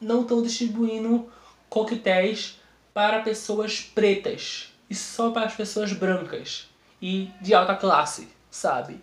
não 0.00 0.20
estão 0.20 0.40
distribuindo 0.40 1.28
coquetéis 1.68 2.56
para 2.94 3.22
pessoas 3.22 3.80
pretas 3.80 4.72
e 4.88 4.94
só 4.94 5.32
para 5.32 5.46
as 5.46 5.56
pessoas 5.56 5.92
brancas 5.92 6.70
e 7.02 7.28
de 7.40 7.52
alta 7.52 7.74
classe, 7.74 8.28
sabe? 8.50 9.02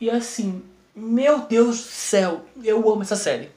E 0.00 0.08
assim, 0.08 0.62
Meu 0.96 1.40
Deus 1.40 1.78
do 1.78 1.82
céu, 1.82 2.44
eu 2.62 2.88
amo 2.88 3.02
essa 3.02 3.16
série. 3.16 3.50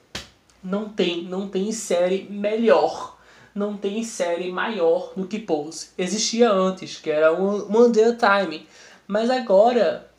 Não 0.64 0.90
tem, 0.90 1.24
não 1.24 1.48
tem 1.48 1.72
série 1.72 2.24
melhor. 2.24 3.16
Não 3.54 3.78
tem 3.78 4.04
série 4.04 4.52
maior 4.52 5.14
do 5.16 5.28
que 5.28 5.38
Pose. 5.38 5.90
Existia 5.98 6.52
antes, 6.52 6.98
que 6.98 7.12
era 7.12 7.32
One 7.32 7.92
Day 7.92 8.16
Time. 8.16 8.68
Mas 9.08 9.30
agora 9.30 10.10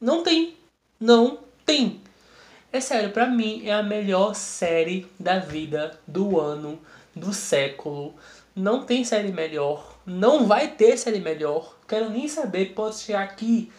não 0.00 0.22
tem. 0.22 0.56
Não 1.00 1.38
tem. 1.66 2.00
É 2.72 2.80
sério, 2.80 3.10
pra 3.10 3.26
mim 3.26 3.62
é 3.66 3.72
a 3.72 3.82
melhor 3.82 4.34
série 4.36 5.06
da 5.18 5.40
vida, 5.40 5.98
do 6.06 6.38
ano, 6.38 6.78
do 7.14 7.32
século. 7.32 8.14
Não 8.54 8.84
tem 8.84 9.04
série 9.04 9.32
melhor. 9.32 9.97
Não 10.08 10.46
vai 10.46 10.68
ter 10.68 10.96
série 10.96 11.20
melhor. 11.20 11.76
Quero 11.86 12.08
nem 12.08 12.26
saber. 12.26 12.72
Pode 12.72 12.96
chegar 12.96 13.24
aqui 13.24 13.70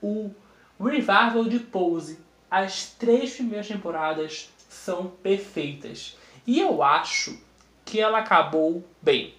o 0.00 0.30
Revival 0.78 1.44
de 1.46 1.58
Pose. 1.58 2.20
As 2.48 2.92
três 2.92 3.34
primeiras 3.34 3.66
temporadas 3.66 4.48
são 4.68 5.08
perfeitas. 5.08 6.16
E 6.46 6.60
eu 6.60 6.84
acho 6.84 7.36
que 7.84 7.98
ela 7.98 8.18
acabou 8.18 8.84
bem. 9.02 9.34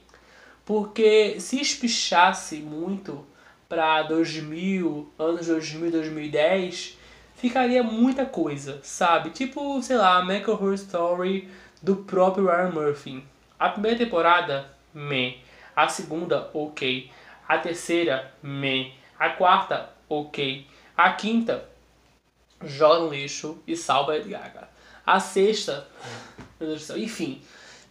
Porque 0.66 1.40
se 1.40 1.62
espichasse 1.62 2.58
muito 2.58 3.26
para 3.70 4.04
2000, 4.04 5.14
anos 5.18 5.48
2000, 5.48 5.92
2010, 5.92 6.98
ficaria 7.38 7.84
muita 7.84 8.26
coisa, 8.26 8.82
sabe? 8.84 9.30
Tipo, 9.30 9.82
sei 9.82 9.96
lá, 9.96 10.18
American 10.18 10.56
Horror 10.56 10.74
Story 10.74 11.50
do 11.82 11.96
próprio 11.96 12.48
Ryan 12.48 12.72
Murphy. 12.72 13.24
A 13.58 13.70
primeira 13.70 13.98
temporada, 13.98 14.70
me. 14.94 15.43
A 15.76 15.88
segunda, 15.88 16.50
ok. 16.54 17.12
A 17.48 17.58
terceira, 17.58 18.34
me. 18.42 18.94
A 19.20 19.30
quarta, 19.30 19.90
ok. 20.08 20.68
A 20.96 21.12
quinta, 21.14 21.68
joga 22.64 23.00
no 23.00 23.10
lixo 23.10 23.62
e 23.68 23.76
salva 23.76 24.14
Lady 24.14 24.30
Gaga. 24.30 24.70
A 25.06 25.20
sexta, 25.20 25.88
meu 26.60 26.70
Deus 26.70 26.82
do 26.82 26.86
céu, 26.86 26.98
enfim, 26.98 27.42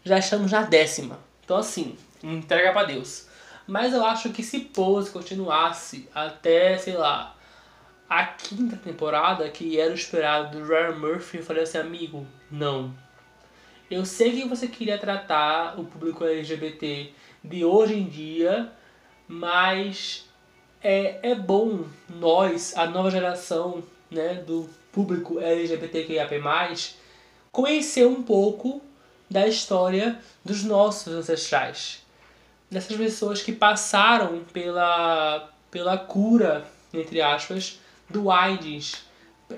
já 0.04 0.18
estamos 0.18 0.50
na 0.50 0.62
décima. 0.62 1.18
Então 1.44 1.56
assim, 1.56 1.96
entrega 2.22 2.72
para 2.72 2.86
Deus. 2.86 3.28
Mas 3.66 3.92
eu 3.92 4.04
acho 4.04 4.30
que 4.30 4.42
se 4.42 4.60
Pose 4.60 5.10
continuasse 5.10 6.08
até, 6.14 6.76
sei 6.78 6.94
lá, 6.94 7.36
a 8.08 8.24
quinta 8.24 8.76
temporada, 8.76 9.48
que 9.48 9.78
era 9.78 9.90
o 9.90 9.94
esperado 9.94 10.58
do 10.58 10.66
Ryan 10.66 10.96
Murphy, 10.96 11.38
eu 11.38 11.44
falei 11.44 11.62
assim, 11.62 11.78
amigo, 11.78 12.26
não. 12.50 12.94
Eu 13.90 14.04
sei 14.04 14.32
que 14.32 14.48
você 14.48 14.68
queria 14.68 14.98
tratar 14.98 15.78
o 15.78 15.84
público 15.84 16.24
LGBT 16.24 17.12
de 17.42 17.64
hoje 17.64 17.94
em 17.94 18.04
dia, 18.04 18.70
mas 19.26 20.28
é, 20.82 21.30
é 21.30 21.34
bom 21.34 21.84
nós, 22.08 22.76
a 22.76 22.86
nova 22.86 23.10
geração 23.10 23.82
né, 24.10 24.34
do 24.34 24.68
público 24.92 25.38
LGBTQIAP+, 25.40 26.40
conhecer 27.50 28.06
um 28.06 28.22
pouco 28.22 28.82
da 29.28 29.46
história 29.46 30.18
dos 30.44 30.62
nossos 30.62 31.12
ancestrais. 31.12 32.02
Dessas 32.70 32.96
pessoas 32.96 33.42
que 33.42 33.52
passaram 33.52 34.42
pela, 34.52 35.50
pela 35.70 35.96
cura, 35.96 36.66
entre 36.92 37.20
aspas, 37.20 37.78
do 38.08 38.30
AIDS. 38.30 39.04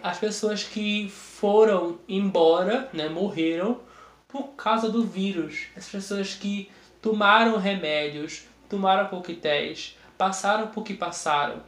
As 0.02 0.18
pessoas 0.18 0.62
que 0.64 1.08
foram 1.08 1.98
embora, 2.08 2.88
né, 2.92 3.08
morreram 3.08 3.80
por 4.28 4.48
causa 4.56 4.88
do 4.88 5.04
vírus. 5.04 5.66
As 5.76 5.88
pessoas 5.88 6.34
que 6.34 6.70
tomaram 7.04 7.58
remédios, 7.58 8.44
tomaram 8.66 9.08
coquetéis, 9.08 9.94
passaram 10.16 10.68
por 10.68 10.82
que 10.82 10.94
passaram, 10.94 11.62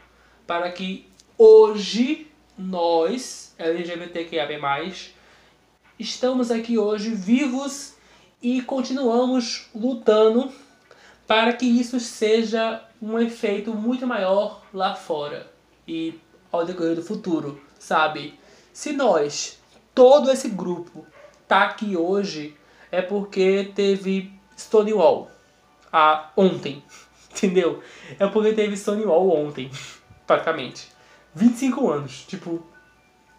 para 0.46 0.72
que 0.72 1.06
hoje 1.36 2.26
nós, 2.56 3.54
LGBTQIA+, 3.58 4.48
estamos 5.98 6.50
aqui 6.50 6.78
hoje 6.78 7.10
vivos 7.10 7.96
e 8.40 8.62
continuamos 8.62 9.68
lutando 9.74 10.50
para 11.26 11.52
que 11.52 11.66
isso 11.66 12.00
seja 12.00 12.82
um 13.02 13.18
efeito 13.18 13.74
muito 13.74 14.06
maior 14.06 14.62
lá 14.72 14.94
fora 14.94 15.52
e 15.86 16.18
ao 16.50 16.64
decorrer 16.64 16.94
do 16.94 17.02
futuro, 17.02 17.60
sabe? 17.78 18.40
Se 18.72 18.90
nós, 18.94 19.58
todo 19.94 20.30
esse 20.30 20.48
grupo, 20.48 21.06
tá 21.46 21.64
aqui 21.64 21.94
hoje, 21.94 22.56
é 22.90 23.02
porque 23.02 23.70
teve 23.74 24.34
Stonewall 24.56 25.30
a, 25.92 26.30
ontem, 26.36 26.82
entendeu? 27.30 27.82
É 28.18 28.26
porque 28.26 28.52
teve 28.52 28.76
Stonewall 28.76 29.30
ontem, 29.30 29.70
praticamente. 30.26 30.88
25 31.34 31.90
anos, 31.90 32.24
tipo, 32.26 32.64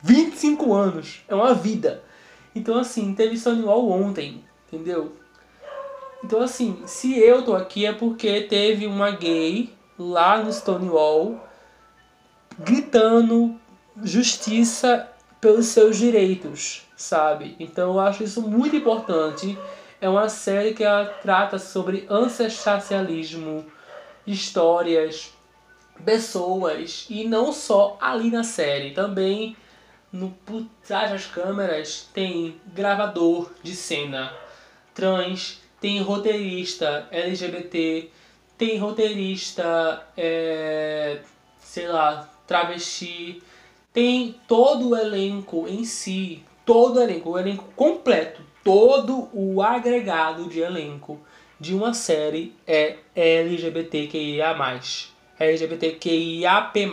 25 0.02 0.74
anos, 0.74 1.24
é 1.28 1.34
uma 1.34 1.54
vida. 1.54 2.04
Então 2.56 2.78
assim, 2.78 3.14
teve 3.14 3.38
Stonewall 3.38 3.90
ontem, 3.90 4.44
entendeu? 4.68 5.16
Então 6.24 6.42
assim, 6.42 6.82
se 6.86 7.18
eu 7.18 7.44
tô 7.44 7.56
aqui 7.56 7.86
é 7.86 7.94
porque 7.94 8.42
teve 8.42 8.86
uma 8.86 9.12
gay 9.12 9.74
lá 9.98 10.42
no 10.44 10.52
Stonewall 10.52 11.40
gritando 12.60 13.56
justiça 14.04 15.08
pelos 15.40 15.68
seus 15.68 15.98
direitos, 15.98 16.84
sabe? 16.96 17.56
Então 17.60 17.94
eu 17.94 18.00
acho 18.00 18.24
isso 18.24 18.42
muito 18.42 18.76
importante. 18.76 19.58
É 20.00 20.08
uma 20.08 20.30
série 20.30 20.74
que 20.74 20.84
ela 20.84 21.06
trata 21.06 21.58
sobre 21.58 22.06
ancestralismo, 22.10 23.66
histórias, 24.26 25.34
pessoas 26.06 27.08
e 27.10 27.24
não 27.24 27.52
só 27.52 27.98
ali 28.00 28.30
na 28.30 28.44
série, 28.44 28.92
também 28.92 29.56
no 30.12 30.30
por 30.46 30.64
trás 30.86 31.12
das 31.12 31.26
câmeras 31.26 32.10
tem 32.14 32.60
gravador 32.68 33.52
de 33.64 33.76
cena 33.76 34.32
trans, 34.94 35.62
tem 35.80 36.02
roteirista 36.02 37.08
LGBT, 37.12 38.10
tem 38.58 38.80
roteirista, 38.80 40.08
é, 40.18 41.20
sei 41.60 41.88
lá, 41.88 42.28
travesti, 42.48 43.44
tem 43.94 44.36
todo 44.48 44.90
o 44.90 44.96
elenco 44.96 45.68
em 45.68 45.86
si, 45.86 46.44
todo 46.66 46.98
o 46.98 47.04
elenco, 47.04 47.30
o 47.30 47.38
elenco 47.38 47.66
completo, 47.76 48.42
todo 48.68 49.30
o 49.32 49.62
agregado 49.62 50.50
de 50.50 50.60
elenco 50.60 51.22
de 51.58 51.74
uma 51.74 51.94
série 51.94 52.54
é 52.68 52.98
LGBTQIA+, 53.16 54.54
LGBTQIAP+. 55.40 56.90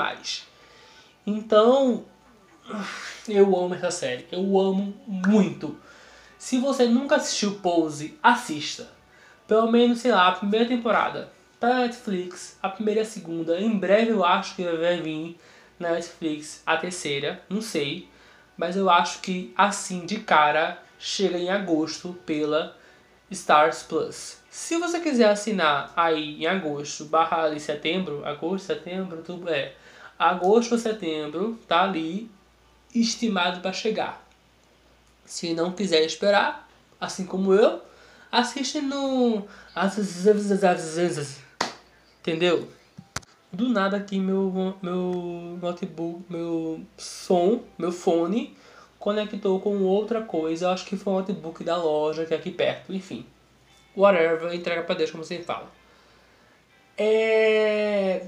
Então, 1.27 2.05
eu 3.29 3.59
amo 3.59 3.75
essa 3.75 3.91
série, 3.91 4.25
eu 4.31 4.57
amo 4.61 4.95
muito. 5.05 5.77
Se 6.39 6.59
você 6.61 6.87
nunca 6.87 7.17
assistiu 7.17 7.57
Pose, 7.57 8.17
assista. 8.23 8.89
Pelo 9.49 9.69
menos, 9.69 9.99
sei 9.99 10.13
lá, 10.13 10.29
a 10.29 10.33
primeira 10.33 10.67
temporada 10.67 11.33
tá 11.59 11.71
na 11.71 11.81
Netflix, 11.81 12.57
a 12.63 12.69
primeira 12.69 13.01
e 13.01 13.03
a 13.03 13.07
segunda. 13.07 13.61
Em 13.61 13.77
breve 13.77 14.13
eu 14.13 14.25
acho 14.25 14.55
que 14.55 14.63
vai 14.63 15.03
vir 15.03 15.37
na 15.77 15.91
Netflix 15.91 16.63
a 16.65 16.77
terceira, 16.77 17.43
não 17.51 17.61
sei. 17.61 18.09
Mas 18.57 18.77
eu 18.77 18.89
acho 18.89 19.19
que 19.19 19.53
assim 19.57 20.07
de 20.07 20.21
cara 20.21 20.81
chega 21.05 21.37
em 21.37 21.51
agosto 21.51 22.19
pela 22.25 22.75
Stars 23.31 23.83
Plus. 23.83 24.39
Se 24.49 24.79
você 24.79 25.01
quiser 25.01 25.29
assinar 25.29 25.93
aí 25.95 26.43
em 26.43 26.47
agosto 26.47 27.05
barra 27.05 27.45
ali 27.45 27.61
setembro, 27.61 28.25
agosto, 28.25 28.65
setembro, 28.65 29.21
tudo 29.23 29.51
é. 29.51 29.75
Agosto 30.19 30.73
ou 30.73 30.79
setembro 30.79 31.59
tá 31.69 31.83
ali 31.83 32.31
estimado 32.95 33.61
para 33.61 33.71
chegar. 33.71 34.27
Se 35.27 35.53
não 35.53 35.73
quiser 35.73 36.07
esperar, 36.07 36.67
assim 36.99 37.27
como 37.27 37.53
eu, 37.53 37.83
assiste 38.33 38.81
no 38.81 39.47
Entendeu? 42.21 42.67
Do 43.53 43.69
nada 43.69 43.99
aqui 43.99 44.19
meu, 44.19 44.75
meu 44.81 45.59
notebook, 45.61 46.25
meu 46.31 46.81
som, 46.97 47.63
meu 47.77 47.93
fone 47.93 48.57
conectou 49.05 49.61
com 49.61 49.83
outra 49.83 50.23
coisa. 50.23 50.71
Acho 50.71 50.87
que 50.87 50.97
foi 50.97 51.13
um 51.13 51.17
notebook 51.17 51.63
da 51.63 51.77
loja 51.77 52.25
que 52.25 52.33
é 52.33 52.39
aqui 52.39 52.51
perto. 52.51 52.91
Enfim. 52.91 53.27
Whatever, 53.95 54.55
entrega 54.55 54.83
pra 54.83 54.95
Deus, 54.95 55.11
como 55.11 55.23
você 55.23 55.41
fala. 55.41 55.71
É... 56.97 58.27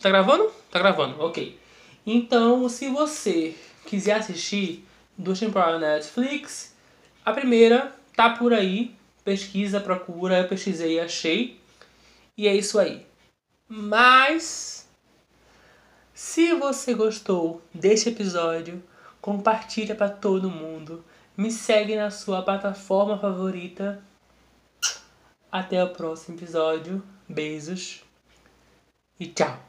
Tá 0.00 0.10
gravando? 0.10 0.48
Tá 0.70 0.78
gravando, 0.78 1.20
ok. 1.20 1.58
Então, 2.06 2.68
se 2.68 2.88
você 2.88 3.56
quiser 3.84 4.12
assistir 4.12 4.86
duas 5.18 5.40
temporadas 5.40 5.80
na 5.80 5.94
Netflix, 5.94 6.72
a 7.24 7.32
primeira 7.32 7.92
tá 8.14 8.30
por 8.30 8.52
aí. 8.52 8.94
Pesquisa, 9.24 9.80
procura, 9.80 10.38
eu 10.38 10.48
pesquisei 10.48 10.94
e 10.94 11.00
achei. 11.00 11.60
E 12.36 12.46
é 12.46 12.54
isso 12.54 12.78
aí. 12.78 13.04
Mas 13.68 14.88
se 16.14 16.54
você 16.54 16.94
gostou 16.94 17.60
deste 17.74 18.08
episódio, 18.08 18.80
compartilha 19.28 19.94
para 19.94 20.08
todo 20.08 20.48
mundo. 20.48 21.04
Me 21.36 21.50
segue 21.50 21.94
na 21.94 22.10
sua 22.10 22.40
plataforma 22.40 23.18
favorita. 23.18 24.02
Até 25.52 25.84
o 25.84 25.90
próximo 25.90 26.38
episódio. 26.38 27.02
Beijos 27.28 28.02
e 29.20 29.26
tchau. 29.26 29.67